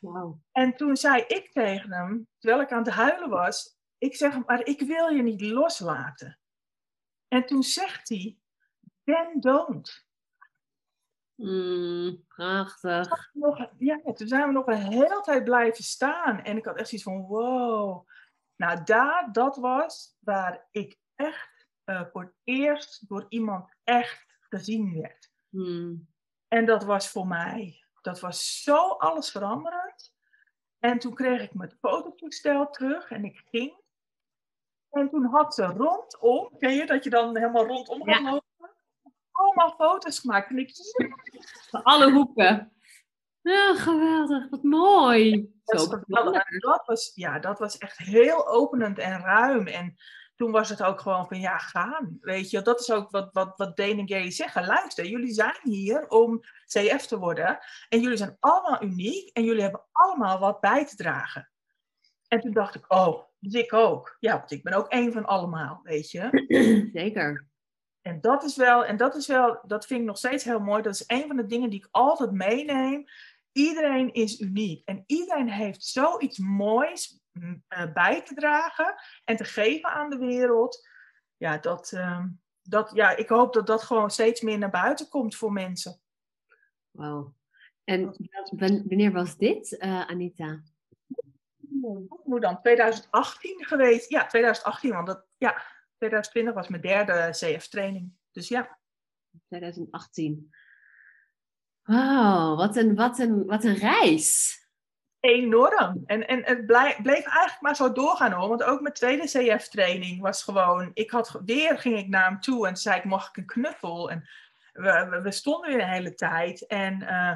Wow. 0.01 0.38
En 0.53 0.77
toen 0.77 0.96
zei 0.96 1.22
ik 1.22 1.53
tegen 1.53 1.92
hem, 1.92 2.29
terwijl 2.38 2.62
ik 2.62 2.72
aan 2.72 2.83
het 2.83 2.94
huilen 2.94 3.29
was, 3.29 3.79
ik 3.98 4.16
zeg, 4.16 4.44
maar 4.46 4.66
ik 4.66 4.81
wil 4.81 5.09
je 5.09 5.22
niet 5.22 5.40
loslaten. 5.40 6.38
En 7.29 7.46
toen 7.46 7.62
zegt 7.62 8.09
hij, 8.09 8.38
then 9.05 9.40
don't. 9.40 10.07
Mm, 11.35 12.25
prachtig. 12.29 13.33
ja, 13.79 14.01
toen 14.03 14.29
zijn 14.29 14.46
we 14.46 14.53
nog 14.53 14.66
een 14.66 14.92
hele 14.92 15.20
tijd 15.20 15.44
blijven 15.44 15.85
staan. 15.85 16.42
En 16.42 16.57
ik 16.57 16.64
had 16.64 16.77
echt 16.77 16.92
iets 16.92 17.03
van, 17.03 17.27
wow. 17.27 18.09
Nou, 18.57 18.85
daar, 18.85 19.33
dat 19.33 19.57
was 19.57 20.16
waar 20.18 20.66
ik 20.70 20.98
echt 21.14 21.52
uh, 21.87 22.03
voor 22.12 22.23
het 22.23 22.35
eerst 22.45 23.09
door 23.09 23.27
iemand 23.29 23.75
echt 23.85 24.27
gezien 24.40 25.01
werd. 25.01 25.31
Mm. 25.49 26.09
En 26.49 26.64
dat 26.64 26.85
was 26.85 27.09
voor 27.09 27.27
mij, 27.27 27.85
dat 28.01 28.21
was 28.21 28.62
zo 28.62 28.88
alles 28.88 29.31
veranderd. 29.31 30.12
En 30.79 30.99
toen 30.99 31.14
kreeg 31.14 31.42
ik 31.42 31.55
mijn 31.55 31.77
fototoestel 31.81 32.71
terug 32.71 33.11
en 33.11 33.25
ik 33.25 33.42
ging. 33.51 33.81
En 34.90 35.11
toen 35.11 35.25
had 35.25 35.55
ze 35.55 35.64
rondom, 35.64 36.59
ken 36.59 36.75
je 36.75 36.87
dat 36.87 37.05
je 37.05 37.11
dan 37.11 37.37
helemaal 37.37 37.66
rondom 37.66 38.05
gaat 38.05 38.23
lopen? 38.23 38.71
Allemaal 39.31 39.75
foto's 39.75 40.18
gemaakt. 40.18 40.51
En 40.51 40.59
ik, 40.59 40.71
Van 41.71 41.83
alle 41.83 42.12
hoeken. 42.12 42.73
Ja, 43.40 43.75
geweldig, 43.75 44.51
wat 44.51 44.62
mooi. 44.62 45.51
Dat, 45.64 46.03
dat, 46.07 46.83
was, 46.87 47.12
ja, 47.14 47.38
dat 47.38 47.59
was 47.59 47.79
echt 47.79 47.99
heel 47.99 48.49
openend 48.49 48.99
en 48.99 49.21
ruim. 49.21 49.66
En 49.66 49.97
toen 50.37 50.51
was 50.51 50.68
het 50.68 50.83
ook 50.83 51.01
gewoon 51.01 51.27
van 51.27 51.40
ja, 51.40 51.59
gaan. 51.59 52.18
Weet 52.21 52.51
je, 52.51 52.62
dat 52.62 52.81
is 52.81 52.90
ook 52.90 53.11
wat, 53.11 53.29
wat, 53.33 53.57
wat 53.57 53.77
Dane 53.77 54.01
en 54.01 54.09
Gary 54.09 54.31
zeggen. 54.31 54.66
Luister, 54.66 55.07
jullie 55.07 55.33
zijn 55.33 55.61
hier 55.62 56.09
om 56.09 56.40
CF 56.66 57.07
te 57.07 57.18
worden. 57.18 57.59
En 57.88 58.01
jullie 58.01 58.16
zijn 58.16 58.37
allemaal 58.40 58.83
uniek. 58.83 59.29
En 59.33 59.45
jullie 59.45 59.62
hebben 59.62 59.85
allemaal 59.92 60.38
wat 60.38 60.61
bij 60.61 60.87
te 60.87 60.97
dragen. 60.97 61.51
En 62.29 62.40
toen 62.40 62.53
dacht 62.53 62.75
ik, 62.75 62.85
oh, 62.88 63.23
dus 63.38 63.55
ik 63.55 63.73
ook. 63.73 64.16
Ja, 64.21 64.38
want 64.38 64.51
ik 64.51 64.62
ben 64.62 64.73
ook 64.73 64.88
één 64.88 65.12
van 65.12 65.25
allemaal, 65.25 65.81
weet 65.83 66.11
je. 66.11 66.47
Zeker. 67.01 67.47
En 68.01 68.21
dat 68.21 68.42
is 68.42 68.57
wel, 68.57 68.85
en 68.85 68.97
dat 68.97 69.14
is 69.14 69.27
wel, 69.27 69.61
dat 69.66 69.87
vind 69.87 70.01
ik 70.01 70.07
nog 70.07 70.18
steeds 70.18 70.45
heel 70.45 70.61
mooi. 70.61 70.83
Dat 70.83 70.95
is 70.95 71.05
een 71.07 71.27
van 71.27 71.37
de 71.37 71.47
dingen 71.47 71.71
die 71.71 71.79
ik 71.79 71.88
altijd 71.90 72.31
meeneem. 72.31 73.05
Iedereen 73.53 74.12
is 74.12 74.40
uniek. 74.40 74.83
En 74.85 75.05
iedereen 75.07 75.51
heeft 75.51 75.85
zoiets 75.85 76.38
moois 76.38 77.22
bij 77.92 78.23
te 78.23 78.35
dragen 78.35 78.95
en 79.25 79.37
te 79.37 79.45
geven 79.45 79.90
aan 79.90 80.11
de 80.11 80.18
wereld. 80.18 80.88
Ja, 81.37 81.59
dat, 81.59 81.92
uh, 81.92 82.25
dat, 82.62 82.90
ja, 82.95 83.16
ik 83.16 83.29
hoop 83.29 83.53
dat 83.53 83.66
dat 83.66 83.83
gewoon 83.83 84.11
steeds 84.11 84.40
meer 84.40 84.59
naar 84.59 84.71
buiten 84.71 85.09
komt 85.09 85.37
voor 85.37 85.53
mensen. 85.53 86.01
Wauw. 86.90 87.35
En 87.85 88.05
wanneer 88.57 89.12
was 89.12 89.37
dit, 89.37 89.73
uh, 89.73 90.07
Anita? 90.07 90.62
hoe 92.23 92.40
dan? 92.40 92.61
2018 92.61 93.64
geweest. 93.64 94.11
Ja, 94.11 94.27
2018, 94.27 94.92
want 94.92 95.07
dat, 95.07 95.27
ja, 95.38 95.62
2020 95.97 96.55
was 96.55 96.68
mijn 96.68 96.83
derde 96.83 97.29
CF-training. 97.31 98.12
Dus 98.31 98.49
ja. 98.49 98.79
2018. 99.49 100.55
Wauw, 101.83 102.57
wat 102.57 102.77
een, 102.77 102.95
wat, 102.95 103.18
een, 103.18 103.47
wat 103.47 103.64
een 103.64 103.77
reis. 103.77 104.61
Enorm. 105.23 106.03
En, 106.07 106.29
en 106.29 106.45
het 106.45 106.67
bleef, 106.67 107.05
eigenlijk 107.07 107.61
maar 107.61 107.77
zo 107.77 107.93
doorgaan 107.93 108.33
hoor. 108.33 108.49
Want 108.49 108.63
ook 108.63 108.81
mijn 108.81 108.95
tweede 108.95 109.25
CF-training 109.25 110.21
was 110.21 110.43
gewoon. 110.43 110.91
Ik 110.95 111.11
had 111.11 111.41
weer 111.45 111.79
ging 111.79 111.99
ik 111.99 112.09
naar 112.09 112.25
hem 112.25 112.41
toe 112.41 112.69
en 112.69 112.77
zei 112.77 112.97
ik: 112.97 113.05
mag 113.05 113.29
ik 113.29 113.37
een 113.37 113.47
knuffel? 113.47 114.11
En 114.11 114.29
we, 114.73 115.31
stonden 115.31 115.71
weer 115.71 115.81
een 115.81 115.89
hele 115.89 116.15
tijd. 116.15 116.67
En 116.67 117.03
uh, 117.03 117.33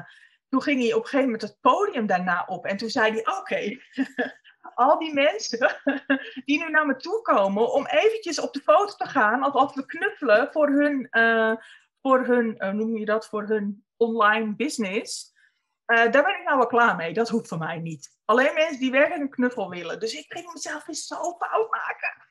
toen 0.49 0.61
ging 0.61 0.81
hij 0.81 0.93
op 0.93 1.01
een 1.01 1.07
gegeven 1.07 1.25
moment 1.25 1.41
het 1.41 1.57
podium 1.61 2.07
daarna 2.07 2.45
op. 2.47 2.65
En 2.65 2.77
toen 2.77 2.89
zei 2.89 3.11
hij, 3.11 3.27
oké, 3.37 3.77
al 4.75 4.99
die 4.99 5.13
mensen 5.13 5.75
die 6.45 6.63
nu 6.63 6.69
naar 6.69 6.85
me 6.85 6.95
toe 6.95 7.21
komen 7.21 7.73
om 7.73 7.85
eventjes 7.85 8.39
op 8.39 8.53
de 8.53 8.61
foto 8.61 8.95
te 8.95 9.05
gaan, 9.05 9.45
of 9.45 9.53
als 9.53 9.75
we 9.75 9.85
knuffelen 9.85 10.51
voor 10.51 10.69
hun, 10.69 11.07
uh, 11.11 11.55
voor 12.01 12.25
hun 12.25 12.55
uh, 12.57 12.71
noem 12.71 12.97
je 12.97 13.05
dat, 13.05 13.27
voor 13.27 13.43
hun 13.43 13.85
online 13.97 14.55
business. 14.55 15.35
Uh, 15.87 16.11
daar 16.11 16.23
ben 16.23 16.39
ik 16.39 16.43
nou 16.43 16.57
wel 16.57 16.67
klaar 16.67 16.95
mee. 16.95 17.13
Dat 17.13 17.29
hoeft 17.29 17.47
van 17.47 17.59
mij 17.59 17.79
niet. 17.79 18.17
Alleen 18.25 18.53
mensen 18.53 18.79
die 18.79 18.91
werkelijk 18.91 19.21
een 19.21 19.29
knuffel 19.29 19.69
willen. 19.69 19.99
Dus 19.99 20.13
ik 20.13 20.25
ging 20.27 20.53
mezelf 20.53 20.87
eens 20.87 21.07
zo 21.07 21.15
fout 21.15 21.71
maken. 21.71 22.25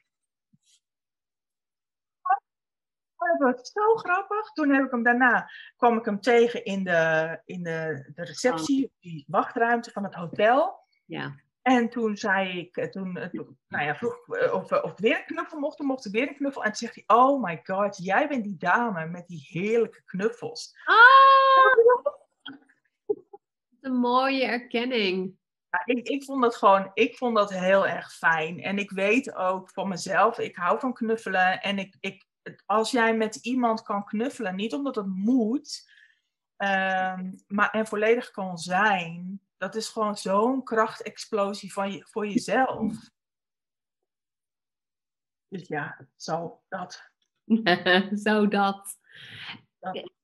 dat 3.16 3.38
was 3.38 3.72
zo 3.72 3.94
grappig. 3.94 4.52
Toen 4.52 4.70
heb 4.70 4.84
ik 4.84 4.90
hem 4.90 5.02
daarna, 5.02 5.50
kwam 5.76 5.98
ik 5.98 6.04
hem 6.04 6.20
tegen 6.20 6.64
in 6.64 6.84
de, 6.84 7.40
in 7.44 7.62
de, 7.62 8.10
de 8.14 8.24
receptie, 8.24 8.84
oh. 8.84 8.90
die 9.00 9.24
wachtruimte 9.28 9.90
van 9.90 10.04
het 10.04 10.14
hotel. 10.14 10.84
Ja. 11.04 11.34
En 11.62 11.88
toen 11.88 12.16
zei 12.16 12.58
ik, 12.58 12.76
eh, 12.76 12.88
toen, 12.88 13.16
eh, 13.16 13.40
nou 13.68 13.84
ja, 13.84 13.96
vroeg 13.96 14.28
eh, 14.28 14.54
of, 14.54 14.72
of 14.72 14.92
weer 14.96 15.16
een 15.16 15.24
knuffel 15.24 15.58
mocht, 15.58 15.78
mocht 15.78 16.06
ik 16.06 16.12
weer 16.12 16.28
een 16.28 16.36
knuffel. 16.36 16.64
En 16.64 16.68
toen 16.68 16.88
zegt 16.88 16.94
hij, 16.94 17.16
oh 17.16 17.42
my 17.42 17.60
god, 17.64 18.04
jij 18.04 18.28
bent 18.28 18.44
die 18.44 18.56
dame 18.56 19.06
met 19.06 19.26
die 19.26 19.46
heerlijke 19.48 20.02
knuffels. 20.04 20.76
Ah! 20.84 22.05
Een 23.86 23.96
mooie 23.96 24.44
erkenning. 24.44 25.38
Ja, 25.70 25.82
ik, 25.84 26.08
ik 26.08 26.24
vond 26.24 26.42
dat 26.42 26.56
gewoon, 26.56 26.90
ik 26.94 27.16
vond 27.16 27.36
dat 27.36 27.50
heel 27.50 27.86
erg 27.86 28.12
fijn. 28.12 28.62
En 28.62 28.78
ik 28.78 28.90
weet 28.90 29.34
ook 29.34 29.70
van 29.70 29.88
mezelf, 29.88 30.38
ik 30.38 30.56
hou 30.56 30.80
van 30.80 30.92
knuffelen. 30.92 31.62
En 31.62 31.78
ik, 31.78 31.96
ik, 32.00 32.26
als 32.64 32.90
jij 32.90 33.16
met 33.16 33.36
iemand 33.36 33.82
kan 33.82 34.04
knuffelen, 34.04 34.54
niet 34.54 34.74
omdat 34.74 34.96
het 34.96 35.06
moet, 35.06 35.90
ehm, 36.56 37.32
maar 37.46 37.70
en 37.70 37.86
volledig 37.86 38.30
kan 38.30 38.58
zijn, 38.58 39.40
dat 39.56 39.74
is 39.74 39.88
gewoon 39.88 40.16
zo'n 40.16 40.64
krachtexplosie 40.64 41.72
van 41.72 41.92
je, 41.92 42.06
voor 42.10 42.26
jezelf. 42.26 43.10
Dus 45.48 45.68
ja, 45.68 46.06
zo 46.16 46.62
dat. 46.68 47.10
zo 48.24 48.48
dat. 48.48 48.98
dat. 49.78 50.14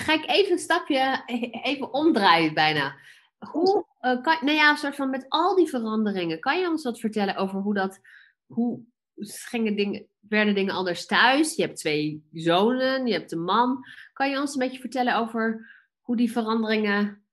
Ga 0.00 0.12
ik 0.12 0.30
even 0.30 0.52
een 0.52 0.58
stapje, 0.58 1.22
even 1.62 1.92
omdraaien 1.92 2.54
bijna. 2.54 2.96
Hoe 3.38 3.86
uh, 4.00 4.22
kan, 4.22 4.36
nou 4.40 4.56
ja, 4.56 4.70
een 4.70 4.76
soort 4.76 4.96
van 4.96 5.10
met 5.10 5.24
al 5.28 5.54
die 5.54 5.68
veranderingen, 5.68 6.40
kan 6.40 6.60
je 6.60 6.68
ons 6.68 6.84
wat 6.84 7.00
vertellen 7.00 7.36
over 7.36 7.60
hoe 7.60 7.74
dat, 7.74 8.00
hoe 8.46 8.80
gingen 9.16 9.76
dingen, 9.76 10.06
werden 10.20 10.54
dingen 10.54 10.74
anders 10.74 11.06
thuis? 11.06 11.56
Je 11.56 11.62
hebt 11.62 11.78
twee 11.78 12.28
zonen, 12.32 13.06
je 13.06 13.12
hebt 13.12 13.32
een 13.32 13.42
man. 13.42 13.84
Kan 14.12 14.30
je 14.30 14.40
ons 14.40 14.52
een 14.52 14.58
beetje 14.58 14.80
vertellen 14.80 15.16
over 15.16 15.70
hoe 16.00 16.16
die 16.16 16.32
veranderingen, 16.32 17.24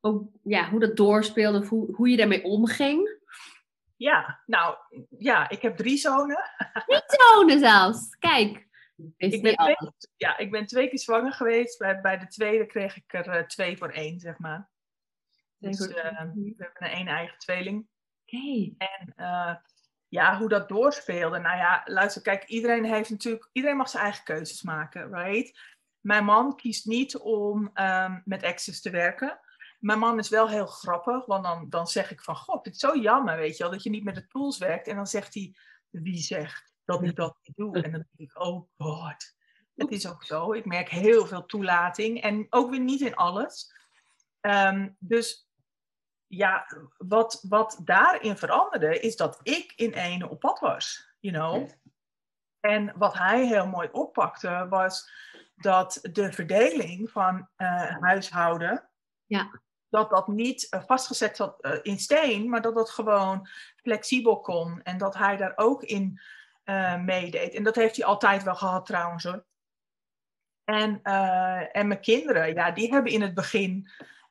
ook, 0.00 0.28
ja, 0.42 0.70
hoe 0.70 0.80
dat 0.80 0.96
doorspeelde, 0.96 1.66
hoe, 1.66 1.94
hoe 1.94 2.08
je 2.08 2.16
daarmee 2.16 2.44
omging? 2.44 3.16
Ja, 3.96 4.42
nou, 4.46 4.76
ja, 5.18 5.48
ik 5.48 5.62
heb 5.62 5.76
drie 5.76 5.96
zonen. 5.96 6.50
Drie 6.86 7.02
zonen 7.06 7.58
zelfs, 7.58 8.16
kijk. 8.18 8.67
Ik 9.16 9.42
ben, 9.42 9.56
twee, 9.56 9.76
ja, 10.16 10.38
ik 10.38 10.50
ben 10.50 10.66
twee 10.66 10.88
keer 10.88 10.98
zwanger 10.98 11.32
geweest. 11.32 11.78
Bij, 11.78 12.00
bij 12.00 12.18
de 12.18 12.26
tweede 12.26 12.66
kreeg 12.66 12.96
ik 12.96 13.12
er 13.12 13.38
uh, 13.38 13.46
twee 13.46 13.76
voor 13.76 13.90
één, 13.90 14.20
zeg 14.20 14.38
maar. 14.38 14.70
Dus 15.58 15.80
uh, 15.80 15.94
we 15.94 16.00
hebben 16.56 16.72
een 16.74 16.88
één 16.88 17.06
eigen 17.06 17.38
tweeling. 17.38 17.88
Oké. 18.26 18.74
En 18.78 19.12
uh, 19.16 19.54
ja, 20.08 20.38
hoe 20.38 20.48
dat 20.48 20.68
doorspeelde. 20.68 21.38
Nou 21.38 21.56
ja, 21.56 21.82
luister, 21.84 22.22
kijk, 22.22 22.44
iedereen 22.44 22.84
heeft 22.84 23.10
natuurlijk, 23.10 23.48
iedereen 23.52 23.76
mag 23.76 23.88
zijn 23.88 24.02
eigen 24.02 24.24
keuzes 24.24 24.62
maken, 24.62 25.14
right? 25.14 25.60
Mijn 26.00 26.24
man 26.24 26.56
kiest 26.56 26.86
niet 26.86 27.16
om 27.16 27.70
um, 27.74 28.22
met 28.24 28.42
Access 28.42 28.80
te 28.80 28.90
werken. 28.90 29.40
Mijn 29.78 29.98
man 29.98 30.18
is 30.18 30.28
wel 30.28 30.48
heel 30.48 30.66
grappig, 30.66 31.26
want 31.26 31.44
dan, 31.44 31.68
dan 31.68 31.86
zeg 31.86 32.10
ik 32.10 32.22
van, 32.22 32.36
god, 32.36 32.64
het 32.64 32.74
is 32.74 32.80
zo 32.80 32.96
jammer, 32.96 33.36
weet 33.36 33.56
je 33.56 33.62
wel, 33.62 33.72
dat 33.72 33.82
je 33.82 33.90
niet 33.90 34.04
met 34.04 34.14
de 34.14 34.26
tools 34.26 34.58
werkt. 34.58 34.86
En 34.86 34.96
dan 34.96 35.06
zegt 35.06 35.34
hij, 35.34 35.54
wie 35.90 36.18
zegt 36.18 36.72
dat 36.88 37.02
ik 37.02 37.16
dat 37.16 37.36
niet 37.42 37.56
doe? 37.56 37.74
En 37.74 37.82
dan 37.82 38.04
denk 38.16 38.30
ik, 38.30 38.40
oh 38.40 38.68
god, 38.76 39.36
het 39.74 39.90
is 39.90 40.08
ook 40.08 40.24
zo. 40.24 40.52
Ik 40.52 40.64
merk 40.64 40.88
heel 40.88 41.26
veel 41.26 41.46
toelating 41.46 42.20
en 42.20 42.46
ook 42.50 42.70
weer 42.70 42.80
niet 42.80 43.00
in 43.00 43.14
alles. 43.14 43.72
Um, 44.40 44.96
dus 44.98 45.48
ja, 46.26 46.66
wat, 46.96 47.44
wat 47.48 47.80
daarin 47.84 48.36
veranderde, 48.36 49.00
is 49.00 49.16
dat 49.16 49.40
ik 49.42 49.72
in 49.76 49.92
ene 49.92 50.28
op 50.28 50.40
pad 50.40 50.58
was, 50.58 51.08
you 51.20 51.34
know. 51.34 51.70
En 52.60 52.92
wat 52.96 53.14
hij 53.14 53.46
heel 53.46 53.66
mooi 53.66 53.88
oppakte, 53.92 54.66
was 54.70 55.10
dat 55.56 55.98
de 56.12 56.32
verdeling 56.32 57.10
van 57.10 57.48
uh, 57.56 57.96
huishouden, 58.00 58.88
ja. 59.26 59.60
dat 59.88 60.10
dat 60.10 60.28
niet 60.28 60.66
uh, 60.70 60.82
vastgezet 60.84 61.36
zat 61.36 61.64
uh, 61.64 61.78
in 61.82 61.98
steen, 61.98 62.48
maar 62.48 62.62
dat 62.62 62.74
dat 62.74 62.90
gewoon 62.90 63.48
flexibel 63.76 64.40
kon. 64.40 64.82
En 64.82 64.98
dat 64.98 65.14
hij 65.14 65.36
daar 65.36 65.52
ook 65.56 65.82
in 65.82 66.20
meedeed. 67.04 67.54
En 67.54 67.62
dat 67.62 67.74
heeft 67.74 67.96
hij 67.96 68.04
altijd 68.04 68.42
wel 68.42 68.54
gehad 68.54 68.86
trouwens 68.86 69.24
hoor. 69.24 69.44
En, 70.64 71.02
en 71.72 71.86
mijn 71.86 72.00
kinderen, 72.00 72.54
ja, 72.54 72.70
die 72.70 72.92
hebben 72.92 73.12
in 73.12 73.22
het 73.22 73.34
begin 73.34 73.88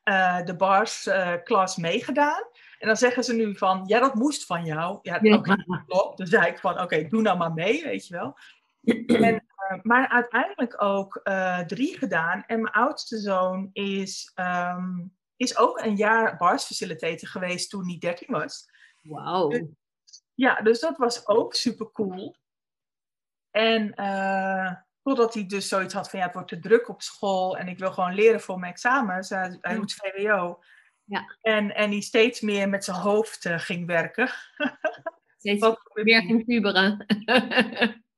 uh, 0.08 0.44
de 0.44 0.56
bars 0.56 1.06
uh, 1.06 1.32
klas 1.44 1.76
meegedaan. 1.76 2.42
En 2.78 2.86
dan 2.86 2.96
zeggen 2.96 3.24
ze 3.24 3.34
nu 3.34 3.56
van, 3.56 3.84
ja, 3.86 4.00
dat 4.00 4.14
moest 4.14 4.46
van 4.46 4.64
jou. 4.64 4.98
Ja, 5.02 5.18
ja. 5.22 5.36
Okay, 5.36 5.64
klopt. 5.86 6.18
Dan 6.18 6.26
zei 6.26 6.46
ik 6.46 6.58
van, 6.58 6.72
oké, 6.72 6.82
okay, 6.82 7.08
doe 7.08 7.22
nou 7.22 7.38
maar 7.38 7.52
mee, 7.52 7.82
weet 7.82 8.06
je 8.06 8.14
wel. 8.14 8.38
En, 9.06 9.34
uh, 9.34 9.82
maar 9.82 10.08
uiteindelijk 10.08 10.82
ook 10.82 11.22
drie 11.66 11.98
gedaan. 11.98 12.44
En 12.46 12.60
mijn 12.60 12.74
oudste 12.74 13.18
zoon 13.18 13.70
is, 13.72 14.32
um, 14.34 15.16
is 15.36 15.58
ook 15.58 15.80
een 15.80 15.96
jaar 15.96 16.36
bars 16.36 16.64
facilitator 16.64 17.28
geweest 17.28 17.70
toen 17.70 17.86
hij 17.86 17.98
13 17.98 18.26
was. 18.30 18.70
Wauw. 19.02 19.50
Ja, 20.38 20.60
dus 20.60 20.80
dat 20.80 20.96
was 20.96 21.26
ook 21.26 21.54
super 21.54 21.92
cool. 21.92 22.36
En 23.50 23.94
Totdat 25.08 25.34
hij 25.34 25.46
dus 25.46 25.68
zoiets 25.68 25.94
had 25.94 26.10
van 26.10 26.18
ja, 26.18 26.24
het 26.24 26.34
wordt 26.34 26.48
te 26.48 26.58
druk 26.58 26.88
op 26.88 27.02
school 27.02 27.56
en 27.56 27.68
ik 27.68 27.78
wil 27.78 27.92
gewoon 27.92 28.14
leren 28.14 28.40
voor 28.40 28.58
mijn 28.58 28.72
examens. 28.72 29.28
Hij, 29.28 29.58
hij 29.60 29.74
doet 29.74 29.94
VWO. 29.94 30.58
Ja. 31.04 31.36
En, 31.40 31.74
en 31.74 31.90
die 31.90 32.02
steeds 32.02 32.40
meer 32.40 32.68
met 32.68 32.84
zijn 32.84 32.96
hoofd 32.96 33.44
uh, 33.44 33.58
ging 33.58 33.86
werken. 33.86 34.30
Steeds 35.38 35.74
meer 35.94 36.22
ging 36.22 36.44
puberen. 36.44 37.06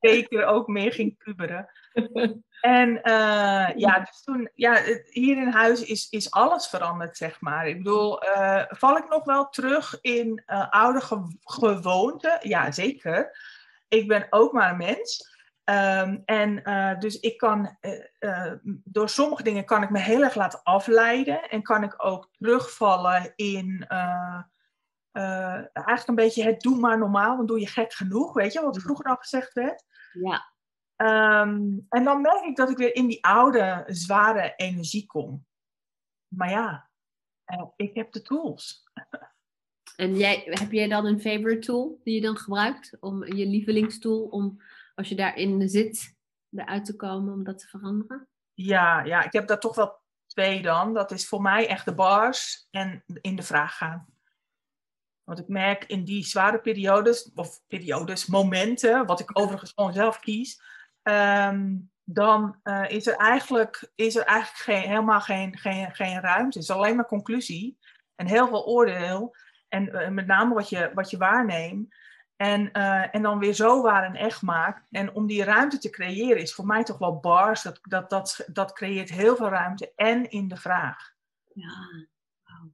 Zeker 0.00 0.44
ook 0.44 0.66
meer 0.66 0.92
ging 0.92 1.16
puberen. 1.16 1.70
En 2.60 2.88
uh, 2.88 3.68
ja, 3.76 3.98
dus 3.98 4.22
toen, 4.22 4.50
ja, 4.54 4.82
hier 5.10 5.36
in 5.36 5.48
huis 5.48 5.84
is, 5.84 6.08
is 6.08 6.30
alles 6.30 6.66
veranderd, 6.66 7.16
zeg 7.16 7.40
maar. 7.40 7.68
Ik 7.68 7.76
bedoel, 7.76 8.24
uh, 8.24 8.62
val 8.68 8.96
ik 8.96 9.08
nog 9.08 9.24
wel 9.24 9.48
terug 9.48 9.98
in 10.00 10.42
oude 10.70 11.00
ge 11.00 11.38
gewoonten? 11.40 12.38
Ja, 12.40 12.70
zeker. 12.70 13.38
Ik 13.88 14.08
ben 14.08 14.26
ook 14.30 14.52
maar 14.52 14.70
een 14.70 14.76
mens. 14.76 15.38
Um, 15.64 16.22
en 16.24 16.62
dus 16.98 17.20
ik 17.20 17.36
kan, 17.36 17.78
door 18.84 19.08
sommige 19.08 19.42
dingen 19.42 19.64
kan 19.64 19.82
ik 19.82 19.90
me 19.90 19.98
heel 19.98 20.22
erg 20.22 20.34
laten 20.34 20.62
afleiden 20.62 21.48
en 21.48 21.62
kan 21.62 21.82
ik 21.82 21.94
ook 21.96 22.28
terugvallen 22.32 23.32
in 23.36 23.86
eigenlijk 25.12 26.08
een 26.08 26.14
beetje 26.14 26.44
het 26.44 26.60
doe 26.60 26.78
maar 26.78 26.98
normaal, 26.98 27.36
dan 27.36 27.46
doe 27.46 27.60
je 27.60 27.66
gek 27.66 27.92
genoeg, 27.92 28.32
weet 28.32 28.52
je, 28.52 28.60
wat 28.60 28.82
vroeger 28.82 29.06
al 29.06 29.16
gezegd 29.16 29.52
werd. 29.52 29.84
Ja. 30.12 30.49
Um, 31.02 31.86
en 31.88 32.04
dan 32.04 32.20
merk 32.20 32.44
ik 32.44 32.56
dat 32.56 32.70
ik 32.70 32.76
weer 32.76 32.94
in 32.94 33.06
die 33.06 33.24
oude, 33.24 33.84
zware 33.86 34.52
energie 34.56 35.06
kom. 35.06 35.46
Maar 36.28 36.50
ja, 36.50 36.90
ik 37.76 37.94
heb 37.94 38.12
de 38.12 38.22
tools. 38.22 38.84
En 39.96 40.16
jij, 40.16 40.42
heb 40.44 40.72
jij 40.72 40.88
dan 40.88 41.06
een 41.06 41.20
favorite 41.20 41.66
tool 41.66 42.00
die 42.04 42.14
je 42.14 42.20
dan 42.20 42.36
gebruikt? 42.36 42.96
Om 43.00 43.24
je 43.24 43.46
lievelingstool 43.46 44.22
om 44.22 44.62
als 44.94 45.08
je 45.08 45.14
daarin 45.14 45.68
zit, 45.68 46.16
eruit 46.50 46.84
te 46.84 46.96
komen 46.96 47.32
om 47.32 47.44
dat 47.44 47.58
te 47.58 47.68
veranderen? 47.68 48.28
Ja, 48.54 49.04
ja, 49.04 49.24
ik 49.24 49.32
heb 49.32 49.46
daar 49.46 49.60
toch 49.60 49.74
wel 49.74 49.98
twee 50.26 50.62
dan. 50.62 50.94
Dat 50.94 51.10
is 51.10 51.28
voor 51.28 51.42
mij 51.42 51.68
echt 51.68 51.84
de 51.84 51.94
bars 51.94 52.66
en 52.70 53.04
in 53.20 53.36
de 53.36 53.42
vraag 53.42 53.76
gaan. 53.76 54.06
Want 55.24 55.38
ik 55.38 55.48
merk 55.48 55.84
in 55.84 56.04
die 56.04 56.24
zware 56.24 56.60
periodes, 56.60 57.30
of 57.34 57.62
periodes, 57.66 58.26
momenten, 58.26 59.06
wat 59.06 59.20
ik 59.20 59.38
overigens 59.38 59.72
gewoon 59.74 59.92
zelf 59.92 60.20
kies, 60.20 60.62
um, 61.02 61.90
dan 62.04 62.60
uh, 62.64 62.84
is 62.88 63.06
er 63.06 63.16
eigenlijk, 63.16 63.90
is 63.94 64.16
er 64.16 64.24
eigenlijk 64.24 64.62
geen, 64.62 64.88
helemaal 64.88 65.20
geen, 65.20 65.58
geen, 65.58 65.94
geen 65.94 66.20
ruimte. 66.20 66.58
Het 66.58 66.68
is 66.68 66.70
alleen 66.70 66.96
maar 66.96 67.06
conclusie 67.06 67.78
en 68.14 68.26
heel 68.26 68.48
veel 68.48 68.66
oordeel. 68.66 69.36
En 69.68 69.88
uh, 69.88 70.08
met 70.08 70.26
name 70.26 70.54
wat 70.54 70.68
je, 70.68 70.90
wat 70.94 71.10
je 71.10 71.16
waarneemt. 71.16 71.94
En, 72.36 72.70
uh, 72.72 73.14
en 73.14 73.22
dan 73.22 73.38
weer 73.38 73.52
zo 73.52 73.82
waar 73.82 74.04
en 74.04 74.14
echt 74.14 74.42
maakt. 74.42 74.86
En 74.90 75.14
om 75.14 75.26
die 75.26 75.44
ruimte 75.44 75.78
te 75.78 75.90
creëren 75.90 76.40
is 76.40 76.54
voor 76.54 76.66
mij 76.66 76.84
toch 76.84 76.98
wel 76.98 77.20
bars. 77.20 77.62
Dat, 77.62 77.78
dat, 77.82 78.10
dat, 78.10 78.44
dat 78.52 78.72
creëert 78.72 79.10
heel 79.10 79.36
veel 79.36 79.48
ruimte 79.48 79.92
en 79.96 80.30
in 80.30 80.48
de 80.48 80.56
vraag. 80.56 81.12
Ja, 81.54 81.88
wow. 82.44 82.70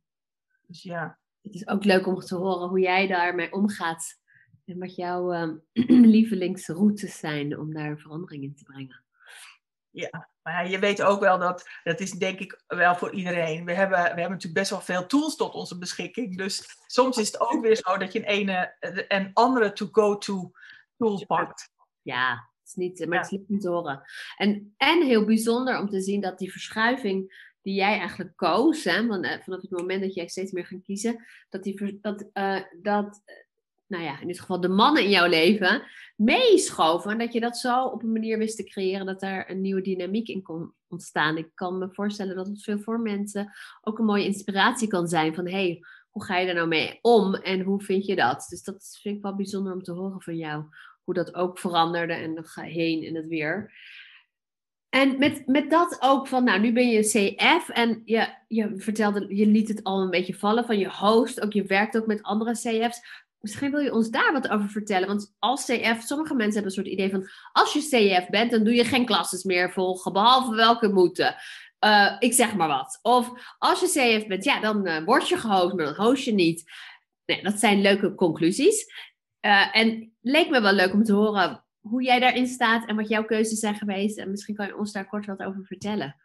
Dus 0.67 0.83
ja. 0.83 1.19
Het 1.43 1.55
is 1.55 1.69
ook 1.69 1.85
leuk 1.85 2.07
om 2.07 2.21
te 2.21 2.37
horen 2.37 2.69
hoe 2.69 2.81
jij 2.81 3.07
daarmee 3.07 3.53
omgaat. 3.53 4.19
En 4.67 4.79
wat 4.79 4.95
jouw 4.95 5.33
um, 5.35 5.63
lievelingsroutes 6.17 7.19
zijn 7.19 7.59
om 7.59 7.75
daar 7.75 7.99
verandering 7.99 8.43
in 8.43 8.55
te 8.55 8.65
brengen. 8.65 9.05
Ja, 9.91 10.31
maar 10.43 10.53
ja, 10.53 10.71
je 10.71 10.79
weet 10.79 11.03
ook 11.03 11.21
wel 11.21 11.39
dat, 11.39 11.69
dat 11.83 12.01
is 12.01 12.11
denk 12.11 12.39
ik 12.39 12.63
wel 12.67 12.95
voor 12.97 13.13
iedereen. 13.13 13.65
We 13.65 13.73
hebben, 13.73 13.99
we 13.99 14.05
hebben 14.05 14.31
natuurlijk 14.31 14.55
best 14.55 14.71
wel 14.71 14.81
veel 14.81 15.07
tools 15.07 15.37
tot 15.37 15.55
onze 15.55 15.79
beschikking. 15.79 16.37
Dus 16.37 16.79
soms 16.87 17.17
is 17.17 17.27
het 17.27 17.41
ook 17.41 17.63
weer 17.63 17.77
zo 17.77 17.97
dat 17.97 18.13
je 18.13 18.19
een, 18.19 18.25
ene, 18.25 18.77
een 19.09 19.31
andere 19.33 19.73
to-go-to 19.73 20.53
tool 20.97 21.27
pakt. 21.27 21.71
Ja, 22.03 22.51
het 22.61 22.69
is 22.69 22.75
niet, 22.75 23.07
maar 23.09 23.19
het 23.19 23.33
is 23.33 23.39
niet 23.47 23.61
te 23.61 23.69
horen. 23.69 24.03
En, 24.37 24.75
en 24.77 25.03
heel 25.03 25.25
bijzonder 25.25 25.79
om 25.79 25.89
te 25.89 26.01
zien 26.01 26.21
dat 26.21 26.39
die 26.39 26.53
verschuiving 26.53 27.45
die 27.63 27.75
jij 27.75 27.99
eigenlijk 27.99 28.37
koos, 28.37 28.85
hè, 28.85 29.07
vanaf 29.07 29.45
het 29.45 29.71
moment 29.71 30.03
dat 30.03 30.15
jij 30.15 30.29
steeds 30.29 30.53
meer 30.53 30.67
gaat 30.67 30.83
kiezen, 30.83 31.25
dat, 31.49 31.63
die, 31.63 31.99
dat, 32.01 32.25
uh, 32.33 32.61
dat 32.83 33.23
nou 33.87 34.05
ja, 34.05 34.21
in 34.21 34.27
dit 34.27 34.41
geval 34.41 34.61
de 34.61 34.69
mannen 34.69 35.03
in 35.03 35.11
jouw 35.11 35.29
leven, 35.29 35.83
meeschoven. 36.17 37.11
En 37.11 37.19
dat 37.19 37.33
je 37.33 37.41
dat 37.41 37.57
zo 37.57 37.85
op 37.85 38.03
een 38.03 38.13
manier 38.13 38.39
wist 38.39 38.57
te 38.57 38.65
creëren 38.65 39.07
dat 39.07 39.21
daar 39.21 39.51
een 39.51 39.61
nieuwe 39.61 39.83
dynamiek 39.83 40.29
in 40.29 40.43
kon 40.43 40.73
ontstaan. 40.89 41.37
Ik 41.37 41.51
kan 41.55 41.79
me 41.79 41.89
voorstellen 41.93 42.37
dat 42.37 42.47
het 42.47 42.63
veel 42.63 42.79
voor 42.79 43.01
mensen 43.01 43.53
ook 43.81 43.99
een 43.99 44.05
mooie 44.05 44.25
inspiratie 44.25 44.89
kan 44.89 45.09
zijn 45.09 45.35
van 45.35 45.49
hey, 45.49 45.81
hoe 46.11 46.25
ga 46.25 46.39
je 46.39 46.47
daar 46.47 46.55
nou 46.55 46.69
mee 46.69 46.99
om 47.03 47.35
en 47.35 47.61
hoe 47.61 47.83
vind 47.83 48.07
je 48.07 48.17
dat? 48.17 48.47
Dus 48.49 48.63
dat 48.63 48.99
vind 49.03 49.17
ik 49.17 49.23
wel 49.23 49.35
bijzonder 49.35 49.73
om 49.73 49.83
te 49.83 49.93
horen 49.93 50.23
van 50.23 50.37
jou, 50.37 50.65
hoe 51.05 51.15
dat 51.15 51.35
ook 51.35 51.59
veranderde 51.59 52.13
en 52.13 52.35
dan 52.35 52.45
ga 52.45 52.63
heen 52.63 53.05
en 53.05 53.15
het 53.15 53.27
weer. 53.27 53.73
En 54.89 55.19
met, 55.19 55.47
met 55.47 55.71
dat 55.71 55.97
ook 56.01 56.29
van, 56.29 56.45
nou, 56.45 56.61
nu 56.61 56.73
ben 56.73 56.89
je 56.89 57.01
CF 57.01 57.69
en 57.69 58.03
je, 58.05 58.29
je 58.49 58.73
vertelde, 58.77 59.37
je 59.37 59.47
liet 59.47 59.69
het 59.69 59.83
al 59.83 60.01
een 60.01 60.11
beetje 60.11 60.35
vallen 60.35 60.65
van 60.65 60.79
je 60.79 60.91
host, 60.91 61.41
ook 61.41 61.53
je 61.53 61.65
werkt 61.65 61.97
ook 61.97 62.07
met 62.07 62.23
andere 62.23 62.53
CF's. 62.53 63.25
Misschien 63.47 63.71
wil 63.71 63.81
je 63.81 63.93
ons 63.93 64.11
daar 64.11 64.33
wat 64.33 64.49
over 64.49 64.69
vertellen. 64.69 65.09
Want 65.09 65.35
als 65.39 65.65
CF, 65.65 66.03
sommige 66.03 66.35
mensen 66.35 66.55
hebben 66.55 66.65
een 66.65 66.71
soort 66.71 66.87
idee 66.87 67.11
van: 67.11 67.29
als 67.53 67.73
je 67.73 67.81
CF 67.81 68.29
bent, 68.29 68.51
dan 68.51 68.65
doe 68.65 68.75
je 68.75 68.85
geen 68.85 69.07
klasses 69.07 69.45
meer 69.45 69.73
volgen, 69.73 70.13
behalve 70.13 70.55
welke 70.55 70.89
moeten. 70.89 71.37
Uh, 71.81 72.17
ik 72.19 72.33
zeg 72.33 72.55
maar 72.55 72.69
wat. 72.69 72.99
Of 73.03 73.31
als 73.59 73.81
je 73.81 73.87
CF 73.87 74.27
bent, 74.27 74.45
ja, 74.45 74.61
dan 74.61 74.87
uh, 74.89 75.05
word 75.05 75.29
je 75.29 75.37
gehost, 75.37 75.75
maar 75.75 75.85
dan 75.85 75.95
host 75.95 76.25
je 76.25 76.33
niet. 76.33 76.65
Dat 77.43 77.59
zijn 77.59 77.81
leuke 77.81 78.15
conclusies. 78.15 78.85
Uh, 79.41 79.77
en 79.77 80.17
leek 80.21 80.51
me 80.51 80.61
wel 80.61 80.73
leuk 80.73 80.93
om 80.93 81.05
te 81.05 81.13
horen 81.13 81.65
hoe 81.81 82.03
jij 82.03 82.19
daarin 82.19 82.47
staat 82.47 82.89
en 82.89 82.97
wat 82.97 83.09
jouw 83.09 83.25
keuzes 83.25 83.59
zijn 83.59 83.75
geweest. 83.75 84.19
En 84.19 84.31
misschien 84.31 84.55
kan 84.55 84.67
je 84.67 84.77
ons 84.77 84.93
daar 84.93 85.07
kort 85.07 85.27
wat 85.27 85.43
over 85.43 85.65
vertellen. 85.65 86.17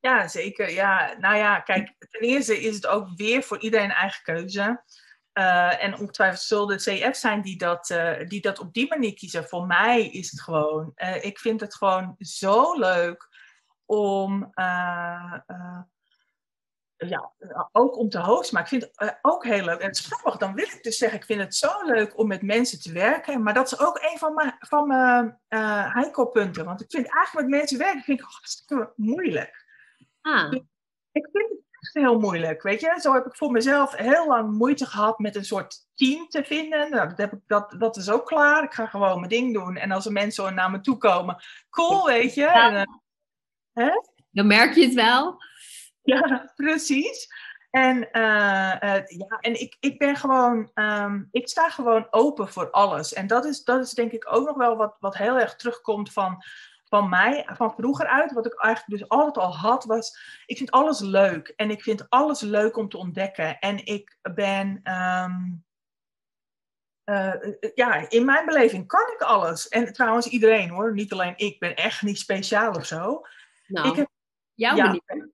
Ja, 0.00 0.28
zeker. 0.28 0.70
Ja, 0.70 1.14
nou 1.18 1.36
ja, 1.36 1.60
kijk, 1.60 1.94
ten 1.98 2.20
eerste 2.20 2.60
is 2.62 2.74
het 2.74 2.86
ook 2.86 3.08
weer 3.16 3.42
voor 3.42 3.60
iedereen 3.60 3.90
eigen 3.90 4.22
keuze. 4.22 4.82
Uh, 5.38 5.84
en 5.84 5.98
ongetwijfeld 5.98 6.40
zullen 6.40 6.66
de 6.66 6.76
CF 6.76 7.16
zijn 7.16 7.42
die 7.42 7.58
dat, 7.58 7.90
uh, 7.90 8.28
die 8.28 8.40
dat 8.40 8.58
op 8.58 8.72
die 8.72 8.88
manier 8.88 9.14
kiezen. 9.14 9.44
Voor 9.44 9.66
mij 9.66 10.08
is 10.08 10.30
het 10.30 10.40
gewoon, 10.40 10.92
uh, 10.96 11.24
ik 11.24 11.38
vind 11.38 11.60
het 11.60 11.74
gewoon 11.74 12.14
zo 12.18 12.78
leuk 12.78 13.28
om, 13.84 14.52
ja, 16.96 17.32
ook 17.72 17.96
om 17.96 18.08
te 18.08 18.20
hosten. 18.20 18.54
Maar 18.54 18.62
ik 18.62 18.68
vind 18.68 18.90
het 18.94 19.18
ook 19.22 19.44
heel 19.44 19.64
leuk. 19.64 19.80
En 19.80 19.86
het 19.86 19.98
is 19.98 20.06
grappig, 20.06 20.36
dan 20.36 20.54
wil 20.54 20.64
ik 20.64 20.82
dus 20.82 20.98
zeggen, 20.98 21.18
ik 21.18 21.24
vind 21.24 21.40
het 21.40 21.54
zo 21.54 21.84
leuk 21.84 22.18
om 22.18 22.26
met 22.26 22.42
mensen 22.42 22.80
te 22.80 22.92
werken. 22.92 23.42
Maar 23.42 23.54
dat 23.54 23.72
is 23.72 23.78
ook 23.78 23.98
een 24.02 24.18
van 24.18 24.34
mijn, 24.34 24.56
van 24.58 24.86
mijn 24.86 25.38
heikelpunten. 25.92 26.64
Want 26.64 26.80
ik 26.80 26.90
vind 26.90 27.14
eigenlijk 27.14 27.48
met 27.48 27.58
mensen 27.58 27.78
werken 27.78 28.02
vind 28.02 28.20
ik 28.20 28.26
hartstikke 28.28 28.92
moeilijk. 28.96 29.64
Ah. 30.20 30.52
Ik 31.12 31.28
vind 31.32 31.48
het 31.50 31.63
heel 31.92 32.18
moeilijk, 32.18 32.62
weet 32.62 32.80
je. 32.80 32.98
Zo 33.00 33.12
heb 33.12 33.26
ik 33.26 33.36
voor 33.36 33.50
mezelf 33.50 33.96
heel 33.96 34.26
lang 34.26 34.52
moeite 34.52 34.86
gehad 34.86 35.18
met 35.18 35.36
een 35.36 35.44
soort 35.44 35.86
team 35.94 36.28
te 36.28 36.44
vinden. 36.44 36.90
Nou, 36.90 37.08
dat, 37.08 37.18
heb 37.18 37.32
ik, 37.32 37.40
dat, 37.46 37.74
dat 37.78 37.96
is 37.96 38.10
ook 38.10 38.26
klaar. 38.26 38.62
Ik 38.62 38.74
ga 38.74 38.86
gewoon 38.86 39.16
mijn 39.16 39.28
ding 39.28 39.54
doen. 39.54 39.76
En 39.76 39.90
als 39.90 40.06
er 40.06 40.12
mensen 40.12 40.54
naar 40.54 40.70
me 40.70 40.80
toe 40.80 40.96
komen, 40.96 41.44
cool, 41.70 42.06
weet 42.06 42.34
je. 42.34 42.40
Ja. 42.40 42.68
En, 42.68 42.74
uh, 42.74 43.86
hè? 43.86 43.90
Dan 44.30 44.46
merk 44.46 44.74
je 44.74 44.84
het 44.84 44.94
wel. 44.94 45.42
Ja, 46.02 46.52
precies. 46.54 47.28
En, 47.70 48.08
uh, 48.12 48.76
uh, 48.80 49.06
ja, 49.06 49.38
en 49.40 49.60
ik, 49.60 49.76
ik 49.80 49.98
ben 49.98 50.16
gewoon, 50.16 50.70
um, 50.74 51.28
ik 51.30 51.48
sta 51.48 51.70
gewoon 51.70 52.06
open 52.10 52.48
voor 52.48 52.70
alles. 52.70 53.12
En 53.12 53.26
dat 53.26 53.44
is, 53.44 53.64
dat 53.64 53.84
is 53.84 53.90
denk 53.90 54.12
ik 54.12 54.26
ook 54.34 54.46
nog 54.46 54.56
wel 54.56 54.76
wat, 54.76 54.96
wat 55.00 55.16
heel 55.16 55.38
erg 55.38 55.56
terugkomt 55.56 56.12
van 56.12 56.42
van 56.94 57.08
mij, 57.08 57.46
van 57.52 57.74
vroeger 57.74 58.06
uit, 58.06 58.32
wat 58.32 58.46
ik 58.46 58.62
eigenlijk 58.62 59.00
dus 59.00 59.08
altijd 59.08 59.36
al 59.36 59.56
had, 59.56 59.84
was, 59.84 60.18
ik 60.46 60.56
vind 60.56 60.70
alles 60.70 61.00
leuk. 61.00 61.48
En 61.56 61.70
ik 61.70 61.82
vind 61.82 62.10
alles 62.10 62.40
leuk 62.40 62.76
om 62.76 62.88
te 62.88 62.96
ontdekken. 62.96 63.58
En 63.58 63.86
ik 63.86 64.18
ben, 64.34 64.92
um, 64.92 65.64
uh, 67.04 67.34
ja, 67.74 68.10
in 68.10 68.24
mijn 68.24 68.46
beleving 68.46 68.86
kan 68.86 69.12
ik 69.14 69.20
alles. 69.20 69.68
En 69.68 69.92
trouwens 69.92 70.26
iedereen 70.26 70.70
hoor, 70.70 70.92
niet 70.92 71.12
alleen 71.12 71.36
ik, 71.36 71.58
ben 71.58 71.74
echt 71.76 72.02
niet 72.02 72.18
speciaal 72.18 72.72
of 72.72 72.86
zo. 72.86 73.26
Nou, 73.66 73.88
ik 73.88 73.96
heb, 73.96 74.08
jouw 74.54 74.76
ja, 74.76 74.84
manier. 74.84 75.30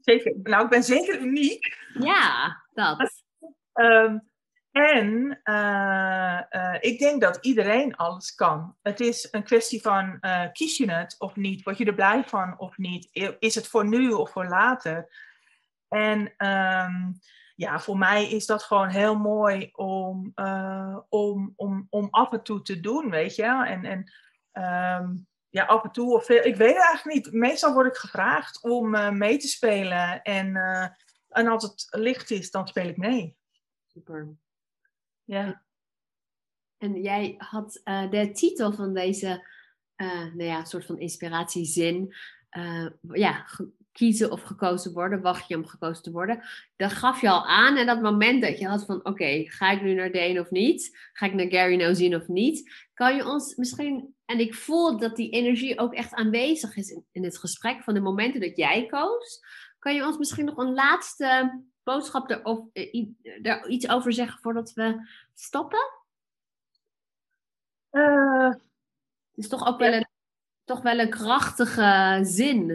zeker, 0.00 0.34
nou, 0.42 0.64
ik 0.64 0.70
ben 0.70 0.82
zeker 0.82 1.20
uniek. 1.20 1.76
Ja, 1.98 2.62
dat. 2.72 3.22
Um, 3.72 4.32
en 4.74 5.40
uh, 5.44 6.40
uh, 6.50 6.76
ik 6.80 6.98
denk 6.98 7.20
dat 7.20 7.38
iedereen 7.40 7.96
alles 7.96 8.34
kan. 8.34 8.76
Het 8.82 9.00
is 9.00 9.28
een 9.30 9.42
kwestie 9.42 9.82
van 9.82 10.16
uh, 10.20 10.44
kies 10.52 10.76
je 10.76 10.90
het 10.90 11.14
of 11.18 11.36
niet? 11.36 11.62
Word 11.62 11.78
je 11.78 11.84
er 11.84 11.94
blij 11.94 12.24
van 12.24 12.58
of 12.58 12.78
niet? 12.78 13.08
Is 13.38 13.54
het 13.54 13.68
voor 13.68 13.88
nu 13.88 14.10
of 14.10 14.30
voor 14.30 14.46
later? 14.46 15.08
En 15.88 16.18
um, 16.20 17.18
ja, 17.54 17.78
voor 17.78 17.98
mij 17.98 18.30
is 18.30 18.46
dat 18.46 18.62
gewoon 18.62 18.88
heel 18.88 19.18
mooi 19.18 19.70
om, 19.72 20.32
om, 21.08 21.52
om, 21.56 21.86
om 21.90 22.08
af 22.10 22.32
en 22.32 22.42
toe 22.42 22.62
te 22.62 22.80
doen, 22.80 23.10
weet 23.10 23.34
je? 23.34 23.64
En, 23.66 23.84
en 23.84 24.12
um, 25.02 25.26
ja, 25.48 25.64
af 25.64 25.84
en 25.84 25.92
toe 25.92 26.14
of 26.14 26.24
veel. 26.24 26.44
Ik 26.44 26.56
weet 26.56 26.76
het 26.76 26.84
eigenlijk 26.84 27.16
niet. 27.16 27.32
Meestal 27.32 27.72
word 27.72 27.86
ik 27.86 27.96
gevraagd 27.96 28.62
om 28.62 29.16
mee 29.18 29.36
te 29.36 29.48
spelen. 29.48 30.22
En, 30.22 30.56
en 31.28 31.46
als 31.46 31.62
het 31.62 31.86
licht 31.90 32.30
is, 32.30 32.50
dan 32.50 32.68
speel 32.68 32.88
ik 32.88 32.96
mee. 32.96 33.36
Super. 33.86 34.42
Ja. 35.24 35.62
En 36.78 37.02
jij 37.02 37.34
had 37.38 37.80
uh, 37.84 38.10
de 38.10 38.30
titel 38.30 38.72
van 38.72 38.94
deze, 38.94 39.46
uh, 39.96 40.08
nou 40.08 40.44
ja, 40.44 40.64
soort 40.64 40.86
van 40.86 40.98
inspiratiezin. 40.98 42.14
Uh, 42.50 42.86
ja, 43.12 43.46
kiezen 43.94 44.30
of 44.30 44.42
gekozen 44.42 44.92
worden, 44.92 45.20
wacht 45.20 45.48
je 45.48 45.56
om 45.56 45.66
gekozen 45.66 46.02
te 46.02 46.10
worden. 46.10 46.42
Dat 46.76 46.92
gaf 46.92 47.20
je 47.20 47.30
al 47.30 47.46
aan 47.46 47.76
en 47.76 47.86
dat 47.86 48.02
moment 48.02 48.42
dat 48.42 48.58
je 48.58 48.66
had 48.66 48.84
van, 48.84 49.04
oké, 49.04 49.44
ga 49.46 49.70
ik 49.70 49.82
nu 49.82 49.94
naar 49.94 50.12
Dane 50.12 50.40
of 50.40 50.50
niet? 50.50 51.08
Ga 51.12 51.26
ik 51.26 51.34
naar 51.34 51.50
Gary 51.50 51.76
nou 51.76 51.94
zien 51.94 52.14
of 52.14 52.28
niet? 52.28 52.86
Kan 52.94 53.16
je 53.16 53.26
ons 53.26 53.54
misschien, 53.54 54.14
en 54.24 54.38
ik 54.38 54.54
voel 54.54 54.98
dat 54.98 55.16
die 55.16 55.30
energie 55.30 55.78
ook 55.78 55.94
echt 55.94 56.14
aanwezig 56.14 56.76
is 56.76 56.90
in, 56.90 57.04
in 57.12 57.24
het 57.24 57.38
gesprek 57.38 57.82
van 57.82 57.94
de 57.94 58.00
momenten 58.00 58.40
dat 58.40 58.56
jij 58.56 58.86
koos. 58.86 59.40
Kan 59.78 59.94
je 59.94 60.06
ons 60.06 60.18
misschien 60.18 60.44
nog 60.44 60.56
een 60.56 60.74
laatste 60.74 61.62
boodschap 61.84 62.30
er, 62.30 62.44
of, 62.44 62.60
er 63.42 63.68
iets 63.68 63.88
over 63.88 64.12
zeggen 64.12 64.38
voordat 64.42 64.72
we 64.72 65.08
stoppen? 65.34 65.90
Uh, 67.90 68.48
het 68.48 69.44
is 69.44 69.48
toch 69.48 69.66
ook 69.66 69.78
wel, 69.78 69.92
een, 69.92 70.08
toch 70.64 70.82
wel 70.82 70.98
een 70.98 71.10
krachtige 71.10 72.20
zin. 72.22 72.70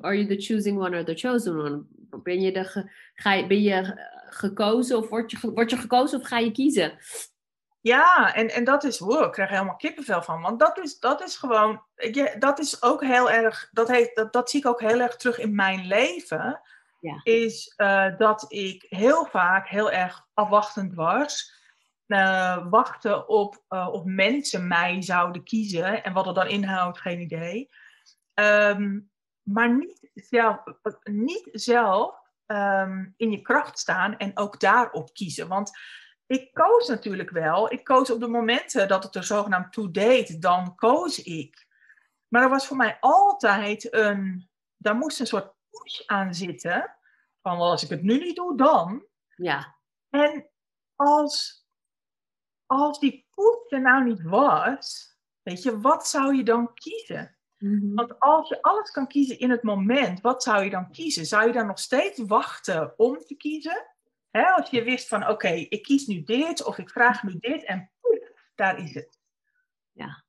Are 0.00 0.16
you 0.16 0.26
the 0.26 0.42
choosing 0.42 0.78
one 0.78 0.96
or 0.96 1.04
the 1.04 1.14
chosen 1.14 1.58
one? 1.58 1.84
Ben 2.22 2.40
je, 2.40 2.52
de 2.52 2.64
ge, 2.64 2.90
ga 3.14 3.32
je, 3.32 3.46
ben 3.46 3.62
je 3.62 4.10
gekozen 4.28 4.98
of 4.98 5.08
word 5.08 5.30
je, 5.30 5.50
word 5.54 5.70
je 5.70 5.76
gekozen 5.76 6.20
of 6.20 6.26
ga 6.26 6.38
je 6.38 6.52
kiezen? 6.52 6.98
Ja, 7.80 8.34
en, 8.34 8.48
en 8.50 8.64
dat 8.64 8.84
is, 8.84 8.98
wow, 8.98 9.24
ik 9.24 9.32
krijg 9.32 9.48
er 9.48 9.54
helemaal 9.54 9.76
kippenvel 9.76 10.22
van. 10.22 10.40
Want 10.40 10.60
dat 10.60 10.78
is, 10.78 10.98
dat 10.98 11.22
is 11.22 11.36
gewoon, 11.36 11.82
ja, 11.94 12.36
dat 12.38 12.58
is 12.58 12.82
ook 12.82 13.02
heel 13.02 13.30
erg, 13.30 13.68
dat, 13.72 13.88
heeft, 13.88 14.16
dat, 14.16 14.32
dat 14.32 14.50
zie 14.50 14.60
ik 14.60 14.66
ook 14.66 14.80
heel 14.80 15.00
erg 15.00 15.16
terug 15.16 15.38
in 15.38 15.54
mijn 15.54 15.86
leven 15.86 16.60
ja. 17.02 17.20
is 17.22 17.74
uh, 17.76 18.16
dat 18.18 18.44
ik 18.48 18.86
heel 18.88 19.26
vaak 19.26 19.68
heel 19.68 19.90
erg 19.90 20.26
afwachtend 20.34 20.94
was. 20.94 21.60
Uh, 22.06 22.66
wachten 22.70 23.28
op, 23.28 23.64
uh, 23.68 24.02
mensen 24.04 24.68
mij 24.68 25.02
zouden 25.02 25.42
kiezen. 25.44 26.04
En 26.04 26.12
wat 26.12 26.26
het 26.26 26.34
dan 26.34 26.48
inhoudt, 26.48 27.00
geen 27.00 27.20
idee. 27.20 27.68
Um, 28.34 29.10
maar 29.42 29.74
niet 29.76 30.10
zelf, 30.14 30.62
niet 31.02 31.48
zelf 31.52 32.14
um, 32.46 33.14
in 33.16 33.30
je 33.30 33.42
kracht 33.42 33.78
staan 33.78 34.16
en 34.16 34.38
ook 34.38 34.60
daarop 34.60 35.12
kiezen. 35.12 35.48
Want 35.48 35.70
ik 36.26 36.52
koos 36.52 36.88
natuurlijk 36.88 37.30
wel. 37.30 37.72
Ik 37.72 37.84
koos 37.84 38.10
op 38.10 38.20
de 38.20 38.28
momenten 38.28 38.88
dat 38.88 39.02
het 39.02 39.14
er 39.14 39.24
zogenaamd 39.24 39.72
toe 39.72 39.90
deed, 39.90 40.42
dan 40.42 40.74
koos 40.74 41.22
ik. 41.22 41.66
Maar 42.28 42.42
er 42.42 42.48
was 42.48 42.66
voor 42.66 42.76
mij 42.76 42.96
altijd 43.00 43.94
een, 43.94 44.48
daar 44.76 44.96
moest 44.96 45.20
een 45.20 45.26
soort 45.26 45.54
push 45.72 46.06
aan 46.06 46.34
zitten. 46.34 46.96
Van 47.40 47.58
als 47.58 47.82
ik 47.82 47.88
het 47.88 48.02
nu 48.02 48.18
niet 48.18 48.36
doe, 48.36 48.56
dan. 48.56 49.06
Ja. 49.36 49.76
En 50.10 50.50
als, 50.96 51.66
als 52.66 52.98
die 52.98 53.26
push 53.34 53.72
er 53.72 53.80
nou 53.80 54.04
niet 54.04 54.22
was, 54.22 55.16
weet 55.42 55.62
je, 55.62 55.80
wat 55.80 56.08
zou 56.08 56.36
je 56.36 56.42
dan 56.42 56.74
kiezen? 56.74 57.36
Mm-hmm. 57.58 57.94
Want 57.94 58.20
als 58.20 58.48
je 58.48 58.62
alles 58.62 58.90
kan 58.90 59.06
kiezen 59.06 59.38
in 59.38 59.50
het 59.50 59.62
moment, 59.62 60.20
wat 60.20 60.42
zou 60.42 60.64
je 60.64 60.70
dan 60.70 60.90
kiezen? 60.90 61.26
Zou 61.26 61.46
je 61.46 61.52
dan 61.52 61.66
nog 61.66 61.78
steeds 61.78 62.18
wachten 62.18 62.98
om 62.98 63.18
te 63.18 63.34
kiezen? 63.34 63.86
Hè, 64.30 64.42
als 64.42 64.70
je 64.70 64.82
wist 64.82 65.08
van, 65.08 65.22
oké, 65.22 65.32
okay, 65.32 65.66
ik 65.68 65.82
kies 65.82 66.06
nu 66.06 66.22
dit 66.22 66.64
of 66.64 66.78
ik 66.78 66.90
vraag 66.90 67.22
nu 67.22 67.36
dit 67.38 67.64
en 67.64 67.90
poef, 68.00 68.32
daar 68.54 68.78
is 68.78 68.94
het. 68.94 69.20
Ja. 69.92 70.24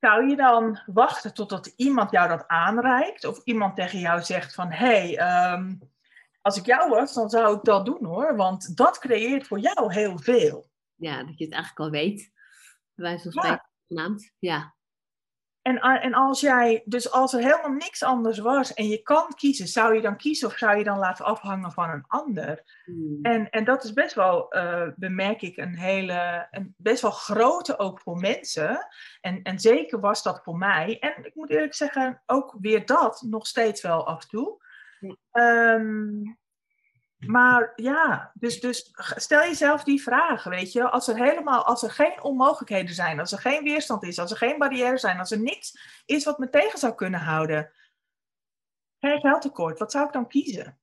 Zou 0.00 0.28
je 0.28 0.36
dan 0.36 0.80
wachten 0.86 1.34
totdat 1.34 1.66
iemand 1.66 2.10
jou 2.10 2.28
dat 2.28 2.44
aanreikt? 2.46 3.24
Of 3.24 3.40
iemand 3.44 3.76
tegen 3.76 3.98
jou 3.98 4.22
zegt 4.22 4.54
van, 4.54 4.70
hé, 4.70 5.14
hey, 5.14 5.52
um, 5.52 5.80
als 6.40 6.56
ik 6.56 6.66
jou 6.66 6.90
was, 6.90 7.14
dan 7.14 7.30
zou 7.30 7.56
ik 7.56 7.64
dat 7.64 7.86
doen 7.86 8.04
hoor. 8.04 8.36
Want 8.36 8.76
dat 8.76 8.98
creëert 8.98 9.46
voor 9.46 9.58
jou 9.58 9.92
heel 9.92 10.18
veel. 10.18 10.70
Ja, 10.94 11.24
dat 11.24 11.38
je 11.38 11.44
het 11.44 11.52
eigenlijk 11.52 11.80
al 11.80 11.90
weet. 11.90 12.32
Wij 12.94 13.18
van 13.18 13.32
spreken 13.32 13.70
genaamd. 13.86 14.32
Ja. 14.38 14.75
En, 15.66 15.80
en 15.80 16.14
als 16.14 16.40
jij, 16.40 16.82
dus 16.84 17.10
als 17.10 17.32
er 17.32 17.40
helemaal 17.40 17.70
niks 17.70 18.02
anders 18.02 18.38
was 18.38 18.74
en 18.74 18.88
je 18.88 19.02
kan 19.02 19.34
kiezen, 19.36 19.66
zou 19.66 19.94
je 19.94 20.00
dan 20.00 20.16
kiezen 20.16 20.48
of 20.48 20.58
zou 20.58 20.78
je 20.78 20.84
dan 20.84 20.98
laten 20.98 21.24
afhangen 21.24 21.72
van 21.72 21.90
een 21.90 22.04
ander? 22.06 22.80
Hmm. 22.84 23.18
En, 23.22 23.50
en 23.50 23.64
dat 23.64 23.84
is 23.84 23.92
best 23.92 24.14
wel, 24.14 24.56
uh, 24.56 24.88
bemerk 24.96 25.42
ik, 25.42 25.56
een 25.56 25.76
hele, 25.76 26.48
een 26.50 26.74
best 26.76 27.02
wel 27.02 27.10
grote 27.10 27.78
ook 27.78 28.00
voor 28.00 28.16
mensen. 28.16 28.86
En, 29.20 29.42
en 29.42 29.58
zeker 29.58 30.00
was 30.00 30.22
dat 30.22 30.42
voor 30.42 30.56
mij. 30.56 30.98
En 30.98 31.24
ik 31.24 31.34
moet 31.34 31.50
eerlijk 31.50 31.74
zeggen, 31.74 32.22
ook 32.26 32.56
weer 32.60 32.86
dat 32.86 33.24
nog 33.28 33.46
steeds 33.46 33.82
wel 33.82 34.06
af 34.06 34.22
en 34.22 34.28
toe. 34.28 34.64
Um, 35.32 36.38
maar 37.16 37.72
ja, 37.76 38.32
dus, 38.34 38.60
dus 38.60 38.90
stel 39.16 39.40
jezelf 39.40 39.84
die 39.84 40.02
vragen, 40.02 40.50
weet 40.50 40.72
je. 40.72 40.90
Als 40.90 41.08
er 41.08 41.16
helemaal, 41.16 41.64
als 41.64 41.82
er 41.82 41.90
geen 41.90 42.22
onmogelijkheden 42.22 42.94
zijn, 42.94 43.20
als 43.20 43.32
er 43.32 43.38
geen 43.38 43.62
weerstand 43.62 44.02
is, 44.02 44.18
als 44.18 44.30
er 44.30 44.36
geen 44.36 44.58
barrières 44.58 45.00
zijn, 45.00 45.18
als 45.18 45.30
er 45.30 45.40
niks 45.40 45.78
is 46.06 46.24
wat 46.24 46.38
me 46.38 46.50
tegen 46.50 46.78
zou 46.78 46.94
kunnen 46.94 47.20
houden. 47.20 47.72
Geen 48.98 49.20
geldtekort, 49.20 49.78
wat 49.78 49.92
zou 49.92 50.06
ik 50.06 50.12
dan 50.12 50.28
kiezen? 50.28 50.78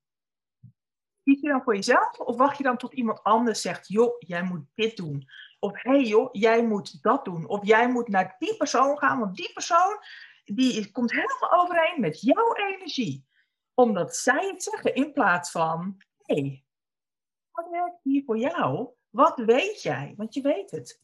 Kies 1.23 1.41
je 1.41 1.47
dan 1.47 1.63
voor 1.63 1.75
jezelf 1.75 2.19
of 2.19 2.37
wacht 2.37 2.57
je 2.57 2.63
dan 2.63 2.77
tot 2.77 2.93
iemand 2.93 3.23
anders 3.23 3.61
zegt, 3.61 3.87
joh, 3.87 4.15
jij 4.19 4.43
moet 4.43 4.65
dit 4.75 4.97
doen. 4.97 5.29
Of 5.59 5.71
hé 5.81 5.91
hey, 5.91 6.03
joh, 6.03 6.29
jij 6.31 6.65
moet 6.65 7.01
dat 7.03 7.25
doen. 7.25 7.47
Of 7.47 7.65
jij 7.65 7.89
moet 7.89 8.07
naar 8.07 8.35
die 8.39 8.57
persoon 8.57 8.97
gaan, 8.97 9.19
want 9.19 9.35
die 9.35 9.53
persoon 9.53 9.97
die 10.43 10.91
komt 10.91 11.11
helemaal 11.11 11.63
overeen 11.63 11.99
met 12.01 12.21
jouw 12.21 12.55
energie 12.55 13.25
omdat 13.73 14.15
zij 14.15 14.47
het 14.47 14.63
zeggen 14.63 14.95
in 14.95 15.13
plaats 15.13 15.51
van: 15.51 15.97
hey, 16.33 16.63
wat 17.51 17.69
werkt 17.69 17.99
hier 18.03 18.23
voor 18.23 18.37
jou? 18.37 18.87
Wat 19.09 19.37
weet 19.45 19.81
jij? 19.81 20.13
Want 20.17 20.33
je 20.33 20.41
weet 20.41 20.71
het. 20.71 21.01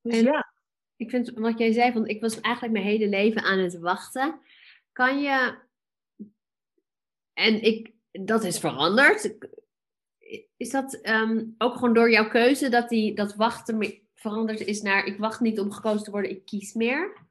Dus 0.00 0.16
en 0.16 0.24
ja. 0.24 0.54
Ik 0.96 1.10
vind 1.10 1.30
wat 1.30 1.58
jij 1.58 1.72
zei, 1.72 1.92
want 1.92 2.08
ik 2.08 2.20
was 2.20 2.40
eigenlijk 2.40 2.74
mijn 2.74 2.86
hele 2.86 3.08
leven 3.08 3.42
aan 3.42 3.58
het 3.58 3.78
wachten. 3.78 4.40
kan 4.92 5.20
je. 5.20 5.58
En 7.32 7.62
ik, 7.62 7.92
dat 8.10 8.44
is 8.44 8.58
veranderd. 8.58 9.34
Is 10.56 10.70
dat 10.70 10.94
ehm, 10.94 11.44
ook 11.58 11.74
gewoon 11.74 11.94
door 11.94 12.10
jouw 12.10 12.28
keuze 12.28 12.68
dat 12.68 12.88
die, 12.88 13.14
dat 13.14 13.34
wachten 13.34 14.02
veranderd 14.14 14.60
is 14.60 14.82
naar 14.82 15.04
ik 15.04 15.18
wacht 15.18 15.40
niet 15.40 15.60
om 15.60 15.72
gekozen 15.72 16.04
te 16.04 16.10
worden, 16.10 16.30
ik 16.30 16.44
kies 16.44 16.74
meer? 16.74 17.25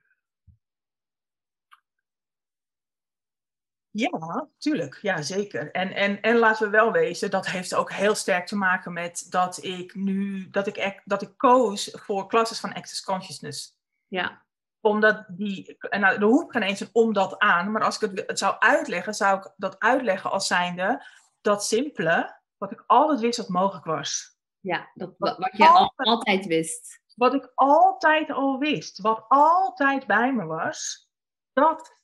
Ja, 3.98 4.48
tuurlijk. 4.58 5.00
Ja, 5.02 5.22
zeker. 5.22 5.72
En, 5.72 5.94
en, 5.94 6.22
en 6.22 6.38
laten 6.38 6.66
we 6.66 6.72
wel 6.72 6.92
wezen, 6.92 7.32
dat 7.32 7.48
heeft 7.48 7.76
ook 7.76 7.92
heel 7.92 8.16
sterk 8.16 8.48
te 8.48 8.56
maken 8.56 8.94
met 8.94 9.28
dat 9.30 9.64
ik 9.64 9.96
nu, 9.96 10.50
dat 10.50 10.68
ik, 10.68 11.02
dat 11.04 11.22
ik 11.22 11.34
koos 11.38 11.90
voor 11.92 12.28
classes 12.28 12.60
van 12.60 12.74
Access 12.74 13.04
Consciousness. 13.04 13.78
Ja. 14.08 14.46
Omdat 14.80 15.26
die, 15.28 15.78
en 15.80 16.00
nou, 16.00 16.16
er 16.16 16.24
hoeft 16.24 16.52
geen 16.52 16.62
eens 16.62 16.80
een 16.80 16.90
omdat 16.92 17.40
aan, 17.40 17.72
maar 17.72 17.84
als 17.84 18.00
ik 18.00 18.10
het, 18.10 18.28
het 18.28 18.40
zou 18.40 18.56
uitleggen, 18.60 19.14
zou 19.14 19.38
ik 19.38 19.54
dat 19.58 19.80
uitleggen 19.80 20.32
als 20.32 20.48
zijnde 20.48 21.06
dat 21.42 21.66
simpele, 21.66 22.42
wat 22.58 22.72
ik 22.72 22.84
altijd 22.88 23.20
wist 23.20 23.38
dat 23.38 23.50
mogelijk 23.50 23.86
was. 23.86 24.38
Ja, 24.60 24.92
dat, 24.94 25.14
wat, 25.18 25.38
wat 25.38 25.58
je 25.58 25.68
altijd, 25.68 26.08
altijd 26.10 26.46
wist. 26.46 27.02
Wat 27.16 27.34
ik 27.34 27.52
altijd 27.56 28.32
al 28.32 28.58
wist, 28.58 29.02
wat 29.02 29.26
altijd 29.28 30.08
bij 30.08 30.34
me 30.34 30.46
was, 30.46 31.10
dat 31.54 32.04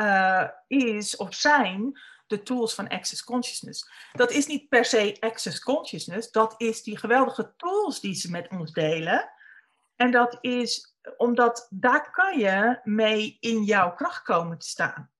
uh, 0.00 0.48
is 0.66 1.16
of 1.16 1.34
zijn 1.34 1.98
de 2.26 2.42
tools 2.42 2.74
van 2.74 2.88
Access 2.88 3.24
Consciousness. 3.24 3.90
Dat 4.12 4.30
is 4.30 4.46
niet 4.46 4.68
per 4.68 4.84
se 4.84 5.16
Access 5.20 5.60
Consciousness, 5.60 6.30
dat 6.30 6.54
is 6.56 6.82
die 6.82 6.96
geweldige 6.96 7.54
tools 7.56 8.00
die 8.00 8.14
ze 8.14 8.30
met 8.30 8.48
ons 8.50 8.72
delen. 8.72 9.30
En 9.96 10.10
dat 10.10 10.38
is 10.40 10.96
omdat 11.16 11.66
daar 11.70 12.10
kan 12.10 12.38
je 12.38 12.80
mee 12.84 13.36
in 13.40 13.62
jouw 13.62 13.94
kracht 13.94 14.22
komen 14.22 14.58
te 14.58 14.68
staan. 14.68 15.10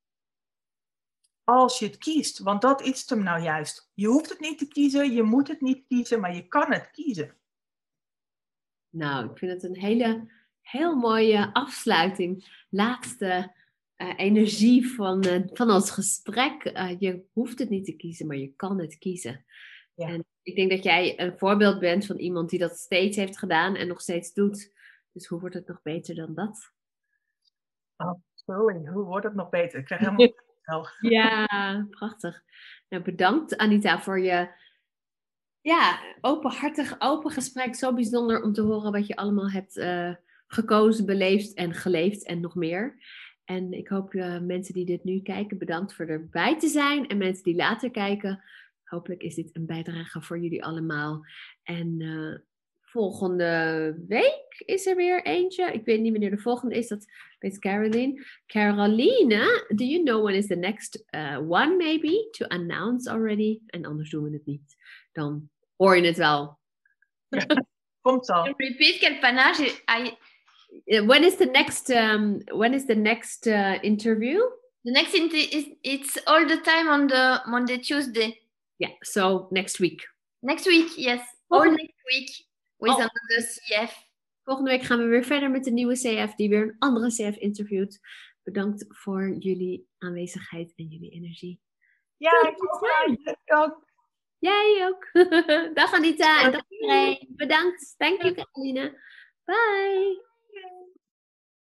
Als 1.45 1.79
je 1.79 1.87
het 1.87 1.99
kiest, 1.99 2.39
want 2.39 2.63
dat 2.63 2.83
is 2.83 3.01
het 3.01 3.11
hem 3.11 3.23
nou 3.23 3.43
juist. 3.43 3.91
Je 3.95 4.07
hoeft 4.07 4.29
het 4.29 4.41
niet 4.41 4.59
te 4.59 4.69
kiezen, 4.69 5.13
je 5.13 5.23
moet 5.23 5.49
het 5.49 5.61
niet 5.61 5.87
kiezen, 5.87 6.21
maar 6.21 6.35
je 6.35 6.49
kan 6.49 6.73
het 6.73 6.91
kiezen. 6.91 7.37
Nou, 8.91 9.31
ik 9.31 9.39
vind 9.39 9.53
het 9.53 9.63
een 9.63 9.81
hele, 9.81 10.33
heel 10.61 10.97
mooie 10.97 11.51
afsluiting. 11.53 12.65
Laatste 12.71 13.55
uh, 13.99 14.13
energie 14.17 14.89
van, 14.89 15.27
uh, 15.27 15.41
van 15.53 15.71
ons 15.71 15.91
gesprek. 15.91 16.65
Uh, 16.65 17.01
je 17.01 17.25
hoeft 17.33 17.59
het 17.59 17.69
niet 17.69 17.85
te 17.85 17.97
kiezen, 17.97 18.27
maar 18.27 18.37
je 18.37 18.53
kan 18.57 18.81
het 18.81 18.99
kiezen. 18.99 19.45
Ja. 19.95 20.09
En 20.09 20.25
ik 20.43 20.57
denk 20.57 20.71
dat 20.71 20.83
jij 20.83 21.21
een 21.21 21.39
voorbeeld 21.39 21.79
bent 21.79 22.07
van 22.07 22.17
iemand 22.17 22.51
die 22.51 22.59
dat 22.59 22.77
steeds 22.77 23.17
heeft 23.17 23.39
gedaan 23.39 23.77
en 23.77 23.89
nog 23.89 24.01
steeds 24.01 24.33
doet. 24.33 24.73
Dus 25.13 25.27
hoe 25.27 25.41
wordt 25.41 25.55
het 25.55 25.69
nog 25.69 25.83
beter 25.83 26.15
dan 26.15 26.35
dat? 26.35 26.73
Oh, 27.97 28.21
sorry, 28.35 28.87
hoe 28.87 29.05
wordt 29.05 29.27
het 29.27 29.35
nog 29.35 29.49
beter? 29.49 29.79
Ik 29.79 29.85
krijg 29.85 30.01
helemaal 30.01 30.35
Ja, 31.01 31.87
prachtig. 31.91 32.43
Nou, 32.89 33.03
bedankt 33.03 33.57
Anita 33.57 34.01
voor 34.01 34.21
je 34.21 34.49
ja, 35.61 36.01
openhartig, 36.21 36.97
open 36.99 37.31
gesprek. 37.31 37.75
Zo 37.75 37.95
bijzonder 37.95 38.43
om 38.43 38.53
te 38.53 38.61
horen 38.61 38.93
wat 38.93 39.07
je 39.07 39.17
allemaal 39.17 39.51
hebt 39.51 39.81
gekozen, 40.47 41.07
beleefd 41.07 41.55
en 41.55 41.75
geleefd 41.75 42.27
en 42.27 42.41
nog 42.41 42.55
meer. 42.55 42.99
En 43.49 43.73
ik 43.73 43.89
hoop 43.89 44.15
uh, 44.15 44.41
mensen 44.41 44.75
die 44.75 44.85
dit 44.85 45.05
nu 45.05 45.21
kijken, 45.21 45.59
bedankt 45.59 45.95
voor 45.95 46.07
erbij 46.07 46.59
te 46.59 46.69
zijn. 46.69 47.07
En 47.07 47.19
mensen 47.19 47.45
die 47.45 47.55
later 47.55 47.91
kijken, 47.91 48.45
hopelijk 48.85 49.23
is 49.23 49.35
dit 49.35 49.51
een 49.53 49.67
bijdrage 49.67 50.23
voor 50.23 50.39
jullie 50.39 50.65
allemaal. 50.65 51.25
En 51.63 52.01
uh, 52.01 52.35
volgende 52.81 53.95
week 54.09 54.63
is 54.65 54.87
er 54.87 54.97
weer 54.97 55.25
eentje. 55.25 55.73
Ik 55.73 55.85
weet 55.85 56.01
niet 56.01 56.13
wanneer 56.13 56.31
de 56.31 56.39
volgende 56.39 56.75
is. 56.75 56.89
Dat 56.89 57.07
weet 57.39 57.59
Caroline. 57.59 58.27
Caroline, 58.47 59.67
do 59.75 59.85
you 59.85 60.03
know 60.03 60.25
when 60.25 60.35
is 60.35 60.47
the 60.47 60.57
next 60.57 61.05
uh, 61.11 61.39
one 61.51 61.77
maybe? 61.77 62.29
To 62.31 62.47
announce 62.47 63.11
already. 63.11 63.59
En 63.67 63.85
anders 63.85 64.11
doen 64.11 64.25
we 64.25 64.31
het 64.31 64.47
niet. 64.47 64.77
Dan 65.13 65.49
hoor 65.77 65.97
je 65.97 66.07
het 66.07 66.17
wel. 66.17 66.59
komt 68.01 68.31
al. 68.31 68.45
Repeat, 68.57 68.99
quel 68.99 69.19
panache. 69.19 69.83
I, 69.99 70.03
Uh, 70.03 70.15
when 71.07 71.25
is 71.25 71.37
the 71.37 71.47
next 71.47 71.91
um, 71.91 72.41
when 72.53 72.75
is 72.75 72.87
the 72.87 72.95
next 72.95 73.47
uh, 73.47 73.79
interview? 73.83 74.41
The 74.85 74.93
next 74.93 75.15
inter 75.15 75.37
is 75.37 75.67
it's 75.83 76.19
all 76.27 76.47
the 76.47 76.59
time 76.59 76.89
on 76.89 77.07
the 77.09 77.41
monday 77.47 77.79
tuesday. 77.79 78.39
Yeah 78.79 78.91
so 79.03 79.49
next 79.51 79.81
week. 79.81 80.03
Next 80.43 80.67
week 80.67 80.91
yes. 80.97 81.21
All 81.51 81.65
next 81.65 82.01
week 82.07 82.31
with 82.81 82.93
oh. 82.93 82.97
another 82.97 83.47
cf 83.47 83.91
volgende 84.45 84.71
week 84.71 84.83
gaan 84.83 84.99
we 84.99 85.05
weer 85.05 85.25
verder 85.25 85.51
met 85.51 85.65
de 85.65 85.71
nieuwe 85.71 85.95
cf 85.95 86.35
die 86.35 86.49
weer 86.49 86.63
een 86.63 86.77
andere 86.79 87.09
cf 87.09 87.37
interviewt. 87.37 88.01
Bedankt 88.43 88.85
voor 88.89 89.37
jullie 89.39 89.89
aanwezigheid 89.99 90.73
en 90.77 90.87
jullie 90.87 91.11
energie. 91.11 91.61
Ja 92.17 92.49
ik 92.49 93.55
ook 93.55 93.87
jij 94.39 94.89
ook. 94.89 95.11
Dag 95.75 95.93
Anita 95.93 96.45
en 96.45 96.53
dag 96.53 96.63
iedereen. 96.69 97.29
Bedankt. 97.29 97.95
Thank 97.97 98.23
you 98.23 98.35
Caroline 98.35 98.97
bye 99.49 100.28